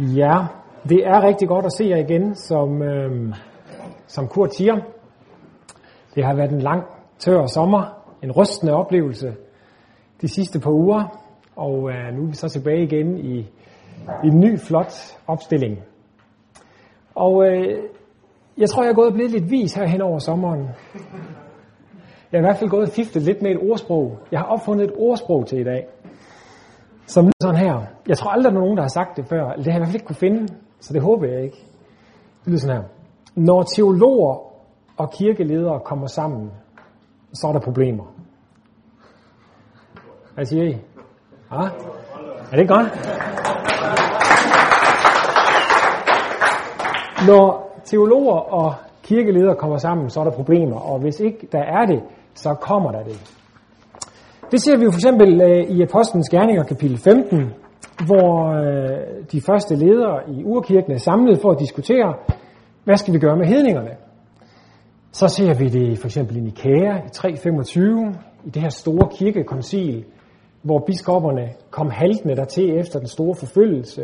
Ja, 0.00 0.46
det 0.88 1.06
er 1.06 1.22
rigtig 1.22 1.48
godt 1.48 1.66
at 1.66 1.72
se 1.72 1.84
jer 1.84 1.96
igen, 1.96 2.34
som, 2.34 2.82
øh, 2.82 3.34
som 4.06 4.28
Kurt 4.28 4.54
siger. 4.54 4.76
Det 6.14 6.24
har 6.24 6.34
været 6.34 6.52
en 6.52 6.62
lang, 6.62 6.82
tør 7.18 7.46
sommer, 7.46 7.82
en 8.22 8.32
rystende 8.32 8.72
oplevelse 8.72 9.34
de 10.20 10.28
sidste 10.28 10.60
par 10.60 10.70
uger, 10.70 11.22
og 11.56 11.90
øh, 11.90 12.14
nu 12.14 12.22
er 12.22 12.26
vi 12.26 12.34
så 12.34 12.48
tilbage 12.48 12.82
igen 12.82 13.18
i, 13.18 13.38
i 14.24 14.26
en 14.26 14.40
ny, 14.40 14.58
flot 14.58 14.92
opstilling. 15.26 15.78
Og 17.14 17.46
øh, 17.46 17.78
jeg 18.58 18.70
tror, 18.70 18.82
jeg 18.82 18.90
er 18.90 18.94
gået 18.94 19.08
og 19.08 19.14
blevet 19.14 19.30
lidt 19.30 19.50
vis 19.50 19.74
her 19.74 19.86
hen 19.86 20.00
over 20.00 20.18
sommeren. 20.18 20.68
Jeg 22.32 22.38
er 22.38 22.38
i 22.38 22.46
hvert 22.46 22.56
fald 22.56 22.70
gået 22.70 22.88
og 22.88 22.92
fiftet 22.92 23.22
lidt 23.22 23.42
med 23.42 23.50
et 23.50 23.70
ordsprog. 23.70 24.18
Jeg 24.32 24.40
har 24.40 24.46
opfundet 24.46 24.84
et 24.84 24.92
ordsprog 24.96 25.46
til 25.46 25.60
i 25.60 25.64
dag, 25.64 25.86
som 27.08 27.24
lyder 27.24 27.32
sådan 27.42 27.56
her. 27.56 27.80
Jeg 28.08 28.18
tror 28.18 28.30
aldrig, 28.30 28.52
der 28.52 28.58
er 28.58 28.62
nogen, 28.62 28.76
der 28.76 28.82
har 28.82 28.88
sagt 28.88 29.16
det 29.16 29.26
før. 29.26 29.52
Det 29.52 29.64
har 29.64 29.72
jeg 29.72 29.74
i 29.74 29.78
hvert 29.78 29.86
fald 29.86 29.94
ikke 29.94 30.06
kunne 30.06 30.16
finde, 30.16 30.48
så 30.80 30.92
det 30.92 31.02
håber 31.02 31.26
jeg 31.26 31.42
ikke. 31.42 31.66
Det 32.44 32.46
lyder 32.46 32.58
sådan 32.58 32.76
her. 32.76 32.84
Når 33.34 33.62
teologer 33.62 34.34
og 34.96 35.10
kirkeledere 35.10 35.80
kommer 35.80 36.06
sammen, 36.06 36.50
så 37.32 37.46
er 37.48 37.52
der 37.52 37.60
problemer. 37.60 38.04
Hvad 40.34 40.44
siger 40.44 40.64
I? 40.64 40.76
Ja? 41.52 41.62
Er 42.52 42.56
det 42.56 42.68
godt? 42.68 42.86
Når 47.26 47.72
teologer 47.84 48.36
og 48.36 48.74
kirkeledere 49.02 49.56
kommer 49.56 49.78
sammen, 49.78 50.10
så 50.10 50.20
er 50.20 50.24
der 50.24 50.30
problemer, 50.30 50.80
og 50.80 50.98
hvis 50.98 51.20
ikke 51.20 51.48
der 51.52 51.62
er 51.62 51.86
det, 51.86 52.02
så 52.34 52.54
kommer 52.54 52.92
der 52.92 53.02
det. 53.02 53.37
Det 54.50 54.62
ser 54.62 54.76
vi 54.76 54.84
jo 54.84 54.90
for 54.90 54.98
eksempel 54.98 55.40
øh, 55.40 55.76
i 55.76 55.82
Apostlenes 55.82 56.28
Gerninger 56.28 56.64
kapitel 56.64 56.98
15, 56.98 57.52
hvor 58.06 58.30
øh, 58.60 59.24
de 59.32 59.40
første 59.40 59.76
ledere 59.76 60.30
i 60.30 60.44
urkirken 60.44 60.92
er 60.92 60.98
samlet 60.98 61.40
for 61.42 61.50
at 61.50 61.58
diskutere, 61.58 62.14
hvad 62.84 62.96
skal 62.96 63.14
vi 63.14 63.18
gøre 63.18 63.36
med 63.36 63.46
hedningerne? 63.46 63.90
Så 65.12 65.28
ser 65.28 65.54
vi 65.54 65.68
det 65.68 65.98
for 65.98 66.06
eksempel 66.06 66.36
i 66.36 66.40
Nikæa 66.40 66.96
i 67.06 67.08
325, 67.12 68.14
i 68.44 68.50
det 68.50 68.62
her 68.62 68.68
store 68.68 69.08
kirkekoncil, 69.18 70.04
hvor 70.62 70.78
biskopperne 70.86 71.48
kom 71.70 71.90
haltende 71.90 72.36
dertil 72.36 72.78
efter 72.78 72.98
den 72.98 73.08
store 73.08 73.34
forfølgelse. 73.34 74.02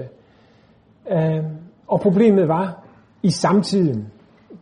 Øh, 1.11 1.45
og 1.87 2.01
problemet 2.01 2.49
var, 2.49 2.85
i 3.23 3.31
samtiden 3.31 4.13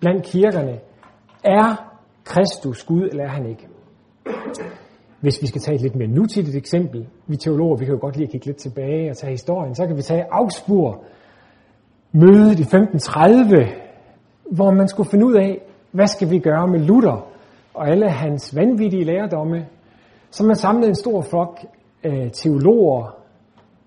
blandt 0.01 0.25
kirkerne, 0.25 0.78
er 1.45 1.93
Kristus 2.25 2.84
Gud, 2.84 3.09
eller 3.11 3.25
er 3.25 3.28
han 3.28 3.47
ikke? 3.47 3.69
Hvis 5.23 5.42
vi 5.42 5.47
skal 5.47 5.61
tage 5.61 5.75
et 5.75 5.81
lidt 5.81 5.97
mere 5.97 6.09
nutidigt 6.09 6.56
eksempel, 6.56 7.06
vi 7.27 7.37
teologer, 7.37 7.77
vi 7.77 7.84
kan 7.84 7.95
jo 7.95 8.01
godt 8.01 8.17
lide 8.17 8.25
at 8.25 8.31
kigge 8.31 8.47
lidt 8.47 8.56
tilbage 8.56 9.11
og 9.11 9.17
tage 9.17 9.31
historien, 9.31 9.75
så 9.75 9.87
kan 9.87 9.97
vi 9.97 10.03
tage 10.03 10.25
Augsburg, 10.31 11.05
mødet 12.12 12.59
i 12.59 12.62
1530, 12.62 13.67
hvor 14.50 14.70
man 14.70 14.89
skulle 14.89 15.11
finde 15.11 15.27
ud 15.27 15.34
af, 15.34 15.59
hvad 15.91 16.06
skal 16.06 16.31
vi 16.31 16.39
gøre 16.39 16.69
med 16.69 16.81
Luther 16.81 17.28
og 17.75 17.89
alle 17.89 18.11
hans 18.11 18.56
vanvittige 18.56 19.05
lærdomme, 19.05 19.67
så 20.31 20.45
man 20.45 20.56
samlede 20.56 20.89
en 20.89 20.95
stor 20.95 21.20
flok 21.20 21.59
øh, 22.05 22.31
teologer 22.31 23.17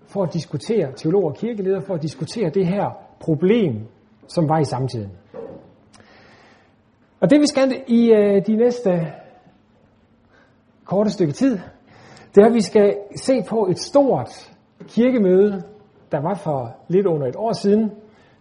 for 0.06 0.22
at 0.22 0.32
diskutere, 0.32 0.92
teologer 0.96 1.30
og 1.30 1.36
kirkeledere 1.36 1.82
for 1.82 1.94
at 1.94 2.02
diskutere 2.02 2.50
det 2.50 2.66
her 2.66 2.90
problem, 3.20 3.74
som 4.28 4.48
var 4.48 4.58
i 4.58 4.64
samtiden. 4.64 5.10
Og 7.20 7.30
det 7.30 7.40
vi 7.40 7.46
skal 7.46 7.82
i 7.86 8.12
øh, 8.12 8.46
de 8.46 8.56
næste 8.56 8.90
korte 10.86 11.10
stykke 11.10 11.32
tid, 11.32 11.58
det 12.34 12.42
er, 12.42 12.46
at 12.46 12.54
vi 12.54 12.60
skal 12.60 12.96
se 13.16 13.42
på 13.48 13.66
et 13.66 13.78
stort 13.78 14.52
kirkemøde, 14.88 15.62
der 16.12 16.20
var 16.20 16.34
for 16.34 16.76
lidt 16.88 17.06
under 17.06 17.26
et 17.26 17.36
år 17.36 17.52
siden, 17.52 17.90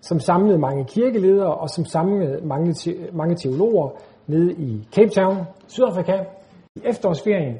som 0.01 0.19
samlede 0.19 0.57
mange 0.57 0.85
kirkeledere 0.85 1.55
og 1.55 1.69
som 1.69 1.85
samlede 1.85 2.45
mange, 2.47 2.73
te- 2.73 3.09
mange 3.13 3.35
teologer 3.35 3.89
nede 4.27 4.53
i 4.53 4.87
Cape 4.95 5.09
Town, 5.09 5.37
Sydafrika, 5.67 6.23
i 6.75 6.81
efterårsferien, 6.83 7.57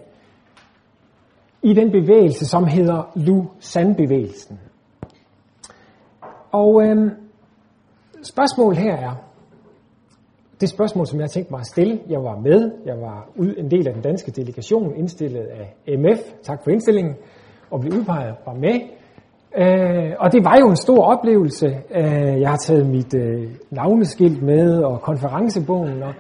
i 1.62 1.73
den 1.73 1.91
bevægelse, 1.91 2.46
som 2.46 2.67
hedder 2.67 3.12
Lusan-bevægelsen. 3.16 4.59
Og 6.52 6.84
øh, 6.84 7.12
spørgsmålet 8.23 8.78
her 8.78 8.96
er, 8.96 9.25
det 10.61 10.69
spørgsmål, 10.69 11.07
som 11.07 11.19
jeg 11.19 11.29
tænkte 11.29 11.51
mig 11.53 11.59
at 11.59 11.66
stille, 11.66 11.99
jeg 12.09 12.23
var 12.23 12.39
med, 12.39 12.71
jeg 12.85 12.95
var 13.01 13.29
ud, 13.35 13.53
en 13.57 13.71
del 13.71 13.88
af 13.88 13.93
den 13.93 14.03
danske 14.03 14.31
delegation, 14.31 14.95
indstillet 14.95 15.45
af 15.59 15.97
MF, 15.97 16.19
tak 16.43 16.63
for 16.63 16.71
indstillingen, 16.71 17.16
og 17.71 17.79
blev 17.79 17.93
udpeget, 17.93 18.35
var 18.45 18.53
med. 18.53 18.79
Øh, 19.57 20.13
og 20.19 20.31
det 20.31 20.45
var 20.45 20.57
jo 20.59 20.69
en 20.69 20.75
stor 20.75 21.03
oplevelse. 21.03 21.67
Øh, 21.95 22.41
jeg 22.41 22.49
har 22.49 22.57
taget 22.57 22.89
mit 22.89 23.13
øh, 23.13 23.49
navneskilt 23.71 24.43
med 24.43 24.83
og 24.83 25.01
konferencebogen, 25.01 26.03
og 26.03 26.13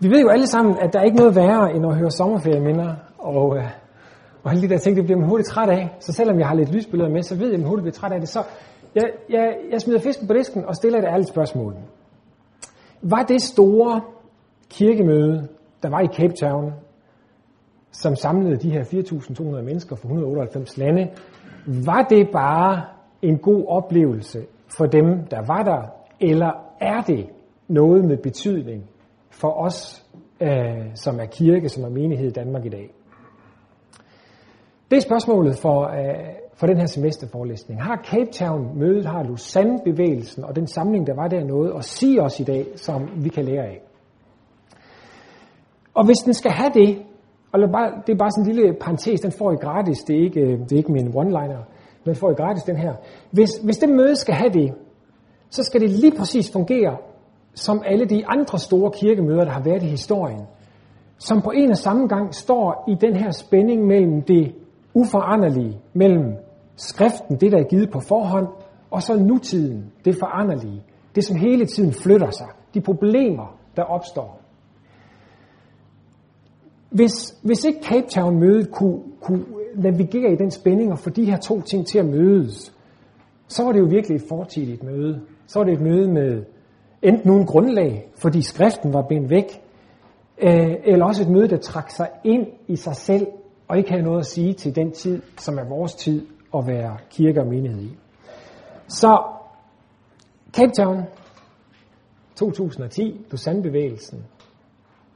vi 0.00 0.08
ved 0.08 0.20
jo 0.20 0.28
alle 0.28 0.46
sammen, 0.46 0.76
at 0.80 0.92
der 0.92 0.98
er 1.00 1.04
ikke 1.04 1.16
noget 1.16 1.36
værre, 1.36 1.74
end 1.74 1.86
at 1.86 1.96
høre 1.96 2.10
sommerferieminder, 2.10 2.94
og, 3.18 3.56
øh, 3.56 3.64
og 4.42 4.50
alle 4.50 4.62
de 4.62 4.68
der 4.68 4.78
ting, 4.78 4.96
det 4.96 5.04
bliver 5.04 5.18
man 5.18 5.28
hurtigt 5.28 5.48
træt 5.48 5.68
af. 5.68 5.96
Så 6.00 6.12
selvom 6.12 6.38
jeg 6.38 6.48
har 6.48 6.54
lidt 6.54 6.74
lysbilleder 6.74 7.10
med, 7.10 7.22
så 7.22 7.34
ved 7.36 7.46
jeg, 7.46 7.54
at 7.54 7.60
man 7.60 7.68
hurtigt 7.68 7.82
bliver 7.82 7.98
træt 8.00 8.12
af 8.12 8.20
det. 8.20 8.28
Så 8.28 8.42
jeg, 8.94 9.04
jeg, 9.30 9.56
jeg 9.72 9.80
smider 9.80 10.00
fisken 10.00 10.26
på 10.26 10.34
disken 10.34 10.64
og 10.64 10.74
stiller 10.74 10.98
et 10.98 11.04
ærligt 11.04 11.28
spørgsmål. 11.28 11.74
Var 13.02 13.22
det 13.22 13.42
store 13.42 14.00
kirkemøde, 14.70 15.48
der 15.82 15.88
var 15.88 16.00
i 16.00 16.06
Cape 16.06 16.34
Town, 16.34 16.72
som 17.92 18.16
samlede 18.16 18.56
de 18.56 18.70
her 18.70 18.84
4.200 18.84 19.62
mennesker 19.62 19.96
fra 19.96 20.08
198 20.08 20.76
lande, 20.78 21.10
var 21.66 22.02
det 22.02 22.28
bare 22.32 22.82
en 23.22 23.38
god 23.38 23.64
oplevelse 23.68 24.44
for 24.76 24.86
dem, 24.86 25.26
der 25.30 25.42
var 25.46 25.62
der, 25.62 25.82
eller 26.20 26.50
er 26.80 27.00
det 27.00 27.26
noget 27.68 28.04
med 28.04 28.16
betydning 28.16 28.90
for 29.30 29.50
os, 29.50 30.04
øh, 30.40 30.50
som 30.94 31.20
er 31.20 31.26
kirke, 31.26 31.68
som 31.68 31.84
er 31.84 31.88
menighed 31.88 32.28
i 32.28 32.32
Danmark 32.32 32.64
i 32.64 32.68
dag? 32.68 32.90
Det 34.90 34.96
er 34.96 35.00
spørgsmålet 35.00 35.58
for, 35.58 35.82
øh, 35.82 36.14
for 36.54 36.66
den 36.66 36.78
her 36.78 36.86
semesterforelæsning. 36.86 37.82
Har 37.82 37.96
Cape 38.10 38.30
Town 38.32 38.78
mødet, 38.78 39.06
har 39.06 39.22
Lausanne-bevægelsen 39.22 40.44
og 40.44 40.56
den 40.56 40.66
samling, 40.66 41.06
der 41.06 41.14
var 41.14 41.28
der 41.28 41.44
noget 41.44 41.72
at 41.76 41.84
sige 41.84 42.22
os 42.22 42.40
i 42.40 42.44
dag, 42.44 42.66
som 42.76 43.08
vi 43.16 43.28
kan 43.28 43.44
lære 43.44 43.64
af? 43.64 43.82
Og 45.94 46.04
hvis 46.04 46.18
den 46.18 46.34
skal 46.34 46.50
have 46.50 46.70
det, 46.74 46.98
og 47.52 47.60
bare, 47.72 47.92
det 48.06 48.12
er 48.12 48.16
bare 48.16 48.30
sådan 48.30 48.50
en 48.50 48.56
lille 48.56 48.74
parentes, 48.80 49.20
den 49.20 49.32
får 49.32 49.52
I 49.52 49.56
gratis, 49.56 49.98
det 49.98 50.16
er 50.16 50.20
ikke, 50.20 50.40
øh, 50.40 50.58
det 50.58 50.72
er 50.72 50.76
ikke 50.76 50.92
min 50.92 51.08
one-liner, 51.08 51.62
men 52.04 52.14
får 52.14 52.30
I 52.30 52.34
gratis 52.34 52.62
den 52.62 52.76
her. 52.76 52.94
Hvis, 53.30 53.50
hvis 53.64 53.78
det 53.78 53.88
møde 53.88 54.16
skal 54.16 54.34
have 54.34 54.52
det, 54.52 54.74
så 55.50 55.62
skal 55.62 55.80
det 55.80 55.90
lige 55.90 56.12
præcis 56.18 56.52
fungere 56.52 56.96
som 57.54 57.82
alle 57.86 58.04
de 58.04 58.26
andre 58.26 58.58
store 58.58 58.90
kirkemøder, 58.90 59.44
der 59.44 59.50
har 59.50 59.62
været 59.62 59.82
i 59.82 59.86
historien, 59.86 60.40
som 61.18 61.42
på 61.42 61.50
en 61.50 61.70
og 61.70 61.76
samme 61.76 62.06
gang 62.06 62.34
står 62.34 62.84
i 62.88 62.94
den 63.00 63.16
her 63.16 63.30
spænding 63.30 63.86
mellem 63.86 64.22
det 64.22 64.54
uforanderlige, 64.96 65.80
mellem 65.92 66.36
skriften, 66.76 67.36
det 67.40 67.52
der 67.52 67.58
er 67.58 67.68
givet 67.68 67.90
på 67.90 68.00
forhånd, 68.00 68.46
og 68.90 69.02
så 69.02 69.16
nutiden, 69.18 69.92
det 70.04 70.16
foranderlige, 70.18 70.82
det 71.14 71.24
som 71.24 71.36
hele 71.36 71.66
tiden 71.66 71.92
flytter 71.92 72.30
sig, 72.30 72.46
de 72.74 72.80
problemer, 72.80 73.58
der 73.76 73.82
opstår. 73.82 74.40
Hvis, 76.90 77.38
hvis 77.42 77.64
ikke 77.64 77.78
Cape 77.82 78.06
Town-mødet 78.06 78.70
kunne, 78.70 79.02
kunne 79.20 79.44
navigere 79.74 80.32
i 80.32 80.36
den 80.36 80.50
spænding 80.50 80.92
og 80.92 80.98
få 80.98 81.10
de 81.10 81.24
her 81.24 81.36
to 81.36 81.60
ting 81.60 81.86
til 81.86 81.98
at 81.98 82.06
mødes, 82.06 82.74
så 83.48 83.64
var 83.64 83.72
det 83.72 83.80
jo 83.80 83.86
virkelig 83.90 84.16
et 84.16 84.28
fortidigt 84.28 84.82
møde. 84.82 85.20
Så 85.46 85.58
var 85.58 85.64
det 85.64 85.72
et 85.72 85.80
møde 85.80 86.12
med 86.12 86.44
enten 87.02 87.30
uden 87.30 87.46
grundlag, 87.46 88.08
fordi 88.14 88.42
skriften 88.42 88.92
var 88.92 89.02
bindt 89.08 89.30
væk, 89.30 89.62
øh, 90.42 90.74
eller 90.84 91.06
også 91.06 91.22
et 91.22 91.28
møde, 91.28 91.48
der 91.48 91.56
trak 91.56 91.90
sig 91.90 92.08
ind 92.24 92.46
i 92.68 92.76
sig 92.76 92.96
selv 92.96 93.26
og 93.68 93.78
ikke 93.78 93.90
have 93.90 94.02
noget 94.02 94.18
at 94.18 94.26
sige 94.26 94.52
til 94.54 94.76
den 94.76 94.92
tid, 94.92 95.22
som 95.38 95.58
er 95.58 95.64
vores 95.64 95.94
tid 95.94 96.26
at 96.54 96.66
være 96.66 96.96
kirke 97.10 97.40
og 97.40 97.46
menighed 97.46 97.82
i. 97.82 97.96
Så 98.88 99.22
Cape 100.52 100.72
Town 100.78 101.02
2010, 102.36 103.26
Lausanne-bevægelsen, 103.30 104.24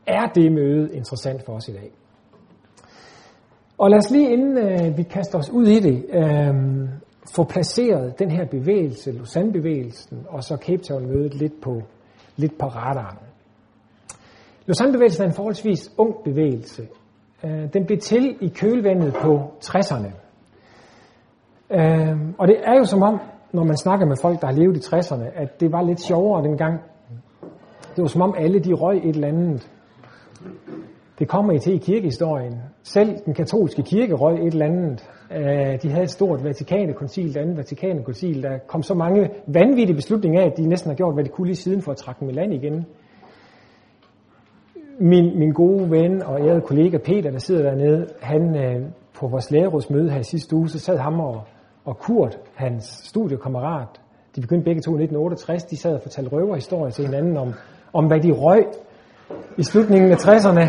er 0.06 0.26
det 0.26 0.52
møde 0.52 0.94
interessant 0.94 1.44
for 1.46 1.52
os 1.52 1.68
i 1.68 1.72
dag. 1.72 1.90
Og 3.78 3.90
lad 3.90 3.98
os 3.98 4.10
lige 4.10 4.32
inden 4.32 4.58
øh, 4.58 4.96
vi 4.98 5.02
kaster 5.02 5.38
os 5.38 5.50
ud 5.50 5.66
i 5.66 5.80
det, 5.80 6.04
øh, 6.12 6.54
få 7.34 7.44
placeret 7.44 8.18
den 8.18 8.30
her 8.30 8.46
bevægelse, 8.46 9.12
Lausanne-bevægelsen, 9.12 10.26
og 10.28 10.44
så 10.44 10.56
Cape 10.56 10.82
Town-mødet 10.82 11.34
lidt 11.34 11.60
på, 11.62 11.82
lidt 12.36 12.58
på 12.58 12.66
radaren. 12.66 13.18
Lausanne-bevægelsen 14.66 15.22
er 15.22 15.26
en 15.26 15.34
forholdsvis 15.34 15.92
ung 15.98 16.14
bevægelse. 16.24 16.88
Øh, 17.44 17.72
den 17.72 17.86
blev 17.86 17.98
til 17.98 18.36
i 18.40 18.48
kølvandet 18.48 19.14
på 19.14 19.40
60'erne. 19.64 20.10
Øh, 21.70 22.16
og 22.38 22.48
det 22.48 22.56
er 22.64 22.78
jo 22.78 22.84
som 22.84 23.02
om, 23.02 23.20
når 23.52 23.64
man 23.64 23.76
snakker 23.76 24.06
med 24.06 24.16
folk, 24.22 24.40
der 24.40 24.46
har 24.46 24.54
levet 24.54 24.76
i 24.76 24.80
60'erne, 24.80 25.40
at 25.42 25.60
det 25.60 25.72
var 25.72 25.82
lidt 25.82 26.00
sjovere 26.00 26.44
dengang. 26.44 26.80
Det 27.96 28.02
var 28.02 28.06
som 28.06 28.22
om 28.22 28.34
alle 28.38 28.60
de 28.60 28.72
røg 28.72 28.96
et 28.96 29.14
eller 29.14 29.28
andet. 29.28 29.70
Det 31.18 31.28
kommer 31.28 31.52
I 31.52 31.58
til 31.58 31.74
i 31.74 31.78
kirkehistorien. 31.78 32.54
Selv 32.82 33.18
den 33.26 33.34
katolske 33.34 33.82
kirke 33.82 34.14
røg 34.14 34.46
et 34.46 34.52
eller 34.52 34.66
andet. 34.66 35.10
Øh, 35.32 35.82
de 35.82 35.90
havde 35.90 36.02
et 36.02 36.10
stort 36.10 36.44
Vatikanekoncil, 36.44 37.28
det 37.28 37.36
andet 37.36 37.56
Vatikanekoncil. 37.56 38.42
Der 38.42 38.58
kom 38.66 38.82
så 38.82 38.94
mange 38.94 39.30
vanvittige 39.46 39.96
beslutninger 39.96 40.40
af, 40.40 40.46
at 40.46 40.56
de 40.56 40.66
næsten 40.66 40.90
har 40.90 40.96
gjort, 40.96 41.14
hvad 41.14 41.24
de 41.24 41.28
kunne 41.28 41.46
lige 41.46 41.56
siden 41.56 41.82
for 41.82 41.90
at 41.92 41.96
trække 41.96 42.20
dem 42.20 42.28
i 42.28 42.32
land 42.32 42.54
igen. 42.54 42.86
Min, 45.02 45.38
min 45.38 45.52
gode 45.52 45.90
ven 45.90 46.22
og 46.22 46.40
ærede 46.40 46.60
kollega 46.60 46.98
Peter, 46.98 47.30
der 47.30 47.38
sidder 47.38 47.62
dernede, 47.62 48.06
han 48.20 48.56
øh, 48.56 48.86
på 49.14 49.28
vores 49.28 49.50
lærerådsmøde 49.50 50.10
her 50.10 50.20
i 50.20 50.24
sidste 50.24 50.56
uge, 50.56 50.68
så 50.68 50.78
sad 50.78 50.98
ham 50.98 51.20
og, 51.20 51.42
og 51.84 51.98
Kurt, 51.98 52.38
hans 52.54 52.84
studiekammerat, 53.04 54.00
de 54.36 54.40
begyndte 54.40 54.64
begge 54.64 54.80
to 54.80 54.90
i 54.90 55.02
1968, 55.02 55.64
de 55.64 55.76
sad 55.76 55.94
og 55.94 56.02
fortalte 56.02 56.30
røverhistorier 56.30 56.90
til 56.90 57.04
hinanden 57.04 57.36
om, 57.36 57.52
om 57.92 58.06
hvad 58.06 58.20
de 58.20 58.32
røg 58.32 58.64
i 59.58 59.62
slutningen 59.62 60.12
af 60.12 60.16
60'erne. 60.16 60.64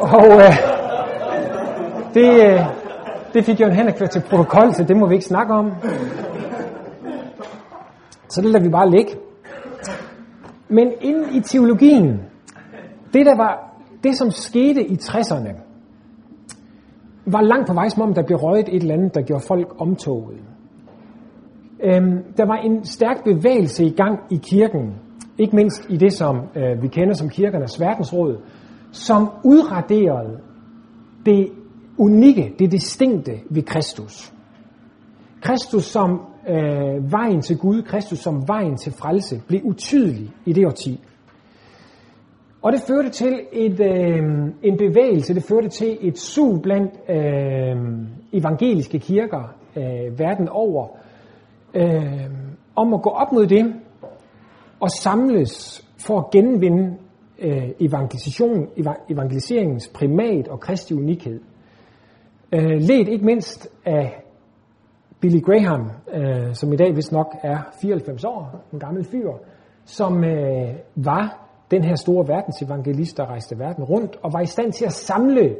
Og 0.00 0.26
øh, 0.26 0.52
det, 2.14 2.52
øh, 2.52 2.60
det 3.34 3.44
fik 3.44 3.60
Jørgen 3.60 3.76
Henrik 3.76 4.10
til 4.10 4.22
protokol, 4.30 4.74
så 4.74 4.84
det 4.84 4.96
må 4.96 5.06
vi 5.06 5.14
ikke 5.14 5.26
snakke 5.26 5.54
om. 5.54 5.72
Så 8.28 8.40
det 8.40 8.50
lader 8.50 8.64
vi 8.64 8.70
bare 8.70 8.90
ligge. 8.90 9.25
Men 10.68 10.92
ind 11.00 11.34
i 11.34 11.40
teologien, 11.40 12.20
det 13.12 13.26
der 13.26 13.36
var, 13.36 13.82
det 14.04 14.18
som 14.18 14.30
skete 14.30 14.86
i 14.86 14.94
60'erne, 14.94 15.66
var 17.26 17.40
langt 17.40 17.68
på 17.68 17.74
vej, 17.74 17.88
som 17.88 18.02
om 18.02 18.14
der 18.14 18.22
blev 18.22 18.38
røget 18.38 18.68
et 18.68 18.82
eller 18.82 18.94
andet, 18.94 19.14
der 19.14 19.22
gjorde 19.22 19.44
folk 19.48 19.74
omtoget. 19.78 20.38
Øhm, 21.84 22.18
der 22.36 22.46
var 22.46 22.56
en 22.56 22.84
stærk 22.84 23.24
bevægelse 23.24 23.84
i 23.84 23.90
gang 23.90 24.18
i 24.30 24.36
kirken, 24.36 24.94
ikke 25.38 25.56
mindst 25.56 25.86
i 25.88 25.96
det, 25.96 26.12
som 26.12 26.36
øh, 26.56 26.82
vi 26.82 26.88
kender 26.88 27.14
som 27.14 27.28
kirkernes 27.28 27.80
verdensråd, 27.80 28.40
som 28.92 29.28
udraderede 29.44 30.38
det 31.26 31.48
unikke, 31.98 32.54
det 32.58 32.72
distinkte 32.72 33.32
ved 33.50 33.62
Kristus. 33.62 34.32
Kristus 35.40 35.84
som 35.84 36.20
øh, 36.48 37.12
vejen 37.12 37.40
til 37.40 37.58
Gud, 37.58 37.82
Kristus 37.82 38.18
som 38.18 38.48
vejen 38.48 38.76
til 38.76 38.92
frelse, 38.92 39.42
blev 39.48 39.60
utydelig 39.64 40.30
i 40.46 40.52
det 40.52 40.66
årti. 40.66 41.00
Og 42.62 42.72
det 42.72 42.80
førte 42.80 43.08
til 43.10 43.40
et, 43.52 43.80
øh, 43.80 44.22
en 44.62 44.76
bevægelse, 44.76 45.34
det 45.34 45.42
førte 45.42 45.68
til 45.68 45.98
et 46.00 46.18
sug 46.18 46.62
blandt 46.62 46.92
øh, 47.08 47.76
evangeliske 48.32 48.98
kirker 48.98 49.54
øh, 49.76 50.18
verden 50.18 50.48
over, 50.48 50.88
øh, 51.74 52.30
om 52.76 52.94
at 52.94 53.02
gå 53.02 53.10
op 53.10 53.32
mod 53.32 53.46
det 53.46 53.74
og 54.80 54.90
samles 54.90 55.84
for 56.06 56.18
at 56.18 56.30
genvinde 56.30 56.96
øh, 57.38 57.68
evangelisation, 57.80 58.68
evangeliseringens 59.10 59.90
primat 59.94 60.48
og 60.48 60.60
kristi 60.60 60.94
unikhed. 60.94 61.40
Øh, 62.52 62.80
ledt 62.80 63.08
ikke 63.08 63.24
mindst 63.24 63.68
af 63.84 64.25
Billy 65.26 65.40
Graham, 65.40 65.90
øh, 66.14 66.54
som 66.54 66.72
i 66.72 66.76
dag 66.76 66.96
vist 66.96 67.12
nok 67.12 67.36
er 67.42 67.58
94 67.80 68.24
år, 68.24 68.64
en 68.72 68.78
gammel 68.78 69.04
fyr, 69.04 69.30
som 69.84 70.24
øh, 70.24 70.74
var 70.96 71.48
den 71.70 71.84
her 71.84 71.94
store 71.94 72.28
verdensevangelist, 72.28 73.16
der 73.16 73.26
rejste 73.26 73.58
verden 73.58 73.84
rundt, 73.84 74.16
og 74.22 74.32
var 74.32 74.40
i 74.40 74.46
stand 74.46 74.72
til 74.72 74.84
at 74.84 74.92
samle 74.92 75.56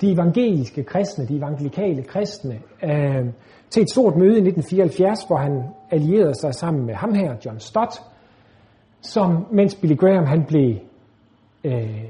de 0.00 0.12
evangeliske 0.12 0.84
kristne, 0.84 1.26
de 1.26 1.36
evangelikale 1.36 2.02
kristne, 2.02 2.60
øh, 2.84 3.26
til 3.70 3.82
et 3.82 3.90
stort 3.90 4.16
møde 4.16 4.38
i 4.38 4.42
1974, 4.42 5.24
hvor 5.24 5.36
han 5.36 5.62
allierede 5.90 6.34
sig 6.34 6.54
sammen 6.54 6.86
med 6.86 6.94
ham 6.94 7.14
her, 7.14 7.34
John 7.46 7.60
Stott, 7.60 8.02
som 9.00 9.46
mens 9.50 9.74
Billy 9.74 9.96
Graham 9.96 10.24
han 10.24 10.44
blev 10.48 10.76
øh, 11.64 12.04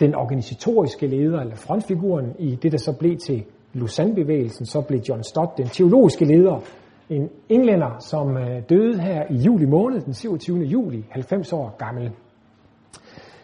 den 0.00 0.14
organisatoriske 0.14 1.06
leder, 1.06 1.40
eller 1.40 1.56
frontfiguren 1.56 2.34
i 2.38 2.54
det, 2.54 2.72
der 2.72 2.78
så 2.78 2.96
blev 2.98 3.16
til 3.16 3.44
Lausanne-bevægelsen, 3.72 4.66
så 4.66 4.80
blev 4.80 5.00
John 5.08 5.22
Stott 5.22 5.58
den 5.58 5.66
teologiske 5.66 6.24
leder, 6.24 6.60
en 7.10 7.28
englænder, 7.48 7.98
som 7.98 8.36
øh, 8.36 8.62
døde 8.68 9.00
her 9.00 9.24
i 9.30 9.36
juli 9.36 9.66
måned, 9.66 10.00
den 10.00 10.14
27. 10.14 10.58
juli, 10.58 11.04
90 11.10 11.52
år 11.52 11.76
gammel. 11.78 12.10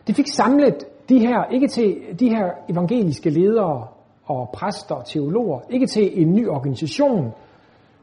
De 0.07 0.15
fik 0.15 0.27
samlet 0.29 0.85
de 1.09 1.19
her, 1.19 1.45
ikke 1.53 1.69
til 1.69 1.97
de 2.21 2.29
her 2.29 2.51
evangeliske 2.69 3.31
ledere 3.31 3.87
og 4.25 4.51
præster 4.55 4.95
og 4.95 5.07
teologer, 5.07 5.61
ikke 5.71 5.87
til 5.87 6.23
en 6.23 6.33
ny 6.33 6.49
organisation, 6.49 7.33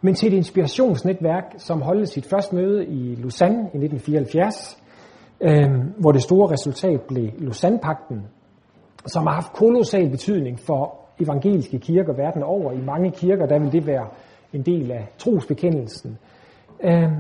men 0.02 0.16
til 0.16 0.34
et 0.34 0.38
inspirationsnetværk, 0.38 1.44
som 1.58 1.82
holdte 1.82 2.06
sit 2.06 2.26
første 2.26 2.56
møde 2.56 2.86
i 2.86 3.16
Lausanne 3.16 3.60
i 3.60 3.78
1974, 3.78 4.80
øh, 5.42 5.72
hvor 6.00 6.12
det 6.12 6.22
store 6.22 6.52
resultat 6.52 7.02
blev 7.02 7.30
Lausanne-pakten, 7.38 8.28
som 9.06 9.28
har 9.28 9.34
haft 9.34 9.54
kolossal 9.54 10.10
betydning 10.10 10.60
for 10.60 11.03
evangeliske 11.20 11.80
kirker 11.80 12.14
verden 12.14 12.44
over. 12.44 12.72
I 12.72 12.82
mange 12.82 13.12
kirker, 13.12 13.46
der 13.46 13.60
vil 13.60 13.72
det 13.72 13.88
være 13.88 14.08
en 14.54 14.62
del 14.62 14.92
af 14.92 15.08
trosbekendelsen. 15.18 16.18
Øh, 16.84 17.12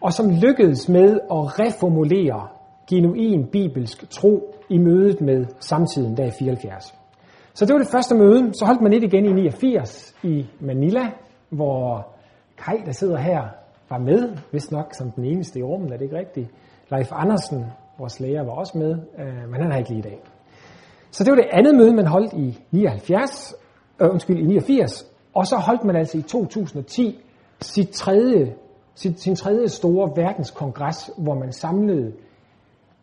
og 0.00 0.12
som 0.12 0.30
lykkedes 0.30 0.88
med 0.88 1.20
at 1.30 1.60
reformulere 1.60 2.48
genuin 2.90 3.46
bibelsk 3.46 4.10
tro 4.10 4.54
i 4.68 4.78
mødet 4.78 5.20
med 5.20 5.46
samtiden 5.60 6.16
der 6.16 6.24
i 6.24 6.30
74. 6.38 6.94
Så 7.54 7.66
det 7.66 7.72
var 7.72 7.78
det 7.78 7.88
første 7.88 8.14
møde. 8.14 8.54
Så 8.54 8.64
holdt 8.66 8.80
man 8.80 8.92
et 8.92 9.02
igen 9.02 9.24
i 9.24 9.32
89 9.32 10.14
i 10.22 10.46
Manila, 10.60 11.10
hvor 11.50 12.08
Kai, 12.58 12.76
der 12.86 12.92
sidder 12.92 13.16
her, 13.16 13.42
var 13.90 13.98
med, 13.98 14.36
hvis 14.50 14.70
nok 14.70 14.94
som 14.94 15.10
den 15.10 15.24
eneste 15.24 15.58
i 15.58 15.62
rummet, 15.62 15.92
er 15.92 15.96
det 15.96 16.04
ikke 16.04 16.18
rigtigt. 16.18 16.50
Leif 16.90 17.08
Andersen, 17.12 17.64
vores 17.98 18.20
lærer, 18.20 18.44
var 18.44 18.52
også 18.52 18.78
med, 18.78 18.96
øh, 19.18 19.50
men 19.50 19.62
han 19.62 19.70
har 19.70 19.78
ikke 19.78 19.90
lige 19.90 19.98
i 19.98 20.02
dag. 20.02 20.20
Så 21.14 21.24
det 21.24 21.30
var 21.30 21.36
det 21.36 21.48
andet 21.52 21.74
møde, 21.74 21.94
man 21.94 22.06
holdt 22.06 22.32
i 22.32 22.58
79, 22.70 23.54
øh, 24.00 24.10
undskyld, 24.10 24.38
i 24.38 24.46
89, 24.46 25.06
og 25.34 25.46
så 25.46 25.56
holdt 25.56 25.84
man 25.84 25.96
altså 25.96 26.18
i 26.18 26.22
2010 26.22 27.20
sit 27.60 27.88
tredje, 27.88 28.54
sit, 28.94 29.20
sin 29.20 29.36
tredje 29.36 29.68
store 29.68 30.10
verdenskongres, 30.16 31.10
hvor 31.18 31.34
man 31.34 31.52
samlede 31.52 32.12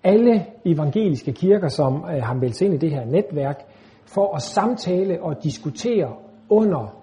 alle 0.03 0.45
evangeliske 0.65 1.33
kirker, 1.33 1.67
som 1.67 1.95
øh, 1.95 2.23
har 2.23 2.33
meldt 2.33 2.55
sig 2.55 2.65
ind 2.65 2.73
i 2.73 2.77
det 2.77 2.91
her 2.91 3.05
netværk, 3.05 3.65
for 4.05 4.35
at 4.35 4.41
samtale 4.41 5.23
og 5.23 5.43
diskutere 5.43 6.15
under 6.49 6.95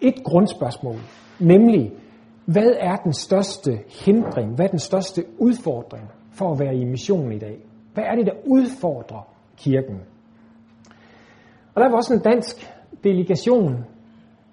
et 0.00 0.24
grundspørgsmål, 0.24 0.96
nemlig, 1.40 1.92
hvad 2.44 2.72
er 2.78 2.96
den 2.96 3.12
største 3.12 3.78
hindring, 4.04 4.54
hvad 4.54 4.64
er 4.64 4.70
den 4.70 4.78
største 4.78 5.24
udfordring 5.38 6.04
for 6.32 6.52
at 6.52 6.58
være 6.58 6.76
i 6.76 6.84
mission 6.84 7.32
i 7.32 7.38
dag? 7.38 7.58
Hvad 7.94 8.04
er 8.04 8.14
det, 8.14 8.26
der 8.26 8.34
udfordrer 8.46 9.28
kirken? 9.56 10.00
Og 11.78 11.84
der 11.84 11.90
var 11.90 11.96
også 11.96 12.14
en 12.14 12.20
dansk 12.20 12.56
delegation 13.04 13.72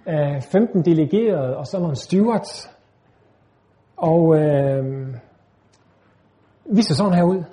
øh, 0.08 0.36
af 0.36 0.44
15 0.44 0.86
delegerede 0.86 1.58
og 1.58 1.68
så 1.68 1.80
nogle 1.80 1.96
stewards. 1.96 2.72
Og 3.98 4.36
øh, 4.36 5.08
vi 6.66 6.82
så 6.82 6.96
sådan 6.96 7.14
her 7.14 7.24
ud. 7.24 7.44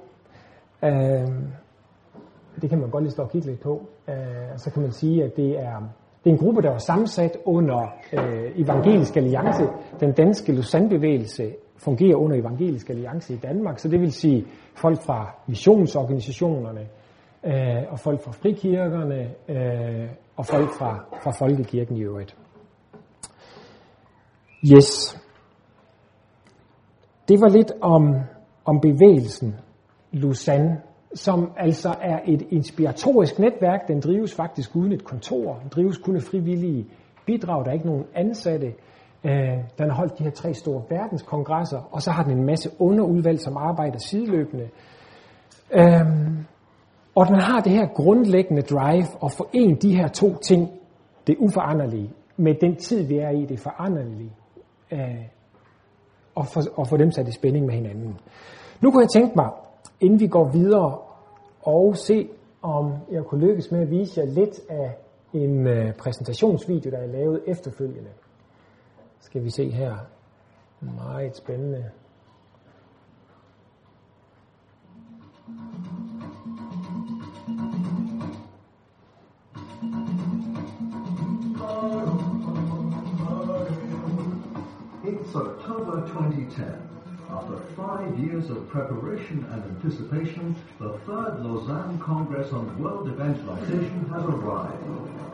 Øh, 0.85 1.28
det 2.61 2.70
kan 2.70 2.80
man 2.80 2.90
godt 2.90 3.04
lige 3.04 3.11
stå 3.11 3.23
og 3.23 3.30
kigge 3.30 3.46
lidt 3.46 3.61
på. 3.61 3.82
Øh, 4.08 4.14
så 4.56 4.70
kan 4.70 4.82
man 4.82 4.92
sige, 4.92 5.25
at 5.25 5.37
det 5.37 5.61
er, 5.61 5.78
det 6.25 6.30
er 6.30 6.35
en 6.35 6.38
gruppe, 6.38 6.62
der 6.62 6.70
var 6.70 6.78
sammensat 6.78 7.37
under 7.44 7.80
øh, 8.12 8.52
Evangelisk 8.56 9.16
Alliance. 9.16 9.64
Den 10.00 10.12
danske 10.12 10.52
Lausanne-bevægelse 10.52 11.54
fungerer 11.76 12.16
under 12.16 12.37
Evangelisk 12.37 12.90
Alliance 12.90 13.35
i 13.35 13.37
Danmark, 13.37 13.78
så 13.78 13.88
det 13.88 14.00
vil 14.00 14.12
sige 14.12 14.46
folk 14.75 15.02
fra 15.02 15.35
missionsorganisationerne, 15.46 16.87
øh, 17.46 17.92
og 17.92 17.99
folk 17.99 18.25
fra 18.25 18.32
frikirkerne, 18.32 19.20
øh, 19.49 20.11
og 20.37 20.46
folk 20.46 20.70
fra, 20.78 21.04
fra 21.22 21.30
folkekirken 21.30 21.96
i 21.96 22.02
øvrigt. 22.02 22.37
Yes. 24.75 25.20
Det 27.28 27.40
var 27.40 27.49
lidt 27.49 27.72
om, 27.80 28.14
om 28.64 28.80
bevægelsen 28.80 29.56
Lausanne, 30.12 30.80
som 31.14 31.52
altså 31.56 31.94
er 32.00 32.18
et 32.26 32.42
inspiratorisk 32.50 33.38
netværk. 33.38 33.88
Den 33.88 34.00
drives 34.00 34.34
faktisk 34.34 34.76
uden 34.76 34.92
et 34.92 35.04
kontor. 35.04 35.58
Den 35.62 35.68
drives 35.68 35.99
kun 35.99 36.16
af 36.16 36.22
frivillige 36.22 36.87
bidrag. 37.26 37.64
Der 37.64 37.70
er 37.70 37.75
ikke 37.75 37.87
nogen 37.87 38.04
ansatte. 38.14 38.66
Øh, 39.25 39.58
den 39.78 39.90
har 39.90 39.94
holdt 39.94 40.18
de 40.18 40.25
her 40.25 40.30
tre 40.30 40.54
store 40.54 40.82
verdenskongresser, 40.90 41.88
og 41.92 42.02
så 42.02 42.11
har 42.11 42.22
den 42.22 42.38
en 42.38 42.46
masse 42.46 42.70
underudvalg, 42.78 43.40
som 43.40 43.56
arbejder 43.56 43.99
sideløbende. 43.99 44.68
Øh, 45.75 46.06
og 47.14 47.26
den 47.26 47.40
har 47.40 47.61
det 47.61 47.73
her 47.73 47.87
grundlæggende 47.87 48.62
drive 48.62 49.07
at 49.25 49.33
forene 49.33 49.76
de 49.76 49.97
her 49.97 50.09
to 50.09 50.37
ting, 50.37 50.71
det 51.26 51.37
uforanderlige, 51.38 52.11
med 52.37 52.54
den 52.61 52.76
tid, 52.76 53.02
vi 53.02 53.19
er 53.19 53.31
i, 53.31 53.45
det 53.45 53.61
foranderlige, 53.61 54.33
øh, 54.92 55.25
og, 56.35 56.47
for, 56.47 56.61
og 56.75 56.88
få 56.88 56.97
dem 56.97 57.11
sat 57.11 57.28
i 57.28 57.33
spænding 57.33 57.66
med 57.66 57.75
hinanden. 57.75 58.19
Nu 58.81 58.90
kunne 58.90 59.02
jeg 59.02 59.11
tænke 59.11 59.33
mig, 59.37 59.50
inden 60.00 60.21
vi 60.21 60.26
går 60.26 60.50
videre, 60.52 60.99
og 61.62 61.97
se, 61.97 62.28
om 62.62 62.92
jeg 63.11 63.25
kunne 63.25 63.47
lykkes 63.47 63.71
med 63.71 63.81
at 63.81 63.90
vise 63.90 64.21
jer 64.21 64.26
lidt 64.26 64.61
af 64.69 64.97
en 65.33 65.66
øh, 65.66 65.95
præsentationsvideo, 65.95 66.90
der 66.90 66.99
er 66.99 67.07
lavet 67.07 67.42
efterfølgende. 67.47 68.11
Skal 69.21 69.45
vi 69.45 69.50
se 69.50 69.71
her. 69.71 69.97
Meget 70.81 71.37
spændende. 71.37 71.85
October 85.82 86.06
2010. 86.06 86.88
After 87.28 87.56
five 87.74 88.16
years 88.16 88.50
of 88.50 88.68
preparation 88.68 89.44
and 89.50 89.64
anticipation, 89.64 90.54
the 90.78 90.92
third 91.06 91.40
Lausanne 91.40 91.98
Congress 91.98 92.52
on 92.52 92.80
World 92.80 93.08
Evangelization 93.08 94.08
has 94.12 94.22
arrived, 94.22 94.84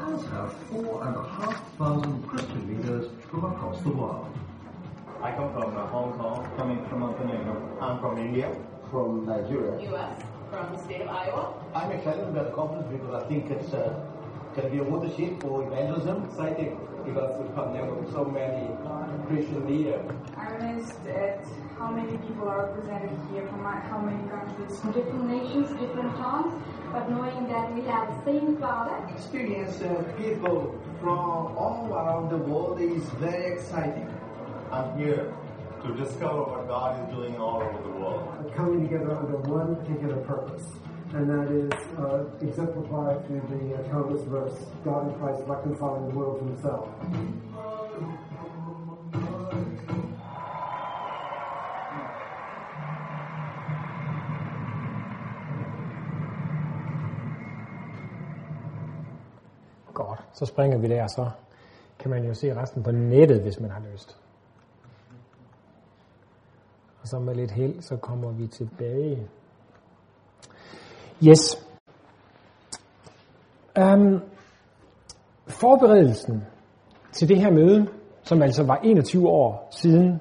as 0.09 0.25
have 0.31 0.52
four 0.71 1.07
and 1.07 1.17
a 1.17 1.23
half 1.23 1.76
thousand 1.76 2.26
Christian 2.26 2.67
leaders 2.67 3.11
from 3.28 3.45
across 3.45 3.83
the 3.83 3.90
world. 3.90 4.26
I 5.23 5.33
come 5.33 5.52
from 5.52 5.76
uh, 5.76 5.87
Hong 5.88 6.12
Kong. 6.14 6.50
Coming 6.57 6.83
from 6.88 7.00
Montenegro. 7.00 7.78
I'm 7.83 8.00
from 8.00 8.17
India. 8.17 8.57
From 8.90 9.26
Nigeria. 9.26 9.78
U.S. 9.90 10.23
from 10.50 10.73
the 10.73 10.83
state 10.83 11.02
of 11.02 11.09
Iowa. 11.09 11.52
I'm 11.75 11.90
excited 11.90 12.25
about 12.25 12.47
the 12.47 12.52
conference 12.52 12.87
because 12.90 13.23
I 13.23 13.28
think 13.28 13.50
it's 13.50 13.75
uh, 13.75 14.00
going 14.61 14.71
to 14.71 14.77
be 14.77 14.83
a 14.83 14.91
watershed 14.91 15.41
for 15.41 15.62
evangelism. 15.67 16.25
exciting 16.25 16.79
because 17.05 17.41
we 17.41 17.49
come 17.55 17.73
never 17.73 17.95
so 18.11 18.25
many 18.25 18.67
Christian 19.29 19.67
leaders. 19.69 20.11
I'm 20.37 20.61
amazed 20.61 21.07
at 21.07 21.45
how 21.79 21.91
many 21.93 22.19
people 22.19 22.49
are 22.49 22.67
represented 22.67 23.17
here 23.31 23.47
from 23.47 23.62
how 23.62 23.99
many 23.99 24.29
countries. 24.29 24.81
From 24.81 24.93
different 24.93 25.31
nations, 25.31 25.69
different 25.79 26.17
tongues, 26.17 26.61
but 26.93 27.09
knowing 27.09 27.47
that 27.49 27.73
we 27.73 27.83
have 27.83 28.09
the 28.09 28.33
same 28.33 28.57
Father. 28.57 28.97
Experience 29.15 29.81
uh, 29.81 30.03
people 30.19 30.75
from 31.00 31.57
all 31.57 31.88
around 31.93 32.31
the 32.31 32.38
world 32.38 32.81
is 32.81 33.05
very 33.21 33.53
exciting. 33.53 34.09
I'm 34.73 34.99
here 34.99 35.33
to 35.85 35.95
discover 35.95 36.43
what 36.43 36.67
God 36.67 37.09
is 37.09 37.15
doing 37.15 37.37
all 37.37 37.62
over 37.62 37.81
the 37.83 37.95
world. 38.00 38.53
Coming 38.57 38.88
together 38.88 39.17
under 39.17 39.37
one 39.37 39.77
particular 39.77 40.17
purpose, 40.25 40.67
and 41.15 41.31
that 41.31 41.50
is 41.50 41.73
uh, 41.99 42.25
exemplified 42.41 43.27
through 43.27 43.43
the 43.49 43.75
uh, 43.75 43.88
countless 43.91 44.23
verse, 44.25 44.67
God 44.85 45.09
in 45.09 45.19
Christ 45.19 45.43
reconciling 45.47 46.09
the 46.09 46.15
world 46.15 46.38
to 46.41 46.45
himself. 46.45 46.88
Godt, 59.95 60.21
så 60.33 60.47
springer 60.47 60.79
vi 60.79 60.88
der, 60.88 61.07
så 61.07 61.31
kan 61.99 62.11
man 62.11 62.25
jo 62.25 62.35
se 62.35 62.55
resten 62.55 62.83
på 62.83 62.91
nettet, 62.91 63.43
hvis 63.43 63.61
man 63.61 63.71
har 63.71 63.83
lyst. 63.93 64.21
Og 67.03 67.09
så 67.09 67.19
med 67.19 67.35
lidt 67.35 67.50
held, 67.50 67.83
så 67.83 67.97
kommer 67.97 68.31
vi 68.31 68.47
tilbage. 68.47 69.29
Yes. 71.23 71.67
Um, 73.79 74.23
forberedelsen 75.49 76.45
til 77.13 77.29
det 77.29 77.41
her 77.41 77.51
møde, 77.51 77.87
som 78.23 78.43
altså 78.43 78.63
var 78.63 78.81
21 78.85 79.29
år 79.29 79.69
siden, 79.71 80.21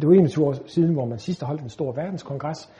det 0.00 0.08
var 0.08 0.14
21 0.14 0.46
år 0.46 0.54
siden, 0.66 0.92
hvor 0.92 1.04
man 1.04 1.18
sidst 1.18 1.42
holdt 1.42 1.62
en 1.62 1.68
stor 1.68 1.92
verdenskongres, 1.92 2.70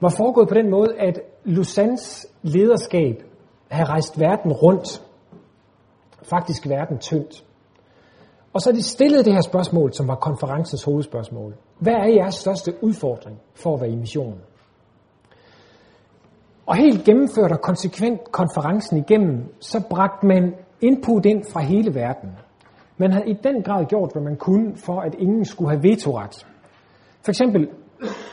var 0.00 0.14
foregået 0.16 0.48
på 0.48 0.54
den 0.54 0.70
måde, 0.70 0.98
at 0.98 1.20
Lausannes 1.44 2.26
lederskab 2.42 3.22
havde 3.68 3.88
rejst 3.88 4.20
verden 4.20 4.52
rundt, 4.52 5.02
faktisk 6.22 6.68
verden 6.68 6.98
tyndt. 6.98 7.44
Og 8.52 8.60
så 8.60 8.72
de 8.72 8.82
stillede 8.82 9.24
det 9.24 9.32
her 9.32 9.40
spørgsmål, 9.40 9.92
som 9.92 10.08
var 10.08 10.14
konferencens 10.14 10.84
hovedspørgsmål. 10.84 11.54
Hvad 11.78 11.92
er 11.94 12.06
jeres 12.06 12.34
største 12.34 12.74
udfordring 12.82 13.40
for 13.54 13.74
at 13.74 13.80
være 13.80 13.90
i 13.90 13.96
missionen? 13.96 14.40
Og 16.66 16.76
helt 16.76 17.04
gennemført 17.04 17.52
og 17.52 17.60
konsekvent 17.60 18.32
konferencen 18.32 18.98
igennem, 18.98 19.44
så 19.60 19.86
bragte 19.90 20.26
man 20.26 20.54
input 20.80 21.26
ind 21.26 21.44
fra 21.52 21.60
hele 21.60 21.94
verden. 21.94 22.30
Man 22.98 23.12
havde 23.12 23.28
i 23.28 23.36
den 23.44 23.62
grad 23.62 23.84
gjort, 23.84 24.12
hvad 24.12 24.22
man 24.22 24.36
kunne, 24.36 24.76
for 24.76 25.00
at 25.00 25.14
ingen 25.18 25.44
skulle 25.44 25.70
have 25.70 25.82
vetoret. 25.82 26.46
For 27.24 27.30
eksempel 27.30 27.68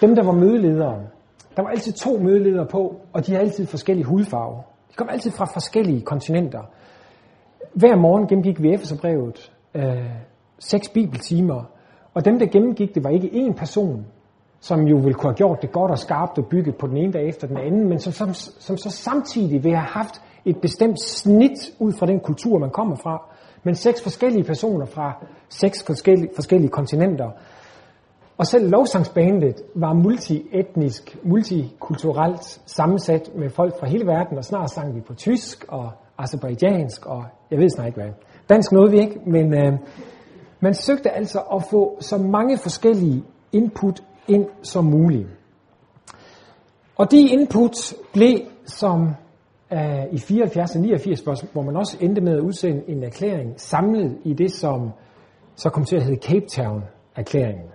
dem, 0.01 0.15
der 0.15 0.23
var 0.23 0.31
mødeledere. 0.31 0.99
Der 1.55 1.61
var 1.61 1.69
altid 1.69 1.93
to 1.93 2.17
mødeledere 2.17 2.65
på, 2.65 2.95
og 3.13 3.25
de 3.25 3.31
havde 3.31 3.45
altid 3.45 3.65
forskellige 3.65 4.05
hudfarve. 4.05 4.63
De 4.89 4.95
kom 4.95 5.09
altid 5.09 5.31
fra 5.31 5.45
forskellige 5.45 6.01
kontinenter. 6.01 6.61
Hver 7.73 7.95
morgen 7.95 8.27
gennemgik 8.27 8.61
vi 8.61 8.73
Efeserbrevet 8.73 9.51
øh, 9.75 10.09
seks 10.59 10.89
bibeltimer, 10.89 11.63
og 12.13 12.25
dem, 12.25 12.39
der 12.39 12.45
gennemgik 12.45 12.95
det, 12.95 13.03
var 13.03 13.09
ikke 13.09 13.27
én 13.27 13.53
person, 13.53 14.05
som 14.63 14.87
jo 14.87 14.97
ville 14.97 15.13
kunne 15.13 15.29
have 15.29 15.35
gjort 15.35 15.61
det 15.61 15.71
godt 15.71 15.91
og 15.91 15.99
skarpt 15.99 16.37
og 16.37 16.45
bygget 16.45 16.75
på 16.75 16.87
den 16.87 16.97
ene 16.97 17.13
dag 17.13 17.27
efter 17.27 17.47
den 17.47 17.57
anden, 17.57 17.89
men 17.89 17.99
som, 17.99 18.13
som, 18.13 18.33
som 18.59 18.77
så 18.77 18.89
samtidig 18.89 19.63
vil 19.63 19.71
have 19.71 19.87
haft 19.87 20.21
et 20.45 20.57
bestemt 20.61 21.01
snit 21.01 21.71
ud 21.79 21.93
fra 21.93 22.05
den 22.05 22.19
kultur, 22.19 22.59
man 22.59 22.69
kommer 22.69 22.95
fra, 22.95 23.25
men 23.63 23.75
seks 23.75 24.03
forskellige 24.03 24.43
personer 24.43 24.85
fra 24.85 25.25
seks 25.49 25.83
forskellige, 25.83 26.29
forskellige 26.35 26.69
kontinenter. 26.69 27.29
Og 28.37 28.47
selv 28.47 28.69
lovsangsbandet 28.69 29.61
var 29.75 29.93
multietnisk, 29.93 31.17
multikulturelt 31.23 32.61
sammensat 32.65 33.29
med 33.35 33.49
folk 33.49 33.79
fra 33.79 33.87
hele 33.87 34.05
verden, 34.05 34.37
og 34.37 34.43
snart 34.43 34.71
sang 34.71 34.95
vi 34.95 35.01
på 35.01 35.13
tysk 35.13 35.65
og 35.67 35.91
azerbaijansk, 36.17 37.05
og 37.05 37.23
jeg 37.51 37.59
ved 37.59 37.69
snart 37.69 37.87
ikke 37.87 38.01
hvad. 38.01 38.11
Dansk 38.49 38.71
nåede 38.71 38.91
vi 38.91 38.99
ikke, 38.99 39.19
men 39.25 39.53
øh, 39.53 39.73
man 40.59 40.73
søgte 40.73 41.11
altså 41.11 41.39
at 41.39 41.63
få 41.71 41.97
så 41.99 42.17
mange 42.17 42.57
forskellige 42.57 43.23
input 43.51 44.03
ind 44.27 44.45
som 44.63 44.85
muligt. 44.85 45.27
Og 46.95 47.11
de 47.11 47.29
input 47.29 47.93
blev 48.13 48.39
som 48.65 49.15
øh, 49.73 50.03
i 50.11 50.17
74 50.17 50.75
og 50.75 50.81
89, 50.81 51.21
hvor 51.53 51.61
man 51.61 51.75
også 51.75 51.97
endte 52.01 52.21
med 52.21 52.33
at 52.33 52.39
udsende 52.39 52.83
en 52.87 53.03
erklæring, 53.03 53.59
samlet 53.61 54.17
i 54.23 54.33
det, 54.33 54.51
som 54.51 54.91
så 55.55 55.69
kom 55.69 55.85
til 55.85 55.95
at 55.95 56.03
hedde 56.03 56.21
Cape 56.21 56.45
Town-erklæringen. 56.45 57.69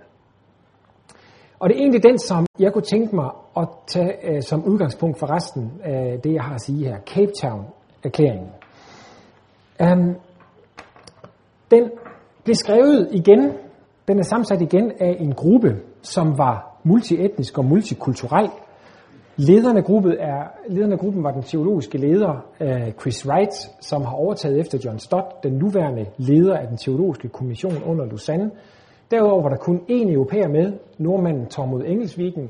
Og 1.59 1.69
det 1.69 1.75
er 1.75 1.79
egentlig 1.79 2.03
den, 2.03 2.19
som 2.19 2.45
jeg 2.59 2.73
kunne 2.73 2.83
tænke 2.83 3.15
mig 3.15 3.29
at 3.57 3.67
tage 3.87 4.13
øh, 4.29 4.41
som 4.41 4.65
udgangspunkt 4.65 5.19
for 5.19 5.35
resten 5.35 5.71
af 5.83 6.19
det, 6.23 6.33
jeg 6.33 6.43
har 6.43 6.53
at 6.53 6.61
sige 6.61 6.85
her. 6.85 6.99
Cape 6.99 7.31
Town-erklæringen. 7.41 8.49
Um, 9.83 10.15
den 11.71 11.91
blev 12.43 12.55
skrevet 12.55 13.07
igen, 13.11 13.51
den 14.07 14.19
er 14.19 14.23
sammensat 14.23 14.61
igen 14.61 14.91
af 14.99 15.17
en 15.19 15.33
gruppe, 15.35 15.81
som 16.01 16.37
var 16.37 16.79
multietnisk 16.83 17.57
og 17.57 17.65
multikulturel. 17.65 18.49
Lederen 19.35 19.77
af, 19.77 19.83
gruppen 19.83 20.15
er, 20.19 20.43
lederen 20.67 20.91
af 20.93 20.99
gruppen 20.99 21.23
var 21.23 21.31
den 21.31 21.43
teologiske 21.43 21.97
leder 21.97 22.45
øh, 22.59 22.91
Chris 23.01 23.27
Wright, 23.27 23.53
som 23.81 24.01
har 24.01 24.13
overtaget 24.13 24.59
efter 24.59 24.77
John 24.85 24.99
Stott, 24.99 25.43
den 25.43 25.53
nuværende 25.53 26.05
leder 26.17 26.57
af 26.57 26.67
den 26.67 26.77
teologiske 26.77 27.29
kommission 27.29 27.83
under 27.85 28.05
Lausanne. 28.05 28.51
Derudover 29.11 29.41
var 29.41 29.49
der 29.49 29.57
kun 29.57 29.77
én 29.89 30.11
europæer 30.11 30.47
med, 30.47 30.73
nordmanden 30.97 31.45
Tormod 31.45 31.83
Engelsviken, 31.85 32.49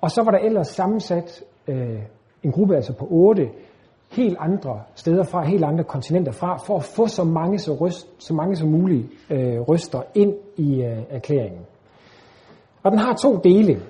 og 0.00 0.10
så 0.10 0.22
var 0.22 0.30
der 0.30 0.38
ellers 0.38 0.68
sammensat 0.68 1.42
øh, 1.68 1.98
en 2.42 2.52
gruppe 2.52 2.76
altså 2.76 2.92
på 2.92 3.06
otte 3.10 3.48
helt 4.10 4.36
andre 4.40 4.80
steder 4.94 5.22
fra, 5.22 5.44
helt 5.44 5.64
andre 5.64 5.84
kontinenter 5.84 6.32
fra, 6.32 6.56
for 6.66 6.76
at 6.76 6.84
få 6.84 7.06
så 7.06 7.24
mange, 7.24 7.58
så 7.58 7.74
røst, 7.74 8.08
så 8.18 8.34
mange 8.34 8.56
som 8.56 8.68
muligt 8.68 9.06
øh, 9.30 9.60
røster 9.60 10.02
ind 10.14 10.34
i 10.56 10.82
øh, 10.82 10.98
erklæringen. 11.10 11.60
Og 12.82 12.90
den 12.90 12.98
har 12.98 13.14
to 13.14 13.36
dele. 13.36 13.82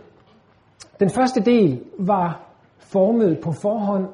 Den 1.01 1.11
første 1.11 1.41
del 1.41 1.81
var 1.99 2.51
formet 2.79 3.39
på 3.45 3.53
forhånd 3.53 4.07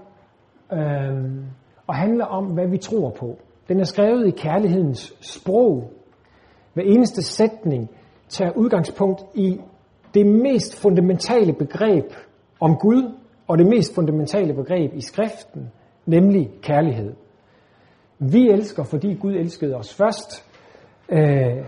øh, 0.72 1.42
og 1.86 1.94
handler 1.94 2.24
om, 2.24 2.44
hvad 2.44 2.68
vi 2.68 2.78
tror 2.78 3.10
på. 3.10 3.38
Den 3.68 3.80
er 3.80 3.84
skrevet 3.84 4.26
i 4.26 4.30
kærlighedens 4.30 5.14
sprog. 5.20 5.92
Hver 6.74 6.82
eneste 6.82 7.22
sætning 7.22 7.90
tager 8.28 8.52
udgangspunkt 8.52 9.20
i 9.34 9.60
det 10.14 10.26
mest 10.26 10.82
fundamentale 10.82 11.52
begreb 11.52 12.12
om 12.60 12.76
Gud 12.76 13.14
og 13.48 13.58
det 13.58 13.66
mest 13.66 13.94
fundamentale 13.94 14.54
begreb 14.54 14.94
i 14.94 15.00
skriften, 15.00 15.70
nemlig 16.06 16.50
kærlighed. 16.62 17.14
Vi 18.18 18.48
elsker, 18.50 18.84
fordi 18.84 19.14
Gud 19.14 19.32
elskede 19.32 19.74
os 19.74 19.94
først, 19.94 20.44
øh, 21.08 21.64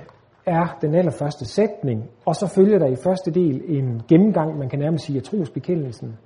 er 0.49 0.79
den 0.81 0.95
allerførste 0.95 1.45
sætning, 1.45 2.11
og 2.27 2.35
så 2.35 2.47
følger 2.47 2.79
der 2.79 2.87
i 2.87 2.97
første 2.97 3.31
del 3.31 3.63
en 3.67 4.03
gennemgang, 4.09 4.59
man 4.59 4.69
kan 4.69 4.79
nærmest 4.79 5.05
sige, 5.05 5.17
af 5.17 5.23
trosbekendelsen. 5.23 6.17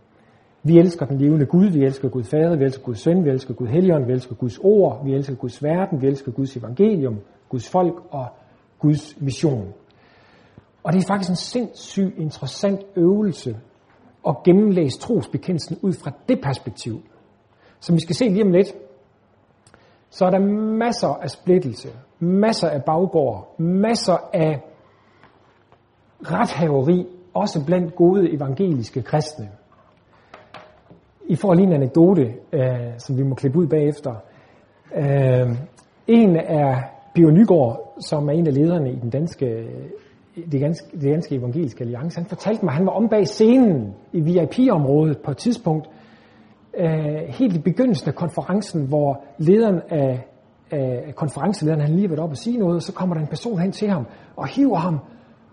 Vi 0.62 0.78
elsker 0.78 1.06
den 1.06 1.18
levende 1.18 1.46
Gud, 1.46 1.66
vi 1.66 1.84
elsker 1.84 2.08
Gud 2.08 2.24
Fader, 2.24 2.56
vi 2.56 2.64
elsker 2.64 2.82
Guds 2.82 3.00
Søn, 3.00 3.24
vi 3.24 3.30
elsker 3.30 3.54
Gud 3.54 3.66
Helligånd, 3.66 4.06
vi 4.06 4.12
elsker 4.12 4.34
Guds 4.34 4.58
ord, 4.58 5.04
vi 5.04 5.14
elsker 5.14 5.34
Guds 5.34 5.62
verden, 5.62 6.02
vi 6.02 6.06
elsker 6.06 6.32
Guds 6.32 6.56
evangelium, 6.56 7.18
Guds 7.48 7.68
folk 7.68 7.94
og 8.10 8.26
Guds 8.78 9.20
mission. 9.20 9.72
Og 10.82 10.92
det 10.92 11.02
er 11.02 11.06
faktisk 11.06 11.30
en 11.30 11.36
sindssygt 11.36 12.18
interessant 12.18 12.80
øvelse 12.96 13.56
at 14.28 14.36
gennemlæse 14.44 14.98
trosbekendelsen 14.98 15.78
ud 15.82 15.92
fra 15.92 16.12
det 16.28 16.40
perspektiv. 16.42 17.00
Som 17.80 17.96
vi 17.96 18.00
skal 18.00 18.16
se 18.16 18.28
lige 18.28 18.44
om 18.44 18.52
lidt, 18.52 18.74
så 20.12 20.24
er 20.24 20.30
der 20.30 20.38
masser 20.78 21.08
af 21.08 21.30
splittelse, 21.30 21.88
masser 22.20 22.68
af 22.68 22.84
baggård, 22.84 23.54
masser 23.58 24.28
af 24.32 24.60
rethaveri, 26.22 27.06
også 27.34 27.64
blandt 27.66 27.94
gode 27.94 28.34
evangeliske 28.34 29.02
kristne. 29.02 29.48
I 31.28 31.36
får 31.36 31.54
lige 31.54 31.66
en 31.66 31.72
anekdote, 31.72 32.34
øh, 32.52 32.98
som 32.98 33.18
vi 33.18 33.22
må 33.22 33.34
klippe 33.34 33.58
ud 33.58 33.66
bagefter. 33.66 34.14
Øh, 34.96 35.56
en 36.06 36.36
af 36.36 36.82
Bio 37.14 37.30
Nygaard, 37.30 37.94
som 38.00 38.28
er 38.28 38.32
en 38.32 38.46
af 38.46 38.54
lederne 38.54 38.92
i 38.92 38.96
den 38.96 39.10
danske 39.10 39.68
det 40.52 40.60
danske, 40.60 40.96
det 40.96 41.12
danske 41.12 41.34
evangeliske 41.34 41.84
alliance. 41.84 42.18
Han 42.18 42.26
fortalte 42.26 42.64
mig, 42.64 42.72
at 42.72 42.76
han 42.76 42.86
var 42.86 42.92
om 42.92 43.08
bag 43.08 43.26
scenen 43.26 43.94
i 44.12 44.20
VIP-området 44.20 45.18
på 45.18 45.30
et 45.30 45.36
tidspunkt, 45.36 45.88
øh, 46.78 47.28
helt 47.28 47.56
i 47.56 47.58
begyndelsen 47.58 48.08
af 48.08 48.14
konferencen, 48.14 48.86
hvor 48.86 49.24
lederen 49.38 49.80
af, 49.90 50.26
af 50.70 51.14
konferencelederen, 51.14 51.80
han 51.80 51.90
lige 51.90 52.02
har 52.02 52.08
været 52.08 52.20
op 52.20 52.30
og 52.30 52.36
sige 52.36 52.58
noget, 52.58 52.76
og 52.76 52.82
så 52.82 52.92
kommer 52.92 53.14
der 53.14 53.22
en 53.22 53.28
person 53.28 53.58
hen 53.58 53.72
til 53.72 53.88
ham 53.88 54.06
og 54.36 54.46
hiver 54.46 54.76
ham 54.76 54.98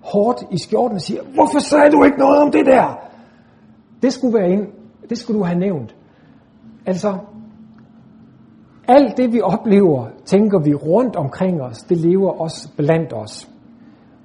hårdt 0.03 0.43
i 0.51 0.57
skjorten 0.57 0.95
og 0.95 1.01
siger, 1.01 1.21
hvorfor 1.33 1.59
sagde 1.59 1.91
du 1.91 2.03
ikke 2.03 2.17
noget 2.17 2.41
om 2.41 2.51
det 2.51 2.65
der? 2.65 2.99
Det 4.01 4.13
skulle 4.13 4.39
være 4.39 4.49
ind, 4.49 4.67
det 5.09 5.17
skulle 5.17 5.39
du 5.39 5.45
have 5.45 5.59
nævnt. 5.59 5.95
Altså, 6.85 7.17
alt 8.88 9.17
det 9.17 9.33
vi 9.33 9.41
oplever, 9.41 10.07
tænker 10.25 10.59
vi 10.59 10.73
rundt 10.73 11.15
omkring 11.15 11.61
os, 11.61 11.77
det 11.77 11.97
lever 11.97 12.41
også 12.41 12.69
blandt 12.77 13.13
os. 13.13 13.49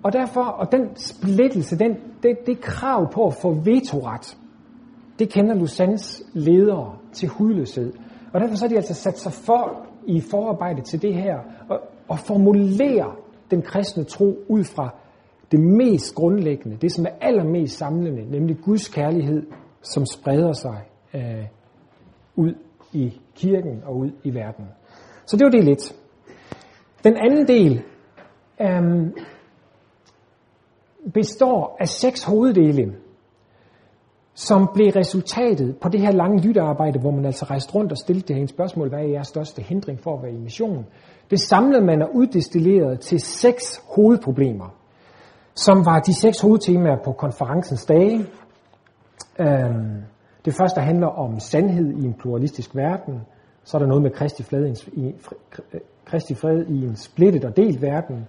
Og 0.02 0.12
derfor, 0.12 0.44
og 0.44 0.72
den 0.72 0.96
splittelse, 0.96 1.78
den, 1.78 1.96
det, 2.22 2.36
det 2.46 2.60
krav 2.60 3.12
på 3.12 3.26
at 3.26 3.34
få 3.34 3.52
vetoret, 3.52 4.36
det 5.18 5.33
kender 5.33 5.54
Lucans 5.54 6.23
ledere 6.33 6.99
til 7.12 7.28
hudløshed. 7.28 7.92
Og 8.33 8.40
derfor 8.40 8.54
så 8.54 8.64
har 8.64 8.68
de 8.68 8.76
altså 8.76 8.94
sat 8.94 9.18
sig 9.18 9.33
for 9.33 9.87
i 10.06 10.21
forarbejde 10.21 10.83
til 10.83 11.02
det 11.02 11.14
her, 11.14 11.38
og, 11.68 11.80
og 12.09 12.18
formulere 12.18 13.14
den 13.50 13.62
kristne 13.62 14.04
tro 14.04 14.37
ud 14.49 14.64
fra 14.64 14.94
det 15.52 15.61
mest 15.61 16.14
grundlæggende, 16.14 16.76
det 16.76 16.92
som 16.92 17.06
er 17.06 17.11
allermest 17.21 17.78
samlende, 17.78 18.30
nemlig 18.30 18.56
Guds 18.64 18.88
kærlighed, 18.88 19.47
som 19.83 20.06
spreder 20.06 20.52
sig 20.52 20.83
øh, 21.14 21.47
ud 22.37 22.54
i 22.92 23.21
kirken 23.35 23.83
og 23.85 23.97
ud 23.97 24.11
i 24.25 24.35
verden. 24.35 24.64
Så 25.26 25.37
det 25.37 25.44
var 25.44 25.50
det 25.50 25.64
lidt. 25.64 25.97
Den 27.04 27.16
anden 27.16 27.49
del 27.49 27.83
øh, 28.61 29.12
består 31.14 31.76
af 31.80 31.88
seks 31.88 32.25
hoveddele, 32.25 32.94
som 34.34 34.68
blev 34.74 34.88
resultatet 34.88 35.76
på 35.76 35.88
det 35.88 36.00
her 36.00 36.12
lange 36.12 36.40
lyttearbejde, 36.40 36.98
hvor 36.98 37.10
man 37.10 37.24
altså 37.24 37.44
rejste 37.44 37.74
rundt 37.74 37.92
og 37.92 37.98
stillede 37.98 38.26
det 38.28 38.36
her 38.36 38.46
spørgsmål, 38.46 38.88
hvad 38.88 38.98
er 38.98 39.08
jeres 39.08 39.28
største 39.28 39.62
hindring 39.62 40.00
for 40.00 40.16
at 40.16 40.22
være 40.22 40.32
i 40.32 40.36
mission? 40.36 40.86
Det 41.30 41.40
samlede 41.40 41.84
man 41.84 42.02
og 42.02 42.14
uddestillerede 42.14 42.96
til 42.96 43.20
seks 43.20 43.82
hovedproblemer, 43.96 44.74
som 45.54 45.86
var 45.86 45.98
de 45.98 46.14
seks 46.14 46.40
hovedtemaer 46.40 46.96
på 47.04 47.12
konferencens 47.12 47.84
dage. 47.84 48.26
Øhm, 49.38 50.02
det 50.44 50.54
første 50.54 50.80
handler 50.80 51.06
om 51.06 51.40
sandhed 51.40 51.90
i 51.90 52.04
en 52.04 52.14
pluralistisk 52.14 52.76
verden. 52.76 53.20
Så 53.64 53.76
er 53.76 53.78
der 53.78 53.86
noget 53.86 54.02
med 54.02 54.10
Kristi 54.10 54.42
fred 54.42 54.74
i, 54.92 55.14
øh, 55.72 55.80
Kristi 56.04 56.34
fred 56.34 56.66
i 56.66 56.84
en 56.84 56.96
splittet 56.96 57.44
og 57.44 57.56
delt 57.56 57.82
verden. 57.82 58.26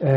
Øh, 0.00 0.10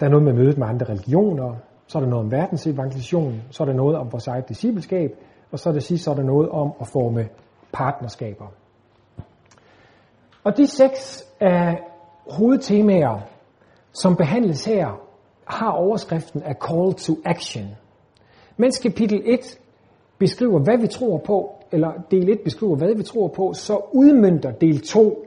der 0.00 0.06
er 0.06 0.08
noget 0.08 0.24
med 0.24 0.32
mødet 0.32 0.58
med 0.58 0.66
andre 0.66 0.86
religioner. 0.86 1.54
Så 1.86 1.98
er 1.98 2.02
der 2.02 2.08
noget 2.08 2.24
om 2.24 2.32
verdensevangelisation. 2.32 3.42
Så 3.50 3.62
er 3.62 3.66
der 3.66 3.74
noget 3.74 3.96
om 3.96 4.12
vores 4.12 4.26
eget 4.26 4.48
discipleskab. 4.48 5.10
Og 5.52 5.58
så 5.58 5.68
er 5.68 5.72
det 5.72 5.82
sidst, 5.82 6.04
så 6.04 6.10
er 6.10 6.14
der 6.14 6.22
noget 6.22 6.48
om 6.48 6.72
at 6.80 6.86
forme 6.86 7.28
partnerskaber. 7.72 8.46
Og 10.44 10.56
de 10.56 10.66
seks 10.66 11.24
af 11.40 11.82
hovedtemaer, 12.30 13.20
som 13.92 14.16
behandles 14.16 14.64
her, 14.64 15.00
har 15.44 15.70
overskriften 15.70 16.42
af 16.42 16.54
Call 16.54 16.94
to 16.94 17.12
Action. 17.24 17.64
Mens 18.56 18.78
kapitel 18.78 19.22
1 19.24 19.58
beskriver, 20.18 20.58
hvad 20.58 20.78
vi 20.78 20.86
tror 20.86 21.18
på, 21.18 21.50
eller 21.72 21.92
del 22.10 22.28
1 22.28 22.40
beskriver, 22.44 22.76
hvad 22.76 22.94
vi 22.96 23.02
tror 23.02 23.28
på, 23.28 23.52
så 23.52 23.80
udmyndter 23.92 24.50
del 24.50 24.80
2, 24.80 25.26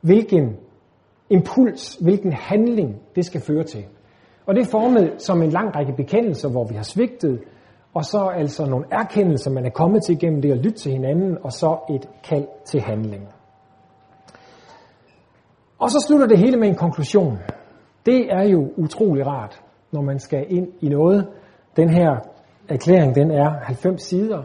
hvilken 0.00 0.56
impuls, 1.30 1.94
hvilken 1.94 2.32
handling 2.32 2.96
det 3.16 3.24
skal 3.24 3.40
føre 3.40 3.64
til. 3.64 3.84
Og 4.48 4.54
det 4.54 4.60
er 4.60 4.70
formet 4.70 5.22
som 5.22 5.42
en 5.42 5.50
lang 5.50 5.76
række 5.76 5.92
bekendelser, 5.96 6.48
hvor 6.50 6.64
vi 6.64 6.74
har 6.74 6.82
svigtet, 6.82 7.40
og 7.94 8.04
så 8.04 8.30
altså 8.36 8.66
nogle 8.66 8.86
erkendelser, 8.90 9.50
man 9.50 9.66
er 9.66 9.70
kommet 9.70 10.02
til 10.04 10.18
gennem 10.18 10.42
det 10.42 10.52
at 10.52 10.58
lytte 10.58 10.78
til 10.78 10.92
hinanden, 10.92 11.38
og 11.44 11.52
så 11.52 11.78
et 11.90 12.08
kald 12.24 12.46
til 12.66 12.80
handling. 12.80 13.28
Og 15.78 15.90
så 15.90 16.04
slutter 16.08 16.26
det 16.26 16.38
hele 16.38 16.56
med 16.56 16.68
en 16.68 16.74
konklusion. 16.74 17.38
Det 18.06 18.32
er 18.32 18.42
jo 18.42 18.70
utrolig 18.76 19.26
rart, 19.26 19.60
når 19.92 20.02
man 20.02 20.18
skal 20.18 20.46
ind 20.48 20.68
i 20.80 20.88
noget. 20.88 21.28
Den 21.76 21.88
her 21.88 22.16
erklæring, 22.68 23.14
den 23.14 23.30
er 23.30 23.50
90 23.62 24.02
sider. 24.02 24.42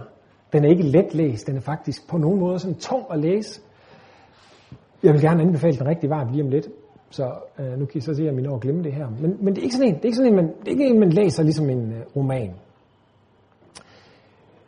Den 0.54 0.66
er 0.66 0.70
ikke 0.70 0.84
let 0.84 1.14
læst, 1.14 1.48
den 1.48 1.58
er 1.58 1.62
faktisk 1.62 2.10
på 2.10 2.18
nogen 2.18 2.40
måde 2.40 2.60
sådan 2.60 2.78
tung 2.78 3.06
at 3.12 3.20
læse. 3.20 3.62
Jeg 5.04 5.14
vil 5.14 5.22
gerne 5.22 5.42
anbefale 5.42 5.78
den 5.78 5.88
rigtig 5.88 6.10
varmt 6.10 6.32
lige 6.32 6.44
om 6.44 6.50
lidt. 6.50 6.68
Så 7.14 7.32
øh, 7.60 7.80
nu 7.80 7.86
kan 7.86 7.98
I 7.98 8.02
så 8.02 8.14
sige, 8.14 8.30
at 8.30 8.36
min 8.36 8.44
når 8.44 8.56
at 8.56 8.62
glemme 8.62 8.84
det 8.84 8.94
her. 8.94 9.08
Men, 9.22 9.38
men 9.42 9.56
det 9.56 9.60
er 9.60 9.64
ikke 9.64 9.76
sådan 9.76 9.88
en, 9.88 9.96
det 9.96 10.02
er 10.02 10.06
ikke 10.06 10.18
sådan 10.18 10.32
en, 10.32 10.36
man, 10.36 10.48
det 10.48 10.68
er 10.68 10.72
ikke 10.72 10.86
en, 10.86 11.00
man 11.00 11.10
læser 11.10 11.44
ligesom 11.44 11.70
en 11.70 11.92
øh, 11.92 12.02
roman. 12.16 12.52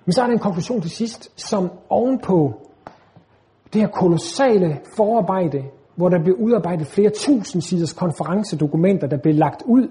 Men 0.05 0.13
så 0.13 0.21
er 0.21 0.25
der 0.25 0.33
en 0.33 0.39
konklusion 0.39 0.81
til 0.81 0.91
sidst, 0.91 1.49
som 1.49 1.71
ovenpå 1.89 2.53
det 3.73 3.81
her 3.81 3.87
kolossale 3.87 4.79
forarbejde, 4.95 5.63
hvor 5.95 6.09
der 6.09 6.23
blev 6.23 6.35
udarbejdet 6.39 6.87
flere 6.87 7.09
tusind 7.09 7.61
siders 7.61 7.93
konferencedokumenter, 7.93 9.07
der 9.07 9.17
blev 9.17 9.35
lagt 9.35 9.63
ud, 9.65 9.87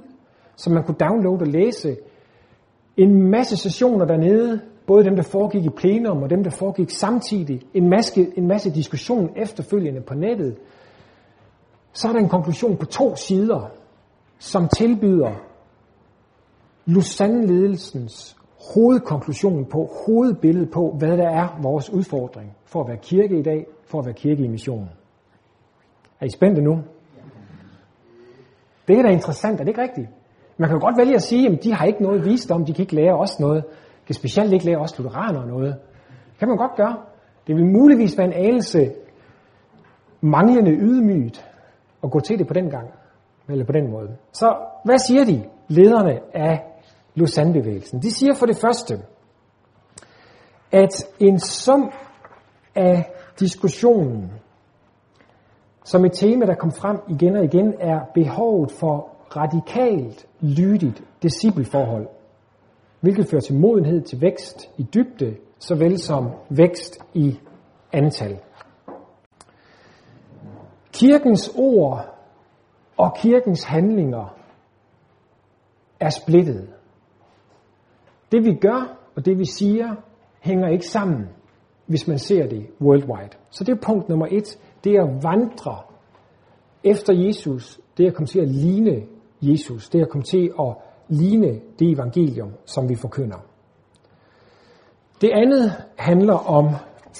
som 0.56 0.72
man 0.72 0.84
kunne 0.84 0.96
downloade 1.00 1.40
og 1.40 1.46
læse. 1.46 1.96
En 2.96 3.30
masse 3.30 3.56
sessioner 3.56 4.04
dernede, 4.04 4.60
både 4.86 5.04
dem, 5.04 5.16
der 5.16 5.22
foregik 5.22 5.64
i 5.64 5.70
plenum 5.76 6.22
og 6.22 6.30
dem, 6.30 6.44
der 6.44 6.50
foregik 6.50 6.90
samtidig. 6.90 7.62
En 7.74 7.88
masse, 7.90 8.26
en 8.36 8.46
masse 8.48 8.70
diskussion 8.70 9.30
efterfølgende 9.36 10.00
på 10.00 10.14
nettet. 10.14 10.56
Så 11.94 12.08
er 12.08 12.12
der 12.12 12.20
en 12.20 12.28
konklusion 12.28 12.76
på 12.76 12.86
to 12.86 13.16
sider, 13.16 13.70
som 14.38 14.68
tilbyder 14.68 15.32
Lausanne-ledelsens 16.86 18.36
hovedkonklusion 18.74 19.64
på, 19.64 19.90
hovedbilledet 20.06 20.70
på, 20.70 20.94
hvad 20.98 21.16
der 21.16 21.28
er 21.28 21.58
vores 21.62 21.90
udfordring 21.90 22.56
for 22.64 22.80
at 22.80 22.88
være 22.88 22.96
kirke 22.96 23.38
i 23.38 23.42
dag, 23.42 23.66
for 23.86 23.98
at 23.98 24.04
være 24.04 24.14
kirke 24.14 24.44
i 24.44 24.48
missionen. 24.48 24.90
Er 26.20 26.26
I 26.26 26.30
spændte 26.30 26.62
nu? 26.62 26.78
Det 28.88 28.98
er 28.98 29.02
da 29.02 29.08
interessant, 29.08 29.60
er 29.60 29.64
det 29.64 29.68
ikke 29.68 29.82
rigtigt? 29.82 30.08
Man 30.56 30.68
kan 30.68 30.78
jo 30.78 30.84
godt 30.84 30.98
vælge 30.98 31.14
at 31.14 31.22
sige, 31.22 31.48
at 31.48 31.64
de 31.64 31.74
har 31.74 31.86
ikke 31.86 32.02
noget 32.02 32.24
visdom, 32.24 32.64
de 32.64 32.72
kan 32.72 32.82
ikke 32.82 32.94
lære 32.94 33.18
os 33.18 33.40
noget. 33.40 33.64
De 33.64 34.06
kan 34.06 34.14
specielt 34.14 34.52
ikke 34.52 34.64
lære 34.64 34.78
os 34.78 34.98
lutheraner 34.98 35.46
noget. 35.46 35.74
Det 36.30 36.38
kan 36.38 36.48
man 36.48 36.56
godt 36.56 36.76
gøre. 36.76 36.96
Det 37.46 37.56
vil 37.56 37.66
muligvis 37.66 38.18
være 38.18 38.26
en 38.26 38.32
anelse 38.32 38.92
manglende 40.20 40.70
ydmygt 40.70 41.50
at 42.04 42.10
gå 42.10 42.20
til 42.20 42.38
det 42.38 42.46
på 42.46 42.54
den 42.54 42.70
gang, 42.70 42.90
eller 43.48 43.64
på 43.64 43.72
den 43.72 43.90
måde. 43.90 44.16
Så 44.32 44.56
hvad 44.84 44.98
siger 44.98 45.24
de, 45.24 45.44
lederne 45.68 46.20
af 46.34 46.64
Lausanne-bevægelsen? 47.14 48.02
De 48.02 48.10
siger 48.10 48.34
for 48.34 48.46
det 48.46 48.56
første, 48.56 48.98
at 50.72 51.06
en 51.20 51.38
sum 51.38 51.92
af 52.74 53.12
diskussionen, 53.40 54.32
som 55.84 56.04
et 56.04 56.12
tema, 56.12 56.46
der 56.46 56.54
kom 56.54 56.72
frem 56.72 56.98
igen 57.08 57.36
og 57.36 57.44
igen, 57.44 57.74
er 57.80 58.00
behovet 58.14 58.72
for 58.72 59.10
radikalt, 59.36 60.26
lydigt 60.40 61.02
discipleforhold, 61.22 62.08
hvilket 63.00 63.30
fører 63.30 63.40
til 63.40 63.54
modenhed 63.54 64.02
til 64.02 64.20
vækst 64.20 64.70
i 64.78 64.82
dybde, 64.82 65.36
såvel 65.58 65.98
som 65.98 66.30
vækst 66.50 66.98
i 67.14 67.38
antal. 67.92 68.38
Kirkens 70.94 71.54
ord 71.56 72.14
og 72.96 73.16
kirkens 73.16 73.64
handlinger 73.64 74.36
er 76.00 76.10
splittet. 76.10 76.68
Det 78.32 78.44
vi 78.44 78.54
gør 78.54 78.96
og 79.16 79.24
det 79.24 79.38
vi 79.38 79.44
siger 79.44 79.94
hænger 80.40 80.68
ikke 80.68 80.86
sammen, 80.86 81.28
hvis 81.86 82.08
man 82.08 82.18
ser 82.18 82.46
det 82.46 82.66
worldwide. 82.80 83.30
Så 83.50 83.64
det 83.64 83.72
er 83.72 83.86
punkt 83.86 84.08
nummer 84.08 84.26
et. 84.30 84.58
Det 84.84 84.92
er 84.92 85.02
at 85.02 85.22
vandre 85.22 85.78
efter 86.84 87.12
Jesus. 87.12 87.80
Det 87.96 88.04
er 88.04 88.10
at 88.10 88.14
komme 88.14 88.26
til 88.26 88.40
at 88.40 88.48
ligne 88.48 89.02
Jesus. 89.42 89.88
Det 89.88 89.98
er 89.98 90.04
at 90.04 90.10
komme 90.10 90.24
til 90.24 90.52
at 90.60 90.74
ligne 91.08 91.60
det 91.78 91.92
evangelium, 91.92 92.52
som 92.64 92.88
vi 92.88 92.94
forkynder. 92.94 93.38
Det 95.20 95.30
andet 95.30 95.72
handler 95.98 96.34
om 96.34 96.68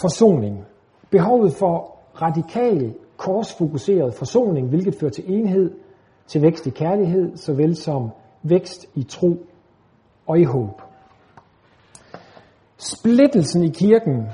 forsoning. 0.00 0.66
Behovet 1.10 1.52
for 1.52 1.98
radikal 2.22 2.94
korsfokuseret 3.16 4.14
forsoning, 4.14 4.68
hvilket 4.68 4.94
fører 5.00 5.10
til 5.10 5.24
enhed, 5.26 5.70
til 6.26 6.42
vækst 6.42 6.66
i 6.66 6.70
kærlighed, 6.70 7.36
såvel 7.36 7.76
som 7.76 8.10
vækst 8.42 8.86
i 8.94 9.02
tro 9.02 9.46
og 10.26 10.38
i 10.38 10.44
håb. 10.44 10.82
Splittelsen 12.76 13.64
i 13.64 13.68
kirken, 13.68 14.26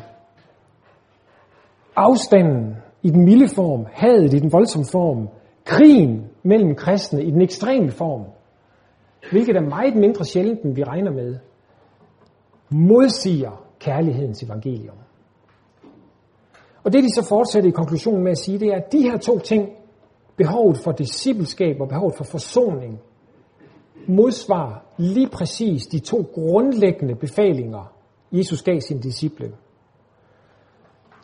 afstanden 1.96 2.76
i 3.02 3.10
den 3.10 3.24
milde 3.24 3.48
form, 3.48 3.86
hadet 3.92 4.34
i 4.34 4.38
den 4.38 4.52
voldsomme 4.52 4.86
form, 4.92 5.28
krigen 5.64 6.30
mellem 6.42 6.74
kristne 6.74 7.24
i 7.24 7.30
den 7.30 7.42
ekstreme 7.42 7.90
form, 7.90 8.24
hvilket 9.30 9.56
er 9.56 9.68
meget 9.68 9.96
mindre 9.96 10.24
sjældent, 10.24 10.62
end 10.62 10.74
vi 10.74 10.84
regner 10.84 11.12
med, 11.12 11.38
modsiger 12.70 13.66
kærlighedens 13.78 14.42
evangelium. 14.42 14.96
Og 16.84 16.92
det 16.92 17.04
de 17.04 17.14
så 17.14 17.26
fortsætter 17.28 17.68
i 17.68 17.72
konklusionen 17.72 18.24
med 18.24 18.30
at 18.30 18.38
sige, 18.38 18.58
det 18.58 18.68
er, 18.68 18.76
at 18.76 18.92
de 18.92 19.02
her 19.02 19.16
to 19.16 19.38
ting, 19.38 19.68
behovet 20.36 20.78
for 20.78 20.92
discipleskab 20.92 21.80
og 21.80 21.88
behovet 21.88 22.14
for 22.16 22.24
forsoning, 22.24 23.00
modsvarer 24.06 24.82
lige 24.96 25.28
præcis 25.28 25.86
de 25.86 25.98
to 25.98 26.26
grundlæggende 26.34 27.14
befalinger, 27.14 27.92
Jesus 28.32 28.62
gav 28.62 28.80
sine 28.80 29.00
disciple. 29.00 29.52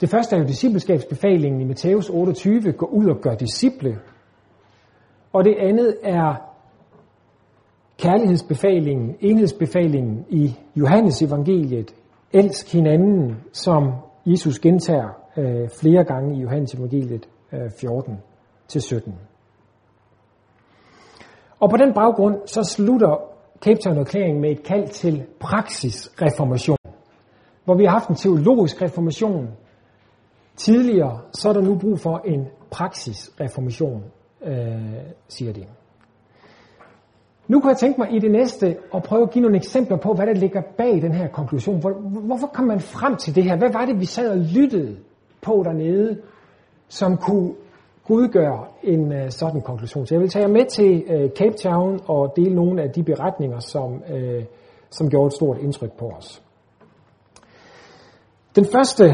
Det 0.00 0.10
første 0.10 0.36
er 0.36 0.40
jo 0.40 0.46
discipleskabsbefalingen 0.46 1.60
i 1.60 1.64
Matthæus 1.64 2.10
28, 2.10 2.72
gå 2.72 2.86
ud 2.86 3.06
og 3.06 3.20
gør 3.20 3.34
disciple. 3.34 3.98
Og 5.32 5.44
det 5.44 5.54
andet 5.58 5.96
er 6.02 6.34
kærlighedsbefalingen, 7.98 9.16
enhedsbefalingen 9.20 10.26
i 10.28 10.54
Johannes 10.76 11.22
evangeliet, 11.22 11.94
elsk 12.32 12.72
hinanden, 12.72 13.36
som 13.52 13.92
Jesus 14.26 14.58
gentager 14.58 15.25
øh, 15.36 15.68
flere 15.80 16.04
gange 16.04 16.36
i 16.36 16.40
Johannes 16.40 16.74
evangeliet 16.74 17.28
øh, 17.52 17.70
14 17.80 18.18
til 18.68 18.82
17. 18.82 19.14
Og 21.60 21.70
på 21.70 21.76
den 21.76 21.94
baggrund 21.94 22.36
så 22.46 22.62
slutter 22.62 23.36
Cape 23.60 23.80
Town 23.84 23.98
erklæringen 23.98 24.40
med 24.40 24.50
et 24.50 24.62
kald 24.62 24.88
til 24.88 25.24
praksisreformation, 25.40 26.76
hvor 27.64 27.74
vi 27.74 27.84
har 27.84 27.90
haft 27.90 28.08
en 28.08 28.14
teologisk 28.14 28.82
reformation 28.82 29.48
tidligere, 30.56 31.20
så 31.32 31.48
er 31.48 31.52
der 31.52 31.60
nu 31.60 31.78
brug 31.78 31.98
for 31.98 32.22
en 32.24 32.46
praksisreformation, 32.70 34.04
øh, 34.44 34.56
siger 35.28 35.52
de. 35.52 35.64
Nu 37.48 37.60
kunne 37.60 37.70
jeg 37.70 37.78
tænke 37.78 38.00
mig 38.00 38.14
i 38.14 38.18
det 38.18 38.30
næste 38.30 38.76
at 38.94 39.02
prøve 39.02 39.22
at 39.22 39.30
give 39.30 39.42
nogle 39.42 39.56
eksempler 39.56 39.96
på, 39.96 40.14
hvad 40.14 40.26
der 40.26 40.34
ligger 40.34 40.62
bag 40.78 41.02
den 41.02 41.12
her 41.12 41.28
konklusion. 41.28 41.80
Hvor, 41.80 41.92
hvorfor 42.26 42.46
kom 42.46 42.64
man 42.64 42.80
frem 42.80 43.16
til 43.16 43.34
det 43.34 43.44
her? 43.44 43.56
Hvad 43.56 43.72
var 43.72 43.84
det, 43.84 44.00
vi 44.00 44.04
sad 44.04 44.30
og 44.30 44.36
lyttede 44.36 44.96
på 45.46 45.62
dernede, 45.64 46.18
som 46.88 47.16
kunne 47.16 47.54
udgøre 48.08 48.64
en 48.82 49.12
uh, 49.12 49.28
sådan 49.28 49.60
konklusion? 49.60 50.06
Så 50.06 50.14
jeg 50.14 50.20
vil 50.20 50.30
tage 50.30 50.42
jer 50.42 50.52
med 50.52 50.66
til 50.66 51.04
uh, 51.08 51.30
Cape 51.30 51.56
Town 51.56 52.00
og 52.06 52.32
dele 52.36 52.54
nogle 52.54 52.82
af 52.82 52.90
de 52.90 53.02
beretninger, 53.02 53.58
som, 53.58 53.92
uh, 53.92 54.44
som 54.90 55.10
gjorde 55.10 55.26
et 55.26 55.32
stort 55.32 55.58
indtryk 55.58 55.92
på 55.92 56.08
os. 56.08 56.42
Den 58.56 58.66
første 58.72 59.04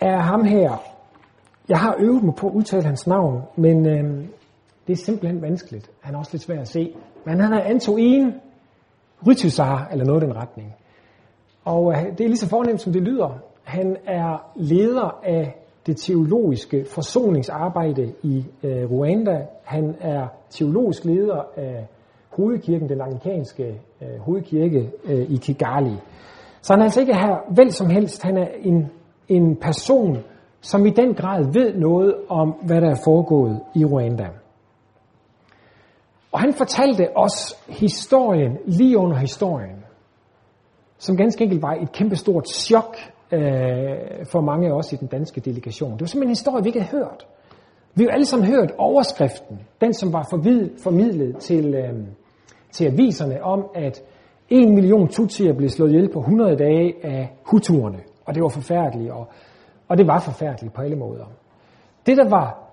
er 0.00 0.18
ham 0.18 0.44
her. 0.44 0.82
Jeg 1.68 1.78
har 1.78 1.96
øvet 1.98 2.22
mig 2.22 2.34
på 2.34 2.46
at 2.46 2.52
udtale 2.52 2.82
hans 2.82 3.06
navn, 3.06 3.42
men 3.56 3.76
uh, 3.86 4.24
det 4.86 4.92
er 4.92 5.04
simpelthen 5.04 5.42
vanskeligt. 5.42 5.90
Han 6.00 6.14
er 6.14 6.18
også 6.18 6.30
lidt 6.32 6.42
svær 6.42 6.60
at 6.60 6.68
se. 6.68 6.94
Men 7.24 7.40
han 7.40 7.52
er 7.52 7.60
Antoine 7.60 8.34
Rytysar, 9.26 9.88
eller 9.92 10.04
noget 10.04 10.22
i 10.22 10.26
den 10.26 10.36
retning. 10.36 10.74
Og 11.64 11.92
øh, 11.92 12.18
det 12.18 12.20
er 12.20 12.28
lige 12.28 12.36
så 12.36 12.48
fornemt, 12.48 12.80
som 12.80 12.92
det 12.92 13.02
lyder. 13.02 13.38
Han 13.66 13.96
er 14.06 14.50
leder 14.56 15.20
af 15.22 15.54
det 15.86 15.96
teologiske 15.96 16.84
forsoningsarbejde 16.94 18.12
i 18.22 18.44
øh, 18.62 18.92
Rwanda. 18.92 19.46
Han 19.64 19.96
er 20.00 20.28
teologisk 20.50 21.04
leder 21.04 21.42
af 21.56 21.86
hovedkirken, 22.30 22.88
den 22.88 23.00
anglikanske 23.00 23.80
øh, 24.02 24.18
hovedkirke 24.20 24.90
øh, 25.04 25.30
i 25.30 25.36
Kigali. 25.36 25.96
Så 26.62 26.72
han 26.72 26.80
er 26.80 26.84
altså 26.84 27.00
ikke 27.00 27.14
her 27.14 27.54
vel 27.56 27.72
som 27.72 27.90
helst. 27.90 28.22
Han 28.22 28.36
er 28.36 28.48
en, 28.60 28.90
en 29.28 29.56
person, 29.56 30.18
som 30.60 30.86
i 30.86 30.90
den 30.90 31.14
grad 31.14 31.52
ved 31.52 31.74
noget 31.74 32.14
om, 32.28 32.54
hvad 32.62 32.80
der 32.80 32.90
er 32.90 33.00
foregået 33.04 33.60
i 33.74 33.84
Rwanda. 33.84 34.28
Og 36.32 36.40
han 36.40 36.52
fortalte 36.52 37.16
os 37.16 37.64
historien 37.68 38.58
lige 38.66 38.98
under 38.98 39.16
historien, 39.16 39.84
som 40.98 41.16
ganske 41.16 41.44
enkelt 41.44 41.62
var 41.62 41.74
et 41.74 41.92
kæmpestort 41.92 42.48
chok 42.48 42.96
øh, 43.32 44.26
for 44.32 44.40
mange 44.40 44.68
af 44.68 44.72
os 44.72 44.92
i 44.92 44.96
den 44.96 45.08
danske 45.08 45.40
delegation. 45.40 45.92
Det 45.92 46.00
var 46.00 46.06
simpelthen 46.06 46.28
en 46.28 46.36
historie, 46.36 46.62
vi 46.62 46.68
ikke 46.68 46.80
havde 46.80 46.98
hørt. 46.98 47.26
Vi 47.94 48.04
har 48.04 48.10
alle 48.10 48.26
sammen 48.26 48.48
hørt 48.48 48.72
overskriften, 48.78 49.60
den 49.80 49.94
som 49.94 50.12
var 50.12 50.26
forvid, 50.30 50.70
formidlet 50.82 51.36
til, 51.36 51.74
øh, 51.74 51.92
til 52.72 52.84
aviserne 52.84 53.42
om, 53.42 53.66
at 53.74 54.02
en 54.48 54.74
million 54.74 55.08
tutsier 55.08 55.52
blev 55.52 55.68
slået 55.68 55.90
ihjel 55.90 56.12
på 56.12 56.18
100 56.18 56.56
dage 56.56 56.94
af 57.02 57.32
hutuerne. 57.44 57.98
Og 58.24 58.34
det 58.34 58.42
var 58.42 58.48
forfærdeligt, 58.48 59.10
og, 59.10 59.28
og 59.88 59.98
det 59.98 60.06
var 60.06 60.20
forfærdeligt 60.20 60.74
på 60.74 60.82
alle 60.82 60.96
måder. 60.96 61.24
Det, 62.06 62.16
der 62.16 62.28
var 62.28 62.66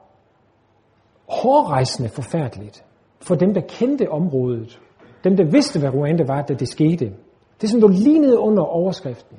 hårdrejsende 1.29 2.09
forfærdeligt, 2.09 2.85
for 3.21 3.35
dem, 3.35 3.53
der 3.53 3.61
kendte 3.61 4.11
området, 4.11 4.79
dem, 5.23 5.37
der 5.37 5.43
vidste, 5.51 5.79
hvad 5.79 5.93
Rwanda 5.93 6.23
var, 6.27 6.41
da 6.41 6.53
det 6.53 6.67
skete. 6.67 7.13
Det, 7.61 7.69
som 7.69 7.79
lå 7.79 7.87
lige 7.87 8.19
nede 8.19 8.39
under 8.39 8.63
overskriften, 8.63 9.37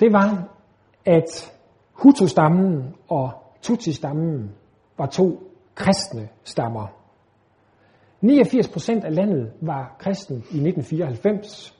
det 0.00 0.12
var, 0.12 0.48
at 1.04 1.52
Hutu-stammen 1.92 2.94
og 3.08 3.30
Tutsi-stammen 3.62 4.50
var 4.98 5.06
to 5.06 5.40
kristne 5.74 6.28
stammer. 6.44 6.86
89 8.20 8.68
procent 8.68 9.04
af 9.04 9.14
landet 9.14 9.52
var 9.60 9.96
kristen 9.98 10.36
i 10.36 10.38
1994. 10.38 11.76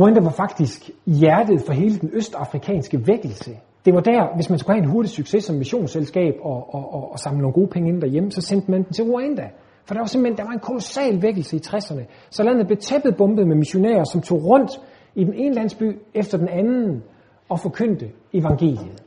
Rwanda 0.00 0.20
var 0.20 0.30
faktisk 0.30 0.90
hjertet 1.06 1.60
for 1.66 1.72
hele 1.72 1.98
den 1.98 2.10
østafrikanske 2.12 3.06
vækkelse. 3.06 3.56
Det 3.84 3.94
var 3.94 4.00
der, 4.00 4.34
hvis 4.34 4.50
man 4.50 4.58
skulle 4.58 4.76
have 4.76 4.84
en 4.84 4.90
hurtig 4.90 5.10
succes 5.10 5.44
som 5.44 5.56
missionsselskab 5.56 6.34
og, 6.42 6.74
og, 6.74 6.94
og, 6.94 7.12
og 7.12 7.18
samle 7.18 7.40
nogle 7.40 7.54
gode 7.54 7.68
penge 7.68 7.88
ind 7.88 8.00
derhjemme, 8.00 8.32
så 8.32 8.40
sendte 8.40 8.70
man 8.70 8.82
den 8.82 8.92
til 8.92 9.04
Rwanda. 9.04 9.50
For 9.84 9.94
der 9.94 10.00
var 10.00 10.06
simpelthen 10.06 10.38
der 10.38 10.44
var 10.44 10.52
en 10.52 10.60
kolossal 10.60 11.22
vækkelse 11.22 11.56
i 11.56 11.60
60'erne. 11.66 12.04
Så 12.30 12.42
landet 12.42 12.66
blev 12.66 12.78
tæppet 12.78 13.16
bombet 13.16 13.48
med 13.48 13.56
missionærer, 13.56 14.04
som 14.04 14.20
tog 14.20 14.44
rundt 14.44 14.70
i 15.14 15.24
den 15.24 15.34
ene 15.34 15.54
landsby 15.54 15.98
efter 16.14 16.38
den 16.38 16.48
anden 16.48 17.02
og 17.48 17.60
forkyndte 17.60 18.10
evangeliet. 18.32 19.02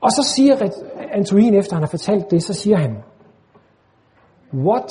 Og 0.00 0.10
så 0.10 0.32
siger 0.36 0.56
Antoine, 1.12 1.56
efter 1.56 1.76
han 1.76 1.82
har 1.82 1.90
fortalt 1.90 2.30
det, 2.30 2.42
så 2.42 2.54
siger 2.54 2.76
han, 2.76 2.96
What 4.54 4.90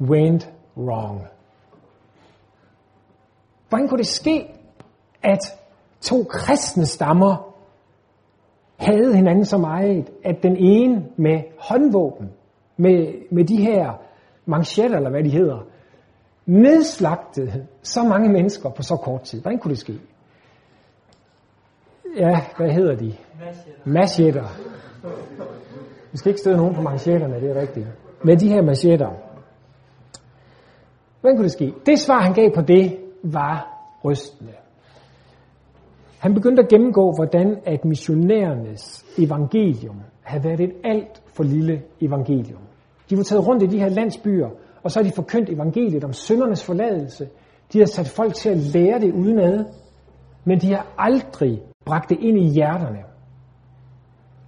went 0.00 0.52
wrong? 0.76 1.20
Hvordan 3.68 3.88
kunne 3.88 3.98
det 3.98 4.06
ske, 4.06 4.54
at 5.22 5.38
to 6.00 6.24
kristne 6.24 6.86
stammer 6.86 7.54
havde 8.76 9.16
hinanden 9.16 9.44
så 9.44 9.58
meget, 9.58 10.10
at 10.24 10.42
den 10.42 10.56
ene 10.56 11.06
med 11.16 11.42
håndvåben, 11.58 12.30
med, 12.76 13.14
med 13.30 13.44
de 13.44 13.56
her 13.56 13.92
manchetter, 14.46 14.96
eller 14.96 15.10
hvad 15.10 15.24
de 15.24 15.30
hedder, 15.30 15.58
nedslagtede 16.48 17.66
så 17.82 18.02
mange 18.02 18.32
mennesker 18.32 18.70
på 18.70 18.82
så 18.82 18.96
kort 18.96 19.22
tid. 19.22 19.40
Hvordan 19.40 19.58
kunne 19.58 19.70
det 19.70 19.78
ske? 19.78 20.00
Ja, 22.16 22.40
hvad 22.56 22.70
hedder 22.70 22.96
de? 22.96 23.14
Machetter. 23.84 24.48
Vi 26.12 26.18
skal 26.18 26.30
ikke 26.30 26.40
støde 26.40 26.56
nogen 26.56 26.74
på 26.74 26.82
manchetterne, 26.82 27.40
det 27.40 27.50
er 27.50 27.60
rigtigt. 27.60 27.86
Med 28.24 28.36
de 28.36 28.48
her 28.48 28.62
machetter. 28.62 29.10
Hvordan 31.20 31.36
kunne 31.36 31.44
det 31.44 31.52
ske? 31.52 31.74
Det 31.86 31.98
svar, 31.98 32.20
han 32.20 32.34
gav 32.34 32.54
på 32.54 32.60
det, 32.60 32.98
var 33.22 33.84
rystende. 34.04 34.52
Han 36.18 36.34
begyndte 36.34 36.62
at 36.62 36.68
gennemgå, 36.68 37.12
hvordan 37.16 37.58
at 37.66 37.84
missionærernes 37.84 39.04
evangelium 39.18 40.00
havde 40.22 40.44
været 40.44 40.60
et 40.60 40.72
alt 40.84 41.22
for 41.26 41.42
lille 41.42 41.82
evangelium. 42.00 42.62
De 43.10 43.16
var 43.16 43.22
taget 43.22 43.48
rundt 43.48 43.62
i 43.62 43.66
de 43.66 43.78
her 43.78 43.88
landsbyer, 43.88 44.48
og 44.88 44.92
så 44.92 44.98
har 44.98 45.04
de 45.04 45.14
forkyndt 45.14 45.50
evangeliet 45.50 46.04
om 46.04 46.12
syndernes 46.12 46.64
forladelse. 46.64 47.28
De 47.72 47.78
har 47.78 47.86
sat 47.86 48.08
folk 48.08 48.34
til 48.34 48.50
at 48.50 48.56
lære 48.56 49.00
det 49.00 49.12
udenad, 49.12 49.64
men 50.44 50.60
de 50.60 50.74
har 50.74 50.86
aldrig 50.98 51.62
bragt 51.84 52.10
det 52.10 52.18
ind 52.20 52.38
i 52.38 52.48
hjerterne. 52.48 52.98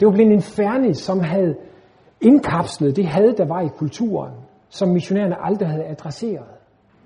Det 0.01 0.07
var 0.07 0.13
blevet 0.13 0.33
en 0.33 0.43
fernis, 0.43 0.99
som 0.99 1.21
havde 1.21 1.55
indkapslet 2.21 2.97
det 2.97 3.07
had, 3.07 3.37
der 3.37 3.47
var 3.47 3.61
i 3.61 3.69
kulturen, 3.79 4.33
som 4.69 4.89
missionærerne 4.89 5.45
aldrig 5.45 5.69
havde 5.69 5.85
adresseret. 5.85 6.51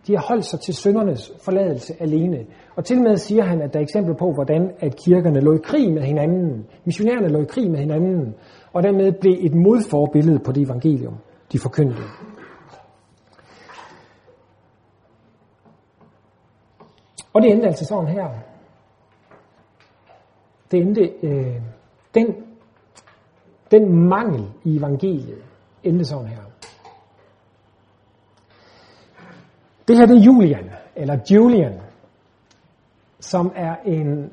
De 0.06 0.16
har 0.16 0.24
holdt 0.28 0.44
sig 0.44 0.60
til 0.60 0.74
syndernes 0.74 1.32
forladelse 1.44 1.94
alene. 2.00 2.38
Og 2.76 2.84
til 2.84 3.02
med 3.02 3.16
siger 3.16 3.42
han, 3.42 3.62
at 3.62 3.72
der 3.72 3.78
er 3.78 3.82
eksempler 3.82 4.14
på, 4.14 4.32
hvordan 4.32 4.70
at 4.80 4.96
kirkerne 5.04 5.40
lå 5.40 5.54
i 5.54 5.60
krig 5.64 5.92
med 5.92 6.02
hinanden. 6.02 6.66
Missionærerne 6.84 7.28
lå 7.28 7.40
i 7.40 7.46
krig 7.48 7.70
med 7.70 7.78
hinanden. 7.78 8.34
Og 8.72 8.82
dermed 8.82 9.12
blev 9.20 9.34
et 9.40 9.54
modforbillede 9.54 10.38
på 10.38 10.52
det 10.52 10.62
evangelium, 10.62 11.14
de 11.52 11.58
forkyndte. 11.58 12.02
Og 17.34 17.42
det 17.42 17.50
endte 17.50 17.66
altså 17.66 17.84
sådan 17.84 18.08
her. 18.08 18.28
Det 20.70 20.80
endte, 20.80 21.12
øh, 21.22 21.60
den, 22.14 22.26
den 23.70 24.08
mangel 24.08 24.44
i 24.64 24.76
evangeliet 24.76 25.42
endte 25.82 26.04
sådan 26.04 26.26
her. 26.26 26.42
Det 29.88 29.96
her 29.96 30.06
det 30.06 30.16
er 30.16 30.20
Julian, 30.20 30.70
eller 30.96 31.18
Julian, 31.30 31.80
som 33.20 33.52
er 33.56 33.76
en 33.84 34.30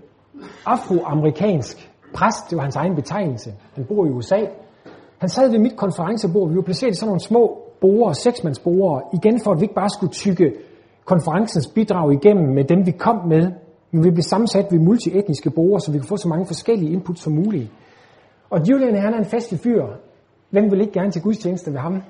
afroamerikansk 0.65 1.91
præst. 2.13 2.49
Det 2.49 2.55
var 2.55 2.61
hans 2.63 2.75
egen 2.75 2.95
betegnelse. 2.95 3.53
Han 3.73 3.85
bor 3.85 4.05
i 4.05 4.09
USA. 4.09 4.45
Han 5.17 5.29
sad 5.29 5.51
ved 5.51 5.59
mit 5.59 5.75
konferencebord. 5.77 6.49
Vi 6.49 6.55
var 6.55 6.61
placeret 6.61 6.91
i 6.91 6.95
sådan 6.95 7.07
nogle 7.07 7.21
små 7.21 7.71
borer, 7.81 8.13
seksmandsborer, 8.13 9.01
igen 9.13 9.41
for 9.43 9.51
at 9.51 9.59
vi 9.59 9.63
ikke 9.63 9.75
bare 9.75 9.89
skulle 9.89 10.11
tykke 10.11 10.53
konferencens 11.05 11.67
bidrag 11.67 12.13
igennem 12.13 12.53
med 12.53 12.63
dem, 12.63 12.85
vi 12.85 12.91
kom 12.91 13.27
med, 13.27 13.51
men 13.91 14.03
vi 14.03 14.11
blev 14.11 14.23
sammensat 14.23 14.65
ved 14.71 14.79
multietniske 14.79 15.49
borgere, 15.49 15.81
så 15.81 15.91
vi 15.91 15.97
kunne 15.97 16.07
få 16.07 16.17
så 16.17 16.27
mange 16.27 16.45
forskellige 16.45 16.91
input 16.91 17.19
som 17.19 17.33
muligt. 17.33 17.71
Og 18.49 18.69
Julian 18.69 18.95
han 18.95 19.13
er 19.13 19.17
en 19.17 19.25
festlig 19.25 19.59
fyr. 19.59 19.85
Hvem 20.49 20.71
vil 20.71 20.81
ikke 20.81 20.93
gerne 20.93 21.11
til 21.11 21.21
gudstjeneste 21.21 21.73
ved 21.73 21.79
ham? 21.79 22.01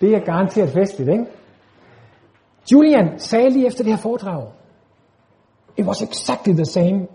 Det 0.00 0.14
er 0.14 0.20
garanteret 0.20 0.68
festligt, 0.68 1.10
ikke? 1.10 1.24
Julian 2.72 3.18
sagde 3.18 3.50
lige 3.50 3.66
efter 3.66 3.84
det 3.84 3.92
her 3.92 4.00
foredrag, 4.00 4.46
It 5.76 5.86
was 5.86 6.02
exactly 6.02 6.52
the 6.52 6.64
same 6.64 7.08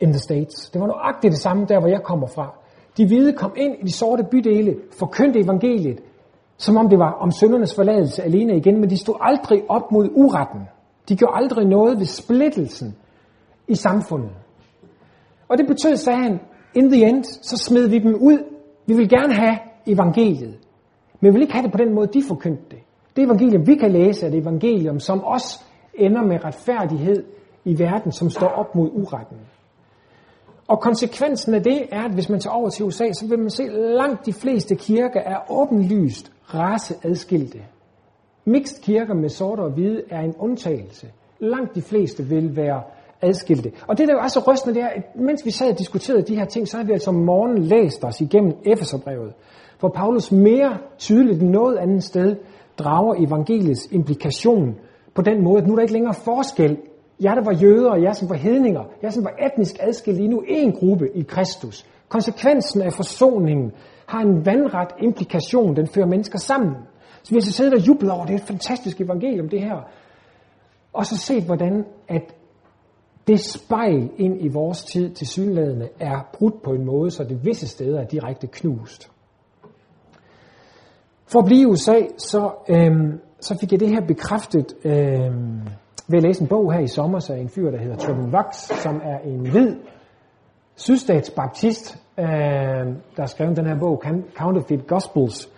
in 0.00 0.12
the 0.12 0.18
States. 0.18 0.70
Det 0.70 0.80
var 0.80 0.86
nøjagtigt 0.86 1.32
det 1.32 1.40
samme 1.40 1.66
der, 1.68 1.80
hvor 1.80 1.88
jeg 1.88 2.02
kommer 2.02 2.26
fra. 2.26 2.54
De 2.96 3.06
hvide 3.06 3.32
kom 3.32 3.52
ind 3.56 3.76
i 3.80 3.82
de 3.82 3.92
sorte 3.92 4.24
bydele, 4.30 4.76
forkyndte 4.98 5.40
evangeliet, 5.40 6.00
som 6.58 6.76
om 6.76 6.88
det 6.88 6.98
var 6.98 7.12
om 7.12 7.30
søndernes 7.30 7.74
forladelse 7.74 8.22
alene 8.22 8.56
igen, 8.56 8.80
men 8.80 8.90
de 8.90 8.96
stod 8.96 9.14
aldrig 9.20 9.62
op 9.68 9.92
mod 9.92 10.08
uretten. 10.12 10.60
De 11.08 11.16
gjorde 11.16 11.36
aldrig 11.36 11.66
noget 11.66 11.98
ved 11.98 12.06
splittelsen 12.06 12.94
i 13.68 13.74
samfundet. 13.74 14.30
Og 15.48 15.58
det 15.58 15.66
betød, 15.66 15.96
sagde 15.96 16.18
han, 16.18 16.40
in 16.74 16.90
the 16.90 17.08
end, 17.08 17.24
så 17.24 17.56
smed 17.56 17.88
vi 17.88 17.98
dem 17.98 18.14
ud. 18.14 18.38
Vi 18.86 18.94
vil 18.94 19.08
gerne 19.08 19.34
have 19.34 19.58
evangeliet. 19.86 20.58
Men 21.20 21.28
vi 21.28 21.32
vil 21.32 21.42
ikke 21.42 21.52
have 21.52 21.62
det 21.62 21.72
på 21.72 21.78
den 21.78 21.94
måde, 21.94 22.06
de 22.06 22.22
forkyndte 22.28 22.64
det. 22.70 22.78
Det 23.16 23.24
evangelium, 23.24 23.66
vi 23.66 23.74
kan 23.74 23.92
læse, 23.92 24.26
er 24.26 24.30
det 24.30 24.40
evangelium, 24.42 25.00
som 25.00 25.24
også 25.24 25.64
ender 25.94 26.22
med 26.22 26.44
retfærdighed 26.44 27.24
i 27.64 27.78
verden, 27.78 28.12
som 28.12 28.30
står 28.30 28.48
op 28.48 28.74
mod 28.74 28.90
uretten. 28.92 29.36
Og 30.68 30.80
konsekvensen 30.80 31.54
af 31.54 31.62
det 31.62 31.86
er, 31.92 32.02
at 32.02 32.10
hvis 32.10 32.28
man 32.28 32.40
tager 32.40 32.54
over 32.54 32.70
til 32.70 32.84
USA, 32.84 33.12
så 33.12 33.26
vil 33.28 33.38
man 33.38 33.50
se, 33.50 33.62
at 33.62 33.72
langt 33.72 34.26
de 34.26 34.32
fleste 34.32 34.74
kirker 34.74 35.20
er 35.20 35.52
åbenlyst 35.52 36.32
raceadskilte. 36.54 37.58
Mixed 38.44 38.82
kirker 38.82 39.14
med 39.14 39.28
sorte 39.28 39.60
og 39.60 39.70
hvide 39.70 40.02
er 40.10 40.20
en 40.20 40.34
undtagelse. 40.38 41.06
Langt 41.40 41.74
de 41.74 41.82
fleste 41.82 42.22
vil 42.22 42.56
være 42.56 42.82
adskilte. 43.22 43.72
Og 43.86 43.98
det, 43.98 44.08
der 44.08 44.14
jo 44.14 44.20
er 44.20 44.28
så 44.28 44.40
rystende, 44.46 44.74
det 44.74 44.82
er, 44.82 44.88
at 44.88 45.02
mens 45.16 45.44
vi 45.44 45.50
sad 45.50 45.72
og 45.72 45.78
diskuterede 45.78 46.22
de 46.22 46.36
her 46.36 46.44
ting, 46.44 46.68
så 46.68 46.76
har 46.76 46.84
vi 46.84 46.92
altså 46.92 47.10
om 47.10 47.16
morgenen 47.16 47.62
læst 47.62 48.04
os 48.04 48.20
igennem 48.20 48.52
Efeserbrevet, 48.66 49.32
hvor 49.80 49.88
Paulus 49.88 50.32
mere 50.32 50.78
tydeligt 50.98 51.42
end 51.42 51.50
noget 51.50 51.76
andet 51.76 52.04
sted 52.04 52.36
drager 52.78 53.14
evangeliets 53.26 53.88
implikation 53.90 54.76
på 55.14 55.22
den 55.22 55.44
måde, 55.44 55.62
at 55.62 55.66
nu 55.66 55.72
er 55.72 55.76
der 55.76 55.82
ikke 55.82 55.92
længere 55.92 56.14
forskel. 56.14 56.78
Jeg, 57.20 57.36
der 57.36 57.44
var 57.44 57.52
jøder, 57.52 57.90
og 57.90 58.02
jeg, 58.02 58.16
som 58.16 58.28
var 58.28 58.36
hedninger, 58.36 58.84
jeg, 59.02 59.12
som 59.12 59.24
var 59.24 59.34
etnisk 59.46 59.76
adskilt, 59.80 60.16
lige 60.16 60.28
nu 60.28 60.44
en 60.48 60.72
gruppe 60.72 61.08
i 61.14 61.22
Kristus. 61.22 61.86
Konsekvensen 62.08 62.82
af 62.82 62.92
forsoningen 62.92 63.72
har 64.06 64.20
en 64.20 64.46
vandret 64.46 64.88
implikation, 65.02 65.76
den 65.76 65.86
fører 65.86 66.06
mennesker 66.06 66.38
sammen. 66.38 66.74
Så 67.22 67.30
vi 67.30 67.36
har 67.36 67.40
så 67.40 67.52
siddet 67.52 67.74
og 67.74 67.88
jublet 67.88 68.12
over, 68.12 68.26
det 68.26 68.34
er 68.34 68.38
et 68.38 68.46
fantastisk 68.46 69.00
evangelium, 69.00 69.48
det 69.48 69.60
her. 69.60 69.88
Og 70.92 71.06
så 71.06 71.16
set, 71.16 71.44
hvordan 71.44 71.84
at 72.08 72.34
det 73.26 73.40
spejl 73.40 74.10
ind 74.16 74.44
i 74.44 74.48
vores 74.48 74.84
tid 74.84 75.10
til 75.10 75.26
synlædende 75.26 75.88
er 76.00 76.28
brudt 76.32 76.62
på 76.62 76.70
en 76.70 76.84
måde, 76.84 77.10
så 77.10 77.24
det 77.24 77.44
visse 77.44 77.68
steder 77.68 78.00
er 78.00 78.04
direkte 78.04 78.46
knust. 78.46 79.10
For 81.26 81.38
at 81.38 81.44
blive 81.44 81.60
i 81.60 81.66
USA, 81.66 82.00
så, 82.18 82.50
øhm, 82.68 83.20
så 83.40 83.58
fik 83.60 83.72
jeg 83.72 83.80
det 83.80 83.88
her 83.88 84.00
bekræftet 84.06 84.74
øhm, 84.84 85.60
ved 86.08 86.18
at 86.18 86.22
læse 86.22 86.42
en 86.42 86.48
bog 86.48 86.72
her 86.72 86.80
i 86.80 86.86
sommer, 86.86 87.30
af 87.30 87.38
en 87.38 87.48
fyr, 87.48 87.70
der 87.70 87.78
hedder 87.78 87.96
Trevor 87.96 88.30
Vox, 88.30 88.54
som 88.54 89.00
er 89.04 89.18
en 89.18 89.50
hvid 89.50 89.76
sydstatsbaptist, 90.76 92.02
øh, 92.18 92.26
der 92.26 93.18
har 93.18 93.26
skrevet 93.26 93.56
den 93.56 93.66
her 93.66 93.78
bog, 93.78 94.02
Counterfeit 94.36 94.86
Gospels, 94.86 95.48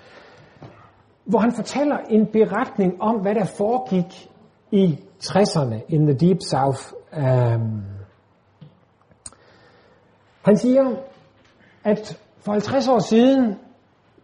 hvor 1.25 1.39
han 1.39 1.53
fortæller 1.53 1.97
en 2.11 2.27
beretning 2.27 3.03
om, 3.03 3.17
hvad 3.17 3.35
der 3.35 3.45
foregik 3.45 4.31
i 4.71 4.99
60'erne 5.23 5.77
in 5.89 6.07
the 6.07 6.15
Deep 6.15 6.39
South. 6.41 6.93
Øh, 7.17 7.61
han 10.43 10.57
siger, 10.57 10.97
at 11.85 12.21
for 12.39 12.53
50 12.53 12.89
år 12.89 12.99
siden, 12.99 13.55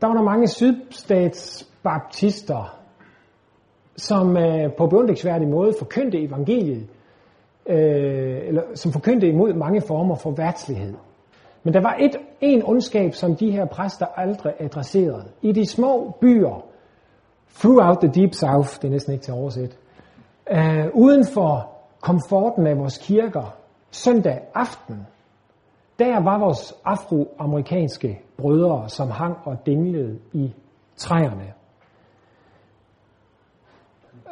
der 0.00 0.06
var 0.06 0.14
der 0.14 0.22
mange 0.22 0.48
sydstatsbaptister, 0.48 2.78
som 3.96 4.36
øh, 4.36 4.72
på 4.72 4.86
beundringsværdig 4.86 5.48
måde 5.48 5.74
forkyndte 5.78 6.22
evangeliet, 6.22 6.86
øh, 7.66 8.48
eller 8.48 8.62
som 8.74 8.92
forkyndte 8.92 9.28
imod 9.28 9.52
mange 9.52 9.80
former 9.80 10.14
for 10.14 10.30
værtslighed. 10.30 10.94
Men 11.62 11.74
der 11.74 11.80
var 11.80 11.96
et, 12.00 12.16
en 12.40 12.62
ondskab, 12.64 13.14
som 13.14 13.36
de 13.36 13.50
her 13.50 13.64
præster 13.64 14.06
aldrig 14.16 14.52
adresserede. 14.58 15.24
I 15.42 15.52
de 15.52 15.66
små 15.66 16.14
byer, 16.20 16.64
throughout 17.58 17.98
the 18.00 18.10
deep 18.20 18.34
south, 18.34 18.76
det 18.82 18.84
er 18.84 18.90
næsten 18.90 19.12
ikke 19.12 19.24
til 19.24 19.32
at 19.32 19.38
oversætte, 19.38 19.76
øh, 20.50 20.86
uden 20.94 21.26
for 21.34 21.70
komforten 22.00 22.66
af 22.66 22.78
vores 22.78 22.98
kirker 22.98 23.56
søndag 23.90 24.40
aften, 24.54 25.06
der 25.98 26.20
var 26.20 26.38
vores 26.38 26.74
afroamerikanske 26.84 28.20
brødre, 28.38 28.88
som 28.88 29.10
hang 29.10 29.36
og 29.44 29.66
dinglede 29.66 30.18
i 30.32 30.52
træerne. 30.96 31.52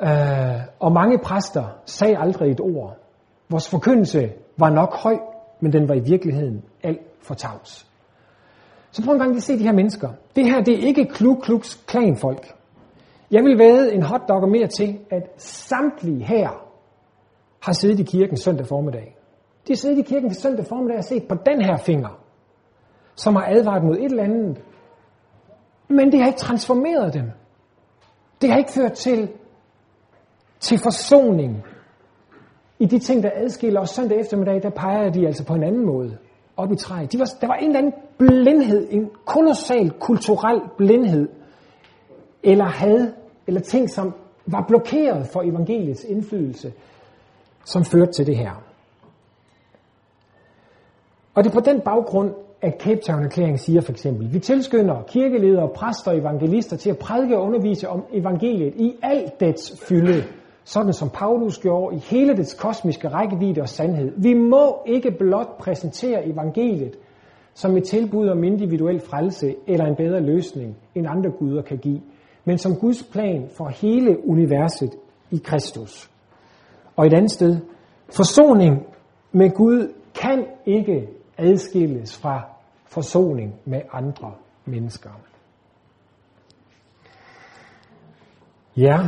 Øh, 0.03 0.61
og 0.81 0.93
mange 0.93 1.19
præster 1.19 1.65
sagde 1.87 2.19
aldrig 2.19 2.51
et 2.51 2.61
ord. 2.61 2.97
Vores 3.49 3.69
forkyndelse 3.69 4.33
var 4.59 4.71
nok 4.71 4.95
høj, 4.95 5.19
men 5.61 5.73
den 5.73 5.89
var 5.89 5.95
i 5.95 6.01
virkeligheden 6.01 6.65
alt 6.83 7.01
for 7.23 7.35
tavs. 7.35 7.87
Så 8.91 9.05
prøv 9.05 9.13
en 9.15 9.19
gang 9.19 9.31
lige 9.31 9.37
at 9.37 9.43
se 9.43 9.59
de 9.59 9.65
her 9.65 9.73
mennesker. 9.73 10.09
Det 10.37 10.47
her, 10.47 10.63
det 10.63 10.75
er 10.75 10.87
ikke 10.87 11.05
Klu 11.05 11.35
Klux 11.35 11.79
Klan-folk. 11.87 12.55
Jeg 13.31 13.45
vil 13.45 13.59
væde 13.59 13.95
en 13.95 14.03
hotdog 14.03 14.49
mere 14.49 14.67
til, 14.67 14.99
at 15.11 15.23
samtlige 15.37 16.25
her 16.25 16.49
har 17.61 17.73
siddet 17.73 18.01
i 18.01 18.03
kirken 18.03 18.37
søndag 18.37 18.67
formiddag. 18.67 19.17
De 19.67 19.73
har 19.73 19.77
siddet 19.77 19.99
i 19.99 20.03
kirken 20.03 20.35
søndag 20.35 20.67
formiddag 20.67 20.99
og 20.99 21.05
set 21.05 21.29
på 21.29 21.35
den 21.47 21.63
her 21.63 21.77
finger, 21.77 22.19
som 23.15 23.37
har 23.37 23.47
advaret 23.47 23.85
mod 23.85 23.97
et 23.97 24.05
eller 24.05 24.23
andet. 24.23 24.63
Men 25.89 26.13
det 26.13 26.21
har 26.21 26.27
ikke 26.27 26.39
transformeret 26.39 27.15
dem. 27.15 27.31
Det 28.41 28.51
har 28.51 28.59
ikke 28.59 28.73
ført 28.73 28.93
til, 28.93 29.29
til 30.61 30.79
forsoning. 30.79 31.65
I 32.79 32.87
de 32.87 32.99
ting, 32.99 33.23
der 33.23 33.31
adskiller 33.35 33.81
os 33.81 33.91
søndag 33.91 34.21
eftermiddag, 34.21 34.63
der 34.63 34.71
peger 34.71 35.11
de 35.11 35.27
altså 35.27 35.45
på 35.45 35.55
en 35.55 35.63
anden 35.63 35.87
måde 35.87 36.19
op 36.57 36.73
i 36.73 36.77
træet. 36.77 37.13
De 37.13 37.19
var, 37.19 37.29
der 37.41 37.47
var 37.47 37.55
en 37.55 37.67
eller 37.67 37.79
anden 37.79 37.93
blindhed, 38.19 38.89
en 38.91 39.11
kolossal 39.25 39.91
kulturel 39.91 40.61
blindhed, 40.77 41.29
eller 42.43 42.65
had, 42.65 43.13
eller 43.47 43.61
ting, 43.61 43.91
som 43.91 44.15
var 44.47 44.65
blokeret 44.69 45.27
for 45.27 45.43
evangeliets 45.43 46.05
indflydelse 46.05 46.73
som 47.65 47.85
førte 47.85 48.13
til 48.13 48.27
det 48.27 48.37
her. 48.37 48.63
Og 51.35 51.45
det 51.45 51.51
er 51.51 51.55
på 51.55 51.61
den 51.61 51.81
baggrund, 51.81 52.35
at 52.63 52.81
Cape 52.81 53.01
Town-erklæringen 53.01 53.59
siger 53.59 53.81
for 53.81 53.93
eksempel, 53.93 54.33
vi 54.33 54.39
tilskynder 54.39 55.03
kirkeledere, 55.03 55.69
præster 55.69 56.11
og 56.11 56.19
evangelister 56.19 56.77
til 56.77 56.91
at 56.91 56.99
prædike 56.99 57.37
og 57.37 57.43
undervise 57.43 57.89
om 57.89 58.05
evangeliet 58.13 58.75
i 58.77 58.97
al 59.03 59.33
dets 59.41 59.81
fylde, 59.89 60.25
sådan 60.65 60.93
som 60.93 61.11
Paulus 61.11 61.59
gjorde 61.59 61.97
i 61.97 61.99
hele 61.99 62.37
dets 62.37 62.55
kosmiske 62.55 63.09
rækkevidde 63.09 63.61
og 63.61 63.69
sandhed. 63.69 64.13
Vi 64.17 64.35
må 64.35 64.83
ikke 64.87 65.11
blot 65.11 65.59
præsentere 65.59 66.27
evangeliet 66.27 66.97
som 67.55 67.77
et 67.77 67.85
tilbud 67.85 68.29
om 68.29 68.45
individuel 68.45 69.01
frelse 69.01 69.55
eller 69.67 69.85
en 69.85 69.97
bedre 69.97 70.21
løsning, 70.21 70.77
end 70.95 71.07
andre 71.09 71.31
guder 71.31 71.63
kan 71.63 71.79
give, 71.79 72.01
men 72.45 72.59
som 72.59 72.77
Guds 72.77 73.03
plan 73.03 73.49
for 73.57 73.69
hele 73.69 74.29
universet 74.29 74.91
i 75.31 75.41
Kristus. 75.45 76.11
Og 76.97 77.07
et 77.07 77.15
andet 77.15 77.31
sted, 77.31 77.57
forsoning 78.09 78.87
med 79.33 79.51
Gud 79.51 79.93
kan 80.15 80.47
ikke 80.67 81.09
adskilles 81.39 82.19
fra 82.19 82.43
forsoning 82.87 83.55
med 83.65 83.81
andre 83.93 84.33
mennesker. 84.65 85.11
Ja, 88.77 88.99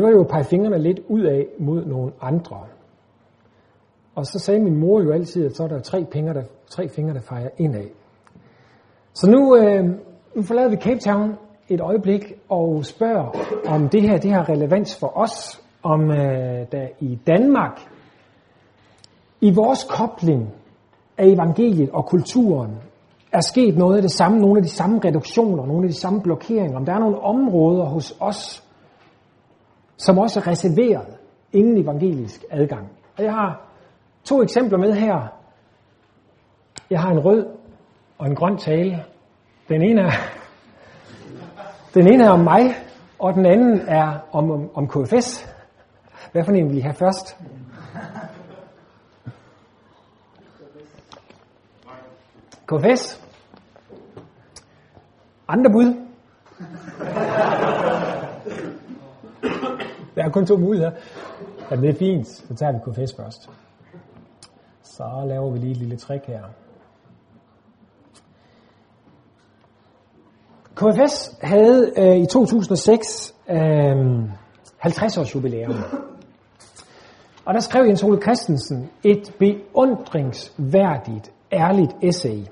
det 0.00 0.08
var 0.08 0.14
jo 0.14 0.20
at 0.20 0.28
pege 0.28 0.44
fingrene 0.44 0.78
lidt 0.78 1.00
ud 1.08 1.22
af 1.22 1.46
mod 1.58 1.84
nogle 1.84 2.12
andre. 2.20 2.60
Og 4.14 4.26
så 4.26 4.38
sagde 4.38 4.60
min 4.60 4.76
mor 4.76 5.02
jo 5.02 5.12
altid, 5.12 5.46
at 5.46 5.56
så 5.56 5.62
er 5.64 5.68
der 5.68 5.80
tre, 5.80 6.06
fingre, 6.12 6.34
der, 6.34 6.42
tre 6.70 6.88
fingre, 6.88 7.14
der 7.14 7.20
fejrer 7.20 7.48
indad. 7.58 7.86
Så 9.12 9.30
nu, 9.30 9.56
øh, 9.56 9.84
nu 10.34 10.42
forlader 10.42 10.68
vi 10.68 10.76
Cape 10.76 10.98
Town, 10.98 11.34
et 11.68 11.80
øjeblik 11.80 12.32
og 12.48 12.84
spørger, 12.84 13.36
om 13.66 13.88
det 13.88 14.02
her 14.02 14.18
det 14.18 14.30
har 14.30 14.48
relevans 14.48 14.96
for 14.96 15.18
os, 15.18 15.62
om 15.82 16.10
øh, 16.10 16.66
der 16.72 16.88
i 17.00 17.18
Danmark, 17.26 17.80
i 19.40 19.54
vores 19.54 19.84
kobling 19.84 20.54
af 21.18 21.26
evangeliet 21.26 21.90
og 21.90 22.06
kulturen, 22.06 22.70
er 23.32 23.40
sket 23.40 23.76
noget 23.76 23.96
af 23.96 24.02
det 24.02 24.10
samme, 24.10 24.38
nogle 24.38 24.58
af 24.58 24.62
de 24.62 24.70
samme 24.70 25.00
reduktioner, 25.04 25.66
nogle 25.66 25.82
af 25.82 25.88
de 25.88 26.00
samme 26.00 26.22
blokeringer, 26.22 26.76
om 26.76 26.84
der 26.84 26.92
er 26.92 26.98
nogle 26.98 27.20
områder 27.20 27.84
hos 27.84 28.16
os, 28.20 28.69
som 30.00 30.18
også 30.18 30.40
er 30.40 30.46
reserveret 30.46 31.06
ingen 31.52 31.82
evangelisk 31.82 32.44
adgang. 32.50 32.88
Og 33.18 33.24
jeg 33.24 33.32
har 33.32 33.66
to 34.24 34.42
eksempler 34.42 34.78
med 34.78 34.92
her. 34.92 35.28
Jeg 36.90 37.00
har 37.00 37.10
en 37.10 37.18
rød 37.18 37.46
og 38.18 38.26
en 38.26 38.34
grøn 38.34 38.56
tale. 38.56 39.04
Den 39.68 39.82
ene 39.82 40.00
er 40.00 40.10
den 41.94 42.12
ene 42.12 42.24
er 42.24 42.30
om 42.30 42.40
mig, 42.40 42.74
og 43.18 43.34
den 43.34 43.46
anden 43.46 43.80
er 43.88 44.18
om, 44.32 44.50
om, 44.50 44.70
om 44.74 44.88
KFS. 44.88 45.48
Hvad 46.32 46.44
for 46.44 46.52
en 46.52 46.68
vil 46.68 46.78
I 46.78 46.80
have 46.80 46.94
først? 46.94 47.36
KFS. 52.66 53.20
Andre 55.48 55.70
bud? 55.70 55.94
Der 60.20 60.26
er 60.26 60.30
kun 60.30 60.46
to 60.46 60.56
muligheder. 60.56 60.90
Ja, 61.70 61.76
det 61.76 61.88
er 61.88 61.94
fint. 61.94 62.28
Så 62.28 62.54
tager 62.54 62.72
vi 62.72 62.78
KFS 62.78 63.16
først. 63.16 63.50
Så 64.82 65.24
laver 65.26 65.50
vi 65.50 65.58
lige 65.58 65.70
et 65.70 65.76
lille 65.76 65.96
trick 65.96 66.26
her. 66.26 66.42
KFS 70.74 71.38
havde 71.42 71.92
øh, 71.96 72.16
i 72.16 72.26
2006 72.26 73.34
øh, 73.50 73.56
50 74.78 75.18
års 75.18 75.34
jubilæum. 75.34 75.74
Og 77.44 77.54
der 77.54 77.60
skrev 77.60 77.84
Jens 77.86 78.02
Ole 78.02 78.22
Christensen 78.22 78.90
et 79.04 79.34
beundringsværdigt, 79.38 81.32
ærligt 81.52 81.92
essay. 82.02 82.44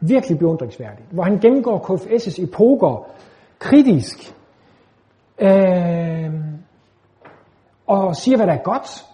Virkelig 0.00 0.38
beundringsværdigt. 0.38 1.08
Hvor 1.10 1.22
han 1.22 1.38
gennemgår 1.38 1.78
KFS' 1.78 2.42
epoker 2.42 3.08
kritisk. 3.58 4.36
Øh, 5.38 6.30
og 7.86 8.16
siger, 8.16 8.36
hvad 8.36 8.46
der 8.46 8.52
er 8.52 8.62
godt. 8.62 9.06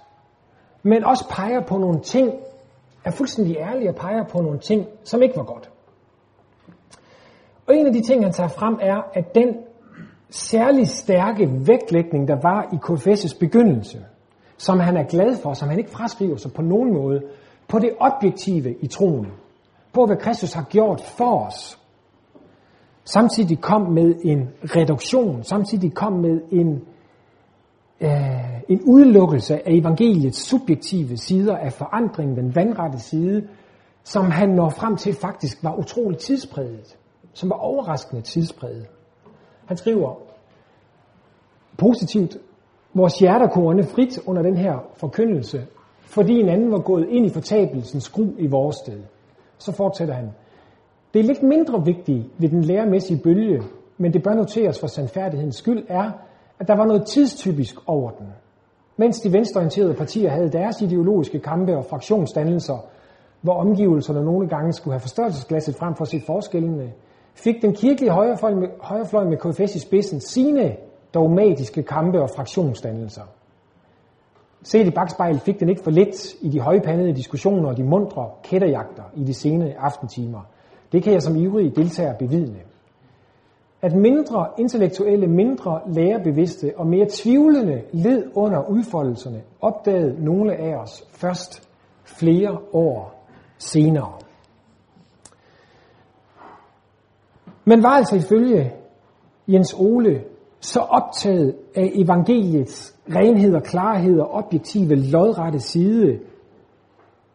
Men 0.83 1.05
også 1.05 1.29
peger 1.29 1.61
på 1.61 1.79
nogle 1.79 2.01
ting, 2.01 2.33
er 3.05 3.11
fuldstændig 3.11 3.57
ærlig 3.57 3.89
og 3.89 3.95
peger 3.95 4.25
på 4.25 4.41
nogle 4.41 4.59
ting, 4.59 4.87
som 5.05 5.23
ikke 5.23 5.37
var 5.37 5.45
godt. 5.45 5.71
Og 7.67 7.77
en 7.77 7.87
af 7.87 7.93
de 7.93 8.03
ting, 8.03 8.25
han 8.25 8.33
tager 8.33 8.49
frem, 8.49 8.79
er, 8.81 9.03
at 9.15 9.35
den 9.35 9.57
særlig 10.31 10.89
stærke 10.89 11.51
vægtlægning, 11.67 12.29
der 12.29 12.37
var 12.43 12.69
i 12.73 12.77
KFS' 12.77 13.39
begyndelse, 13.41 14.05
som 14.57 14.81
han 14.81 14.97
er 14.97 15.05
glad 15.05 15.37
for, 15.37 15.53
som 15.53 15.69
han 15.69 15.79
ikke 15.79 15.91
fraskriver 15.91 16.37
sig 16.37 16.53
på 16.53 16.63
nogen 16.63 16.95
måde, 16.95 17.23
på 17.69 17.79
det 17.79 17.91
objektive 18.01 18.75
i 18.81 18.87
troen, 18.87 19.33
på 19.93 20.07
hvad 20.07 20.17
Kristus 20.17 20.53
har 20.53 20.65
gjort 20.71 21.01
for 21.01 21.47
os, 21.47 21.79
samtidig 23.05 23.61
kom 23.61 23.83
med 23.83 24.15
en 24.25 24.49
reduktion, 24.63 25.43
samtidig 25.43 25.95
kom 25.95 26.13
med 26.13 26.41
en, 26.51 26.83
øh, 28.01 28.63
en 28.69 28.81
udelukkelse 28.87 29.55
af 29.69 29.73
evangeliets 29.73 30.39
subjektive 30.39 31.17
sider 31.17 31.57
af 31.57 31.73
forandringen, 31.73 32.37
den 32.37 32.55
vandrette 32.55 32.99
side, 32.99 33.49
som 34.05 34.31
han 34.31 34.49
når 34.49 34.69
frem 34.69 34.97
til 34.97 35.15
faktisk 35.15 35.65
var 35.65 35.77
utroligt 35.79 36.21
tidspræget, 36.21 36.99
som 37.33 37.51
var 37.51 37.57
overraskende 37.57 38.23
tidspræget. 38.23 38.87
Han 39.67 39.77
skriver 39.77 40.15
positivt, 41.79 42.37
vores 42.95 43.19
hjerter 43.19 43.49
kunne 43.49 43.67
ånde 43.67 43.85
frit 43.85 44.19
under 44.27 44.43
den 44.43 44.57
her 44.57 44.79
forkyndelse, 44.97 45.67
fordi 46.01 46.41
en 46.41 46.49
anden 46.49 46.73
var 46.73 46.79
gået 46.79 47.09
ind 47.09 47.27
i 47.27 47.31
fortabelsens 47.31 48.09
gru 48.09 48.27
i 48.39 48.47
vores 48.47 48.77
sted. 48.77 49.01
Så 49.59 49.73
fortsætter 49.73 50.15
han. 50.15 50.31
Det 51.15 51.21
er 51.21 51.25
lidt 51.25 51.43
mindre 51.43 51.85
vigtigt 51.85 52.27
ved 52.39 52.49
den 52.49 52.65
læremæssige 52.65 53.21
bølge, 53.23 53.63
men 53.99 54.13
det 54.13 54.23
bør 54.23 54.35
noteres 54.35 54.81
for 54.81 54.87
sandfærdighedens 54.87 55.57
skyld, 55.57 55.85
er, 55.89 56.11
at 56.59 56.69
der 56.69 56.77
var 56.77 56.87
noget 56.87 57.07
tidstypisk 57.07 57.75
over 57.87 58.11
den. 58.11 58.27
Mens 58.97 59.21
de 59.21 59.33
venstreorienterede 59.33 59.95
partier 59.95 60.31
havde 60.31 60.53
deres 60.53 60.81
ideologiske 60.81 61.39
kampe 61.39 61.77
og 61.77 61.85
fraktionsdannelser, 61.85 62.87
hvor 63.41 63.55
omgivelserne 63.55 64.25
nogle 64.25 64.49
gange 64.49 64.73
skulle 64.73 64.95
have 64.95 65.01
forstørrelsesglasset 65.01 65.77
frem 65.77 65.95
for 65.95 66.03
at 66.03 66.09
se 66.09 66.21
forskellene, 66.27 66.93
fik 67.35 67.63
den 67.63 67.75
kirkelige 67.75 68.13
højrefløj 68.13 68.55
med, 68.55 68.69
højrefløj 68.81 69.25
med 69.25 69.37
KFS 69.37 69.75
i 69.75 69.79
spidsen 69.79 70.21
sine 70.21 70.77
dogmatiske 71.15 71.83
kampe 71.83 72.23
og 72.23 72.31
fraktionsdannelser. 72.37 73.23
Set 74.63 74.87
i 74.87 74.91
bagspejl 74.91 75.39
fik 75.39 75.61
den 75.61 75.69
ikke 75.69 75.83
for 75.85 75.91
lidt 75.91 76.35
i 76.41 76.49
de 76.49 76.61
højpandede 76.61 77.13
diskussioner 77.13 77.69
og 77.69 77.77
de 77.77 77.85
mundre 77.85 78.31
kætterjagter 78.43 79.03
i 79.15 79.25
de 79.25 79.35
sene 79.35 79.75
aftentimer. 79.79 80.41
Det 80.93 81.03
kan 81.03 81.13
jeg 81.13 81.23
som 81.23 81.37
ivrig 81.37 81.77
deltager 81.77 82.15
bevidne. 82.15 82.61
At 83.83 83.93
mindre 83.95 84.47
intellektuelle, 84.59 85.27
mindre 85.27 85.81
lærerbevidste 85.87 86.73
og 86.77 86.87
mere 86.87 87.07
tvivlende 87.11 87.83
led 87.93 88.31
under 88.35 88.71
udfoldelserne, 88.71 89.43
opdagede 89.61 90.25
nogle 90.25 90.57
af 90.57 90.77
os 90.77 91.05
først 91.11 91.69
flere 92.05 92.59
år 92.73 93.27
senere. 93.59 94.13
Men 97.65 97.83
var 97.83 97.89
altså 97.89 98.17
ifølge 98.17 98.73
Jens 99.49 99.75
Ole 99.79 100.25
så 100.61 100.81
optaget 100.81 101.57
af 101.75 101.91
evangeliets 101.95 102.97
renhed 103.09 103.55
og 103.55 103.63
klarhed 103.63 104.21
og 104.21 104.31
objektive 104.31 104.95
lodrette 104.95 105.61
side, 105.61 106.19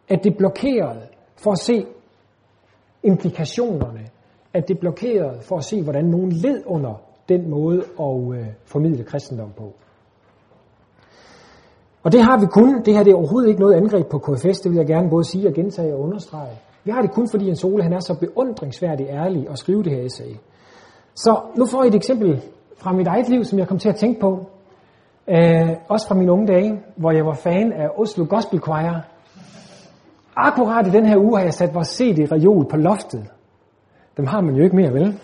at 0.09 0.23
det 0.23 0.37
blokerede 0.37 1.01
for 1.37 1.51
at 1.51 1.59
se 1.59 1.85
implikationerne, 3.03 4.07
at 4.53 4.67
det 4.67 4.79
blokerede 4.79 5.41
for 5.41 5.57
at 5.57 5.63
se, 5.63 5.83
hvordan 5.83 6.05
nogen 6.05 6.31
led 6.31 6.63
under 6.65 7.01
den 7.29 7.49
måde 7.49 7.83
at 7.99 8.39
øh, 8.39 8.47
formidle 8.65 9.03
kristendom 9.03 9.51
på. 9.57 9.73
Og 12.03 12.11
det 12.11 12.21
har 12.21 12.39
vi 12.39 12.45
kun, 12.45 12.81
det 12.85 12.95
her 12.95 13.03
det 13.03 13.11
er 13.11 13.15
overhovedet 13.15 13.49
ikke 13.49 13.61
noget 13.61 13.75
angreb 13.75 14.07
på 14.07 14.19
KFS, 14.19 14.59
det 14.59 14.71
vil 14.71 14.77
jeg 14.77 14.87
gerne 14.87 15.09
både 15.09 15.23
sige 15.23 15.47
og 15.47 15.53
gentage 15.53 15.93
og 15.93 15.99
understrege. 15.99 16.55
Vi 16.83 16.91
har 16.91 17.01
det 17.01 17.11
kun, 17.11 17.29
fordi 17.29 17.49
en 17.49 17.57
Ole 17.63 17.83
han 17.83 17.93
er 17.93 17.99
så 17.99 18.13
beundringsværdig 18.19 19.07
ærlig 19.09 19.49
at 19.49 19.59
skrive 19.59 19.83
det 19.83 19.91
her 19.91 20.05
essay. 20.05 20.35
Så 21.15 21.39
nu 21.57 21.65
får 21.65 21.83
I 21.83 21.87
et 21.87 21.95
eksempel 21.95 22.43
fra 22.77 22.93
mit 22.93 23.07
eget 23.07 23.29
liv, 23.29 23.43
som 23.43 23.59
jeg 23.59 23.67
kom 23.67 23.79
til 23.79 23.89
at 23.89 23.95
tænke 23.95 24.19
på. 24.19 24.45
Øh, 25.29 25.69
også 25.89 26.07
fra 26.07 26.15
mine 26.15 26.31
unge 26.31 26.47
dage, 26.47 26.81
hvor 26.95 27.11
jeg 27.11 27.25
var 27.25 27.33
fan 27.33 27.73
af 27.73 27.89
Oslo 27.97 28.25
Gospel 28.29 28.59
Choir. 28.59 29.01
Akkurat 30.39 30.87
i 30.87 30.89
den 30.89 31.05
her 31.05 31.17
uge 31.17 31.37
har 31.37 31.43
jeg 31.43 31.53
sat 31.53 31.73
vores 31.73 31.87
CD-reol 31.87 32.65
på 32.69 32.77
loftet. 32.77 33.25
Dem 34.17 34.25
har 34.25 34.41
man 34.41 34.55
jo 34.55 34.63
ikke 34.63 34.75
mere, 34.75 34.93
vel? 34.93 35.19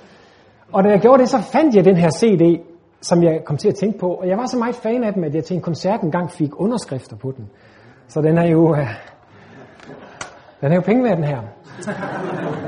Og 0.71 0.83
da 0.83 0.89
jeg 0.89 0.99
gjorde 0.99 1.21
det, 1.21 1.29
så 1.29 1.41
fandt 1.41 1.75
jeg 1.75 1.85
den 1.85 1.97
her 1.97 2.09
CD, 2.09 2.61
som 3.01 3.23
jeg 3.23 3.41
kom 3.45 3.57
til 3.57 3.67
at 3.67 3.75
tænke 3.75 3.99
på. 3.99 4.07
Og 4.07 4.27
jeg 4.27 4.37
var 4.37 4.45
så 4.45 4.57
meget 4.57 4.75
fan 4.75 5.03
af 5.03 5.13
dem, 5.13 5.23
at 5.23 5.35
jeg 5.35 5.43
til 5.43 5.55
en 5.55 5.61
koncert 5.61 6.01
engang 6.01 6.31
fik 6.31 6.59
underskrifter 6.59 7.15
på 7.15 7.33
den. 7.37 7.49
Så 8.07 8.21
den 8.21 8.37
er 8.37 8.47
jo, 8.47 8.75
øh, 8.75 8.87
den 10.61 10.71
er 10.71 10.75
jo 10.75 10.81
penge 10.81 11.03
med 11.03 11.15
den 11.15 11.23
her. 11.23 11.39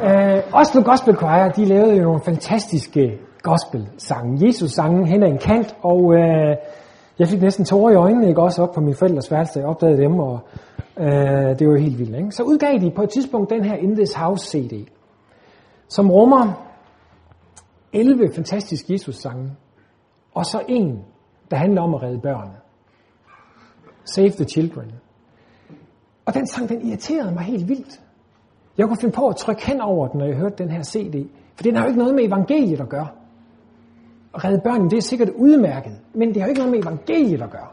øh, 0.35 0.43
Oslo 0.53 0.81
Gospel 0.85 1.15
Choir, 1.15 1.49
de 1.49 1.65
lavede 1.65 1.95
jo 1.95 2.03
nogle 2.03 2.21
fantastiske 2.25 3.19
gospel-sange. 3.41 4.47
Jesus-sange 4.47 5.07
hen 5.07 5.23
ad 5.23 5.27
en 5.27 5.37
kant, 5.37 5.75
og 5.81 6.13
øh, 6.13 6.55
jeg 7.19 7.27
fik 7.27 7.41
næsten 7.41 7.65
tårer 7.65 7.91
i 7.91 7.95
øjnene, 7.95 8.27
ikke 8.27 8.41
også 8.41 8.63
op 8.63 8.71
på 8.73 8.81
min 8.81 8.95
forældres 8.95 9.31
værelse, 9.31 9.59
jeg 9.59 9.67
opdagede 9.67 10.01
dem, 10.01 10.19
og 10.19 10.39
øh, 10.99 11.59
det 11.59 11.67
var 11.67 11.77
helt 11.77 11.99
vildt. 11.99 12.15
Ikke? 12.15 12.31
Så 12.31 12.43
udgav 12.43 12.79
de 12.79 12.91
på 12.95 13.03
et 13.03 13.09
tidspunkt 13.09 13.49
den 13.49 13.63
her 13.63 13.75
In 13.75 13.95
This 13.95 14.13
House 14.13 14.51
CD, 14.51 14.87
som 15.87 16.11
rummer 16.11 16.65
11 17.93 18.33
fantastiske 18.33 18.93
Jesus-sange, 18.93 19.51
og 20.33 20.45
så 20.45 20.61
en, 20.67 21.03
der 21.51 21.57
handler 21.57 21.81
om 21.81 21.93
at 21.93 22.03
redde 22.03 22.19
børn. 22.19 22.49
Save 24.05 24.29
the 24.29 24.45
Children. 24.45 24.91
Og 26.25 26.33
den 26.33 26.47
sang, 26.47 26.69
den 26.69 26.87
irriterede 26.87 27.31
mig 27.31 27.43
helt 27.43 27.69
vildt. 27.69 28.01
Jeg 28.77 28.87
kunne 28.87 28.97
finde 29.01 29.15
på 29.15 29.27
at 29.27 29.35
trykke 29.35 29.67
hen 29.67 29.81
over 29.81 30.07
den, 30.07 30.19
når 30.19 30.25
jeg 30.25 30.35
hørte 30.35 30.55
den 30.57 30.71
her 30.71 30.83
CD. 30.83 31.29
For 31.55 31.63
den 31.63 31.75
har 31.75 31.83
jo 31.83 31.87
ikke 31.87 31.99
noget 31.99 32.15
med 32.15 32.23
evangeliet 32.23 32.81
at 32.81 32.89
gøre. 32.89 33.07
At 34.35 34.45
redde 34.45 34.61
børnene, 34.63 34.89
det 34.89 34.97
er 34.97 35.01
sikkert 35.01 35.29
udmærket. 35.29 35.99
Men 36.13 36.27
det 36.29 36.41
har 36.41 36.47
jo 36.47 36.49
ikke 36.49 36.59
noget 36.59 36.71
med 36.71 36.83
evangeliet 36.83 37.41
at 37.41 37.51
gøre. 37.51 37.67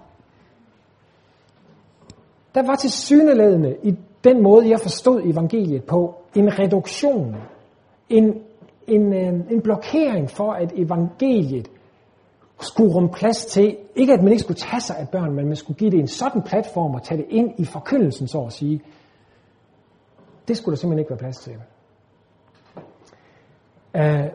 Der 2.55 2.67
var 2.67 2.75
til 2.75 2.91
syneladende 2.91 3.77
i 3.83 3.95
den 4.25 4.43
måde, 4.43 4.69
jeg 4.69 4.81
forstod 4.81 5.23
evangeliet 5.25 5.85
på, 5.85 6.15
en 6.35 6.59
reduktion, 6.59 7.37
en, 8.09 8.43
en, 8.87 9.15
øh, 9.15 9.51
en 9.51 9.63
blokering 9.63 10.31
for, 10.31 10.53
at 10.53 10.73
evangeliet 10.77 11.69
skulle 12.61 12.95
rumme 12.95 13.09
plads 13.09 13.47
til, 13.47 13.77
ikke 13.95 14.13
at 14.13 14.23
man 14.23 14.33
ikke 14.33 14.43
skulle 14.43 14.61
tage 14.61 14.81
sig 14.81 14.99
af 14.99 15.09
børn, 15.09 15.33
men 15.35 15.47
man 15.47 15.57
skulle 15.57 15.79
give 15.79 15.91
det 15.91 15.99
en 15.99 16.09
sådan 16.09 16.43
platform 16.43 16.95
og 16.95 17.03
tage 17.03 17.19
det 17.19 17.27
ind 17.31 17.51
i 17.59 17.65
forkyndelsen, 17.65 18.29
så 18.29 18.41
at 18.41 18.53
sige. 18.53 18.83
Det 20.49 20.57
skulle 20.57 20.77
der 20.77 20.81
simpelthen 20.81 20.99
ikke 20.99 21.11
være 21.11 21.19
plads 21.19 21.39
til. 21.39 21.53
Øh, 23.97 24.21
uh, 24.21 24.31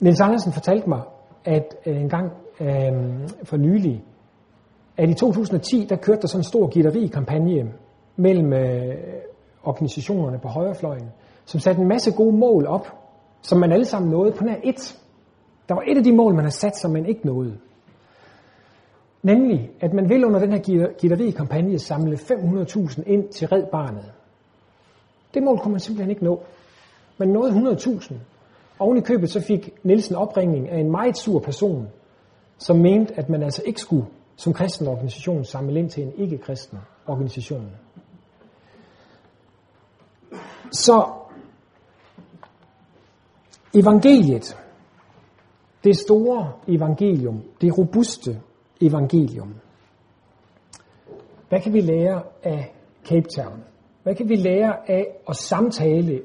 Nils 0.00 0.20
Andersen 0.20 0.52
fortalte 0.52 0.88
mig, 0.88 1.02
at 1.44 1.76
øh, 1.86 2.00
en 2.00 2.08
gang 2.08 2.32
øh, 2.60 3.28
for 3.44 3.56
nylig, 3.56 4.04
at 4.96 5.10
i 5.10 5.14
2010, 5.14 5.86
der 5.88 5.96
kørte 5.96 6.20
der 6.20 6.26
sådan 6.26 6.40
en 6.40 6.44
stor 6.44 6.68
gitterikampagne 6.68 7.72
mellem 8.16 8.52
øh, 8.52 8.94
organisationerne 9.62 10.38
på 10.38 10.48
højrefløjen, 10.48 11.10
som 11.44 11.60
satte 11.60 11.82
en 11.82 11.88
masse 11.88 12.12
gode 12.12 12.36
mål 12.36 12.66
op, 12.66 12.86
som 13.42 13.58
man 13.58 13.72
alle 13.72 13.84
sammen 13.84 14.10
nåede 14.10 14.32
på 14.32 14.44
nær 14.44 14.56
et. 14.64 14.98
Der 15.68 15.74
var 15.74 15.82
et 15.88 15.96
af 15.96 16.04
de 16.04 16.12
mål, 16.12 16.34
man 16.34 16.44
har 16.44 16.50
sat, 16.50 16.76
som 16.76 16.90
man 16.90 17.06
ikke 17.06 17.26
nåede. 17.26 17.58
Nemlig, 19.22 19.70
at 19.80 19.92
man 19.92 20.08
vil 20.08 20.24
under 20.24 20.40
den 20.40 20.52
her 20.52 20.92
gitterikampagne 20.98 21.78
samle 21.78 22.16
500.000 22.16 23.02
ind 23.06 23.28
til 23.28 23.48
Red 23.48 23.66
Barnet. 23.72 24.12
Det 25.34 25.42
mål 25.42 25.58
kunne 25.58 25.72
man 25.72 25.80
simpelthen 25.80 26.10
ikke 26.10 26.24
nå. 26.24 26.42
Man 27.18 27.28
nåede 27.28 27.52
100.000. 27.52 28.14
Oven 28.82 28.96
i 28.96 29.00
købet 29.00 29.30
så 29.30 29.40
fik 29.40 29.70
Nielsen 29.82 30.16
opringning 30.16 30.68
af 30.68 30.78
en 30.78 30.90
meget 30.90 31.16
sur 31.16 31.38
person, 31.38 31.88
som 32.58 32.76
mente, 32.76 33.14
at 33.14 33.28
man 33.28 33.42
altså 33.42 33.62
ikke 33.66 33.80
skulle 33.80 34.06
som 34.36 34.52
kristen 34.52 34.88
organisation 34.88 35.44
samle 35.44 35.78
ind 35.78 35.90
til 35.90 36.02
en 36.02 36.12
ikke-kristen 36.16 36.78
organisation. 37.06 37.70
Så 40.72 41.06
Evangeliet, 43.74 44.56
det 45.84 45.96
store 45.96 46.52
evangelium, 46.68 47.42
det 47.60 47.78
robuste 47.78 48.40
evangelium. 48.80 49.54
Hvad 51.48 51.60
kan 51.60 51.72
vi 51.72 51.80
lære 51.80 52.22
af 52.42 52.74
Cape 53.04 53.28
Town? 53.36 53.64
Hvad 54.02 54.14
kan 54.14 54.28
vi 54.28 54.36
lære 54.36 54.90
af 54.90 55.06
at 55.28 55.36
samtale 55.36 56.20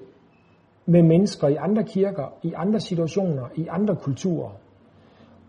med 0.87 1.03
mennesker 1.03 1.47
i 1.47 1.55
andre 1.55 1.83
kirker, 1.83 2.33
i 2.43 2.53
andre 2.55 2.79
situationer, 2.79 3.43
i 3.55 3.67
andre 3.69 3.95
kulturer? 3.95 4.49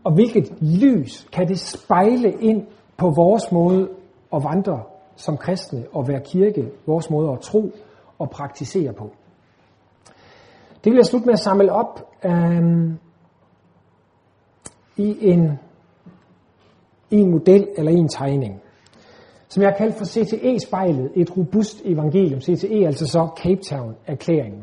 Og 0.05 0.15
hvilket 0.15 0.53
lys 0.61 1.29
kan 1.33 1.49
det 1.49 1.59
spejle 1.59 2.33
ind 2.41 2.67
på 2.97 3.11
vores 3.11 3.53
måde 3.53 3.89
at 4.35 4.45
vandre 4.45 4.83
som 5.17 5.37
kristne 5.37 5.85
og 5.93 6.09
være 6.09 6.21
kirke, 6.21 6.71
vores 6.87 7.11
måde 7.11 7.33
at 7.33 7.41
tro 7.41 7.73
og 8.19 8.31
praktisere 8.31 8.93
på? 8.93 9.11
Det 10.85 10.93
vil 10.93 10.97
jeg 10.97 11.07
slutte 11.07 11.27
med 11.27 11.33
at 11.33 11.39
samle 11.39 11.73
op 11.73 12.11
øhm, 12.25 12.99
i, 14.97 15.17
en, 15.21 15.59
i 17.11 17.17
en 17.17 17.31
model 17.31 17.69
eller 17.77 17.93
i 17.93 17.95
en 17.95 18.09
tegning, 18.09 18.63
som 19.49 19.63
jeg 19.63 19.71
har 19.71 19.77
kaldt 19.77 19.95
for 19.95 20.05
CTE-spejlet, 20.05 21.11
et 21.15 21.37
robust 21.37 21.83
evangelium. 21.85 22.41
CTE 22.41 22.87
altså 22.87 23.07
så 23.07 23.29
Cape 23.37 23.61
Town-erklæringen. 23.61 24.63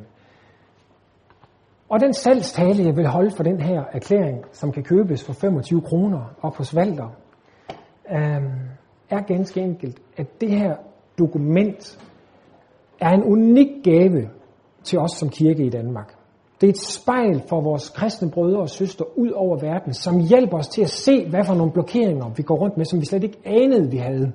Og 1.89 1.99
den 1.99 2.13
salgstale, 2.13 2.83
jeg 2.85 2.95
vil 2.95 3.07
holde 3.07 3.31
for 3.31 3.43
den 3.43 3.61
her 3.61 3.83
erklæring, 3.93 4.43
som 4.51 4.71
kan 4.71 4.83
købes 4.83 5.23
for 5.23 5.33
25 5.33 5.81
kroner 5.81 6.35
op 6.41 6.57
hos 6.57 6.75
Valder, 6.75 7.09
øh, 8.11 8.43
er 9.09 9.21
ganske 9.27 9.61
enkelt, 9.61 9.99
at 10.17 10.41
det 10.41 10.49
her 10.49 10.75
dokument 11.19 11.99
er 13.01 13.09
en 13.09 13.23
unik 13.23 13.83
gave 13.83 14.29
til 14.83 14.99
os 14.99 15.11
som 15.11 15.29
kirke 15.29 15.65
i 15.65 15.69
Danmark. 15.69 16.15
Det 16.61 16.67
er 16.67 16.71
et 16.71 16.77
spejl 16.77 17.43
for 17.49 17.61
vores 17.61 17.89
kristne 17.89 18.31
brødre 18.31 18.59
og 18.59 18.69
søstre 18.69 19.17
ud 19.17 19.29
over 19.29 19.57
verden, 19.59 19.93
som 19.93 20.19
hjælper 20.19 20.57
os 20.57 20.67
til 20.67 20.81
at 20.81 20.89
se, 20.89 21.29
hvad 21.29 21.45
for 21.45 21.53
nogle 21.53 21.71
blokeringer 21.71 22.29
vi 22.29 22.43
går 22.43 22.55
rundt 22.55 22.77
med, 22.77 22.85
som 22.85 22.99
vi 22.99 23.05
slet 23.05 23.23
ikke 23.23 23.37
anede, 23.45 23.91
vi 23.91 23.97
havde. 23.97 24.31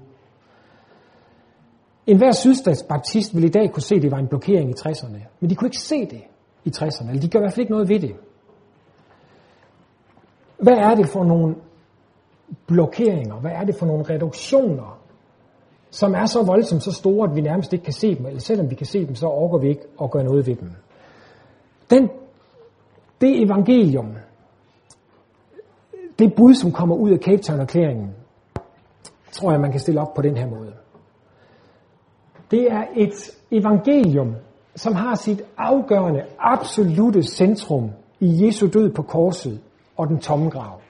En 2.06 2.16
hver 2.16 2.32
sydstatsbaptist 2.32 3.36
vil 3.36 3.44
i 3.44 3.48
dag 3.48 3.72
kunne 3.72 3.82
se, 3.82 3.94
at 3.94 4.02
det 4.02 4.10
var 4.10 4.18
en 4.18 4.28
blokering 4.28 4.70
i 4.70 4.72
60'erne. 4.72 5.18
Men 5.40 5.50
de 5.50 5.54
kunne 5.54 5.66
ikke 5.66 5.78
se 5.78 6.00
det 6.00 6.22
i 6.64 6.68
60'erne, 6.68 7.08
eller 7.08 7.20
de 7.20 7.28
gør 7.28 7.38
i 7.38 7.42
hvert 7.42 7.52
fald 7.52 7.60
ikke 7.60 7.72
noget 7.72 7.88
ved 7.88 8.00
det. 8.00 8.16
Hvad 10.58 10.76
er 10.76 10.94
det 10.94 11.08
for 11.08 11.24
nogle 11.24 11.54
blokeringer? 12.66 13.34
Hvad 13.34 13.50
er 13.50 13.64
det 13.64 13.74
for 13.74 13.86
nogle 13.86 14.04
reduktioner, 14.10 15.00
som 15.90 16.14
er 16.14 16.26
så 16.26 16.42
voldsomt, 16.42 16.82
så 16.82 16.92
store, 16.92 17.30
at 17.30 17.36
vi 17.36 17.40
nærmest 17.40 17.72
ikke 17.72 17.84
kan 17.84 17.92
se 17.92 18.14
dem, 18.14 18.26
eller 18.26 18.40
selvom 18.40 18.70
vi 18.70 18.74
kan 18.74 18.86
se 18.86 19.06
dem, 19.06 19.14
så 19.14 19.26
overgår 19.26 19.58
vi 19.58 19.68
ikke 19.68 19.82
at 20.02 20.10
gøre 20.10 20.24
noget 20.24 20.46
ved 20.46 20.56
dem. 20.56 20.70
Den, 21.90 22.10
det 23.20 23.42
evangelium, 23.42 24.16
det 26.18 26.34
bud, 26.34 26.54
som 26.54 26.72
kommer 26.72 26.96
ud 26.96 27.10
af 27.10 27.18
Cape 27.18 27.42
Town-erklæringen, 27.42 28.14
tror 29.32 29.50
jeg, 29.50 29.60
man 29.60 29.70
kan 29.70 29.80
stille 29.80 30.00
op 30.00 30.14
på 30.14 30.22
den 30.22 30.36
her 30.36 30.46
måde. 30.46 30.72
Det 32.50 32.72
er 32.72 32.84
et 32.96 33.30
evangelium, 33.50 34.34
som 34.80 34.94
har 34.94 35.14
sit 35.14 35.42
afgørende, 35.56 36.22
absolute 36.38 37.22
centrum 37.22 37.90
i 38.20 38.46
Jesu 38.46 38.66
død 38.66 38.90
på 38.90 39.02
korset 39.02 39.60
og 39.96 40.08
den 40.08 40.18
tomme 40.18 40.50
grav. 40.50 40.80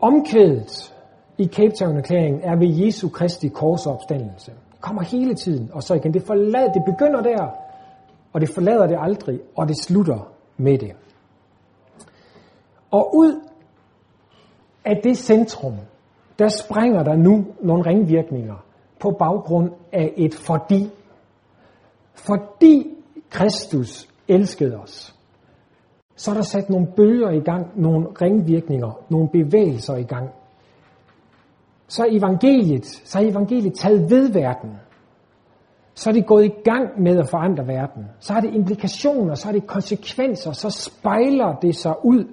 Omkvædet 0.00 0.94
i 1.38 1.46
Cape 1.46 1.74
Town-erklæringen 1.74 2.40
er 2.42 2.56
ved 2.56 2.68
Jesu 2.68 3.08
Kristi 3.08 3.48
korsopstandelse. 3.48 4.50
Det 4.50 4.80
kommer 4.80 5.02
hele 5.02 5.34
tiden, 5.34 5.70
og 5.72 5.82
så 5.82 5.94
igen. 5.94 6.14
Det, 6.14 6.22
forlader, 6.22 6.72
det 6.72 6.82
begynder 6.86 7.22
der, 7.22 7.48
og 8.32 8.40
det 8.40 8.48
forlader 8.48 8.86
det 8.86 8.96
aldrig, 9.00 9.40
og 9.56 9.68
det 9.68 9.76
slutter 9.76 10.32
med 10.56 10.78
det. 10.78 10.92
Og 12.90 13.16
ud 13.16 13.40
af 14.84 15.00
det 15.04 15.18
centrum, 15.18 15.74
der 16.38 16.48
springer 16.48 17.02
der 17.02 17.16
nu 17.16 17.46
nogle 17.62 17.86
ringvirkninger 17.86 18.64
på 19.00 19.10
baggrund 19.10 19.70
af 19.92 20.12
et 20.16 20.34
fordi. 20.34 20.90
Fordi 22.26 22.86
Kristus 23.30 24.08
elskede 24.28 24.76
os, 24.76 25.14
så 26.16 26.30
er 26.30 26.34
der 26.34 26.42
sat 26.42 26.70
nogle 26.70 26.86
bølger 26.96 27.30
i 27.30 27.40
gang, 27.40 27.80
nogle 27.80 28.06
ringvirkninger, 28.22 29.04
nogle 29.10 29.28
bevægelser 29.28 29.96
i 29.96 30.02
gang. 30.02 30.30
Så 31.88 32.02
er 32.02 32.08
evangeliet, 32.10 32.86
så 32.86 33.18
er 33.18 33.30
evangeliet 33.30 33.74
taget 33.74 34.10
ved 34.10 34.32
verden. 34.32 34.70
Så 35.94 36.10
er 36.10 36.14
det 36.14 36.26
gået 36.26 36.44
i 36.44 36.52
gang 36.64 37.02
med 37.02 37.18
at 37.18 37.28
forandre 37.30 37.66
verden. 37.66 38.04
Så 38.20 38.32
har 38.32 38.40
det 38.40 38.54
implikationer, 38.54 39.34
så 39.34 39.46
har 39.46 39.52
det 39.52 39.66
konsekvenser, 39.66 40.52
så 40.52 40.70
spejler 40.70 41.54
det 41.54 41.76
sig 41.76 41.94
ud 42.04 42.24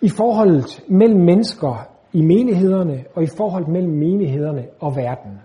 i 0.00 0.08
forholdet 0.08 0.84
mellem 0.88 1.20
mennesker 1.20 1.88
i 2.12 2.22
menighederne 2.22 3.04
og 3.14 3.22
i 3.22 3.26
forholdet 3.36 3.68
mellem 3.68 3.92
menighederne 3.92 4.66
og 4.80 4.96
verden. 4.96 5.40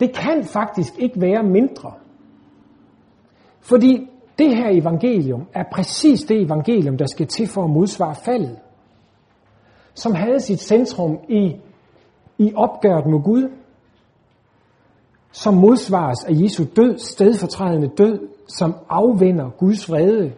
Det 0.00 0.14
kan 0.16 0.44
faktisk 0.44 0.98
ikke 0.98 1.20
være 1.20 1.42
mindre. 1.42 1.92
Fordi 3.60 4.08
det 4.38 4.56
her 4.56 4.68
evangelium 4.70 5.46
er 5.52 5.64
præcis 5.72 6.20
det 6.20 6.42
evangelium, 6.42 6.96
der 6.96 7.06
skal 7.06 7.26
til 7.26 7.46
for 7.48 7.64
at 7.64 7.70
modsvare 7.70 8.14
faldet. 8.14 8.58
Som 9.94 10.14
havde 10.14 10.40
sit 10.40 10.60
centrum 10.60 11.18
i, 11.28 11.56
i 12.38 12.52
opgøret 12.54 13.06
med 13.06 13.22
Gud, 13.22 13.50
som 15.32 15.54
modsvares 15.54 16.24
af 16.24 16.32
Jesu 16.32 16.64
død, 16.76 16.98
stedfortrædende 16.98 17.88
død, 17.88 18.28
som 18.48 18.74
afvender 18.88 19.50
Guds 19.50 19.90
vrede 19.90 20.32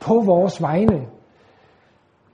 på 0.00 0.22
vores 0.26 0.62
vegne. 0.62 1.06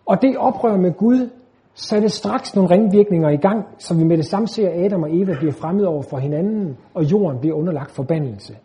Og 0.07 0.23
det 0.23 0.37
oprør 0.39 0.77
med 0.77 0.93
Gud 0.93 1.31
satte 1.75 2.09
straks 2.09 2.55
nogle 2.55 2.71
ringvirkninger 2.71 3.29
i 3.31 3.37
gang, 3.37 3.65
så 3.79 3.95
vi 3.95 4.05
med 4.05 4.17
det 4.17 4.27
samme 4.27 4.49
ser, 4.49 4.69
at 4.69 4.85
Adam 4.85 5.03
og 5.03 5.17
Eva 5.17 5.35
bliver 5.39 5.53
fremmed 5.53 5.85
over 5.85 6.03
for 6.03 6.19
hinanden, 6.19 6.77
og 6.95 7.05
jorden 7.05 7.41
bliver 7.41 7.57
underlagt 7.57 7.91
forbandelse. 7.91 8.57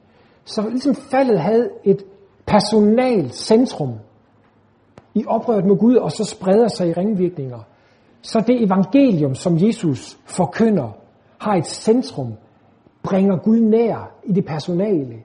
Så 0.46 0.70
ligesom 0.70 0.96
faldet 0.96 1.40
havde 1.40 1.70
et 1.84 2.04
personal 2.46 3.30
centrum 3.32 3.94
i 5.16 5.24
oprøret 5.28 5.66
med 5.66 5.78
Gud, 5.78 5.96
og 5.96 6.12
så 6.12 6.24
spreder 6.24 6.68
sig 6.68 6.88
i 6.88 6.94
ringvirkninger. 6.94 7.60
Så 8.22 8.44
det 8.48 8.64
evangelium, 8.64 9.36
som 9.36 9.58
Jesus 9.58 10.20
forkynder, 10.26 10.90
har 11.40 11.56
et 11.56 11.68
centrum, 11.68 12.34
bringer 13.04 13.38
Gud 13.38 13.60
nær 13.60 14.12
i 14.24 14.32
det 14.32 14.46
personale, 14.46 15.16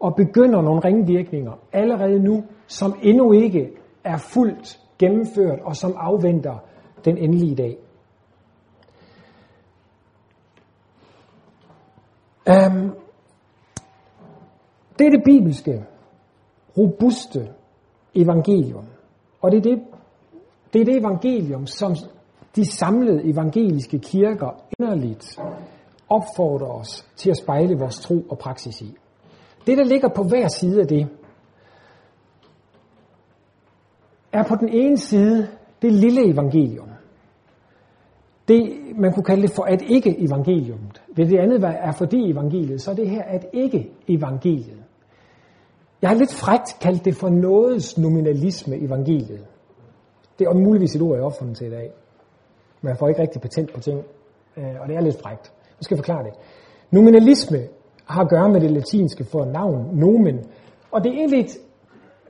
og 0.00 0.14
begynder 0.16 0.62
nogle 0.62 0.80
ringvirkninger 0.80 1.52
allerede 1.72 2.18
nu, 2.18 2.44
som 2.66 2.94
endnu 3.02 3.32
ikke 3.32 3.70
er 4.04 4.16
fuldt 4.16 4.80
gennemført, 4.98 5.58
og 5.64 5.76
som 5.76 5.94
afventer 5.96 6.54
den 7.04 7.18
endelige 7.18 7.54
dag. 7.54 7.78
Um, 12.48 12.94
det 14.98 15.06
er 15.06 15.10
det 15.10 15.22
bibelske, 15.24 15.84
robuste 16.78 17.48
evangelium. 18.14 18.84
Og 19.40 19.50
det 19.50 19.58
er 19.58 19.62
det, 19.62 19.82
det 20.72 20.80
er 20.80 20.84
det 20.84 20.96
evangelium, 20.96 21.66
som 21.66 21.96
de 22.56 22.64
samlede 22.64 23.24
evangeliske 23.24 23.98
kirker 23.98 24.64
inderligt 24.78 25.38
opfordrer 26.08 26.72
os 26.72 27.08
til 27.16 27.30
at 27.30 27.36
spejle 27.36 27.78
vores 27.78 28.00
tro 28.00 28.20
og 28.30 28.38
praksis 28.38 28.80
i. 28.80 28.96
Det, 29.66 29.78
der 29.78 29.84
ligger 29.84 30.08
på 30.08 30.22
hver 30.22 30.48
side 30.48 30.80
af 30.80 30.86
det, 30.86 31.08
er 34.32 34.42
på 34.48 34.56
den 34.56 34.68
ene 34.68 34.98
side 34.98 35.48
det 35.82 35.92
lille 35.92 36.32
evangelium. 36.32 36.88
Det, 38.48 38.72
man 38.96 39.12
kunne 39.12 39.24
kalde 39.24 39.42
det 39.42 39.50
for 39.50 39.62
at 39.62 39.82
ikke 39.82 40.20
evangelium. 40.20 40.80
Ved 41.16 41.26
det 41.26 41.38
andet 41.38 41.64
er 41.64 41.92
fordi 41.92 42.30
evangeliet, 42.30 42.82
så 42.82 42.90
er 42.90 42.94
det 42.94 43.10
her 43.10 43.22
at 43.22 43.46
ikke 43.52 43.90
evangeliet. 44.08 44.82
Jeg 46.02 46.10
har 46.10 46.16
lidt 46.16 46.34
frægt 46.34 46.76
kaldt 46.80 47.04
det 47.04 47.16
for 47.16 47.28
nådes 47.28 47.98
nominalisme 47.98 48.76
evangeliet. 48.76 49.44
Det 50.38 50.46
er 50.46 50.54
muligvis 50.54 50.96
et 50.96 51.02
ord, 51.02 51.14
jeg 51.14 51.24
opfundet 51.24 51.56
til 51.56 51.66
i 51.66 51.70
dag. 51.70 51.90
Men 52.80 52.88
jeg 52.88 52.98
får 52.98 53.08
ikke 53.08 53.22
rigtig 53.22 53.40
patent 53.40 53.74
på 53.74 53.80
ting, 53.80 53.98
øh, 54.56 54.74
og 54.80 54.88
det 54.88 54.96
er 54.96 55.00
lidt 55.00 55.22
frægt. 55.22 55.52
Nu 55.78 55.82
skal 55.82 55.94
jeg 55.94 55.98
forklare 56.04 56.24
det. 56.24 56.32
Nominalisme 56.90 57.58
har 58.04 58.22
at 58.22 58.28
gøre 58.28 58.48
med 58.48 58.60
det 58.60 58.70
latinske 58.70 59.24
for 59.24 59.44
navn, 59.44 59.88
nomen. 59.92 60.38
Og 60.90 61.04
det 61.04 61.12
er 61.12 61.16
egentlig 61.16 61.40
et, 61.40 61.58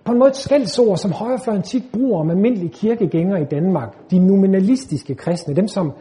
på 0.04 0.12
en 0.12 0.18
måde 0.18 0.28
et 0.28 0.36
skældsord, 0.36 0.96
som 0.96 1.12
højrefløjen 1.12 1.62
tit 1.62 1.82
bruger 1.92 2.20
om 2.20 2.30
almindelige 2.30 2.68
kirkegængere 2.68 3.42
i 3.42 3.44
Danmark. 3.44 4.10
De 4.10 4.18
nominalistiske 4.18 5.14
kristne, 5.14 5.56
dem 5.56 5.68
som 5.68 5.92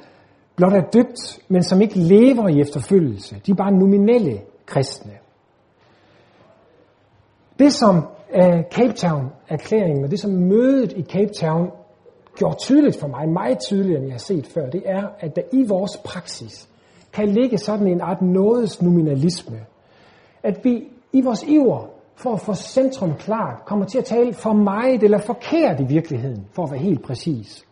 blot 0.56 0.74
er 0.74 0.82
døbt, 0.82 1.40
men 1.48 1.64
som 1.64 1.82
ikke 1.82 2.00
lever 2.00 2.48
i 2.48 2.60
efterfølgelse. 2.62 3.36
De 3.46 3.52
er 3.52 3.56
bare 3.56 3.72
nominelle 3.72 4.42
kristne. 4.66 5.12
Det 7.60 7.74
som 7.74 7.96
uh, 8.36 8.62
Cape 8.72 8.94
Town-erklæringen, 8.94 10.04
og 10.04 10.12
det 10.12 10.20
som 10.20 10.32
mødet 10.32 10.94
i 10.94 11.04
Cape 11.04 11.34
Town 11.34 11.72
gjorde 12.38 12.56
tydeligt 12.56 13.00
for 13.00 13.08
mig, 13.08 13.30
meget 13.30 13.60
tydeligere 13.60 13.98
end 13.98 14.08
jeg 14.08 14.14
har 14.14 14.20
set 14.20 14.48
før, 14.48 14.70
det 14.70 14.84
er, 14.86 15.04
at 15.20 15.36
der 15.36 15.42
i 15.54 15.66
vores 15.68 15.98
praksis 16.06 16.70
kan 17.14 17.30
ligge 17.30 17.58
sådan 17.58 17.88
en 17.88 18.02
art 18.02 18.22
nådes 18.22 18.82
nominalisme. 18.82 19.60
At 20.44 20.60
vi 20.64 20.84
i 21.14 21.22
vores 21.22 21.44
iver 21.44 21.88
for 22.16 22.34
at 22.34 22.42
få 22.42 22.54
centrum 22.54 23.14
klart, 23.16 23.66
kommer 23.66 23.86
til 23.86 23.98
at 23.98 24.06
tale 24.06 24.34
for 24.34 24.54
meget 24.54 25.04
eller 25.04 25.18
forkert 25.18 25.80
i 25.80 25.84
virkeligheden, 25.84 26.48
for 26.54 26.64
at 26.64 26.72
være 26.72 26.80
helt 26.80 27.04
præcis, 27.04 27.66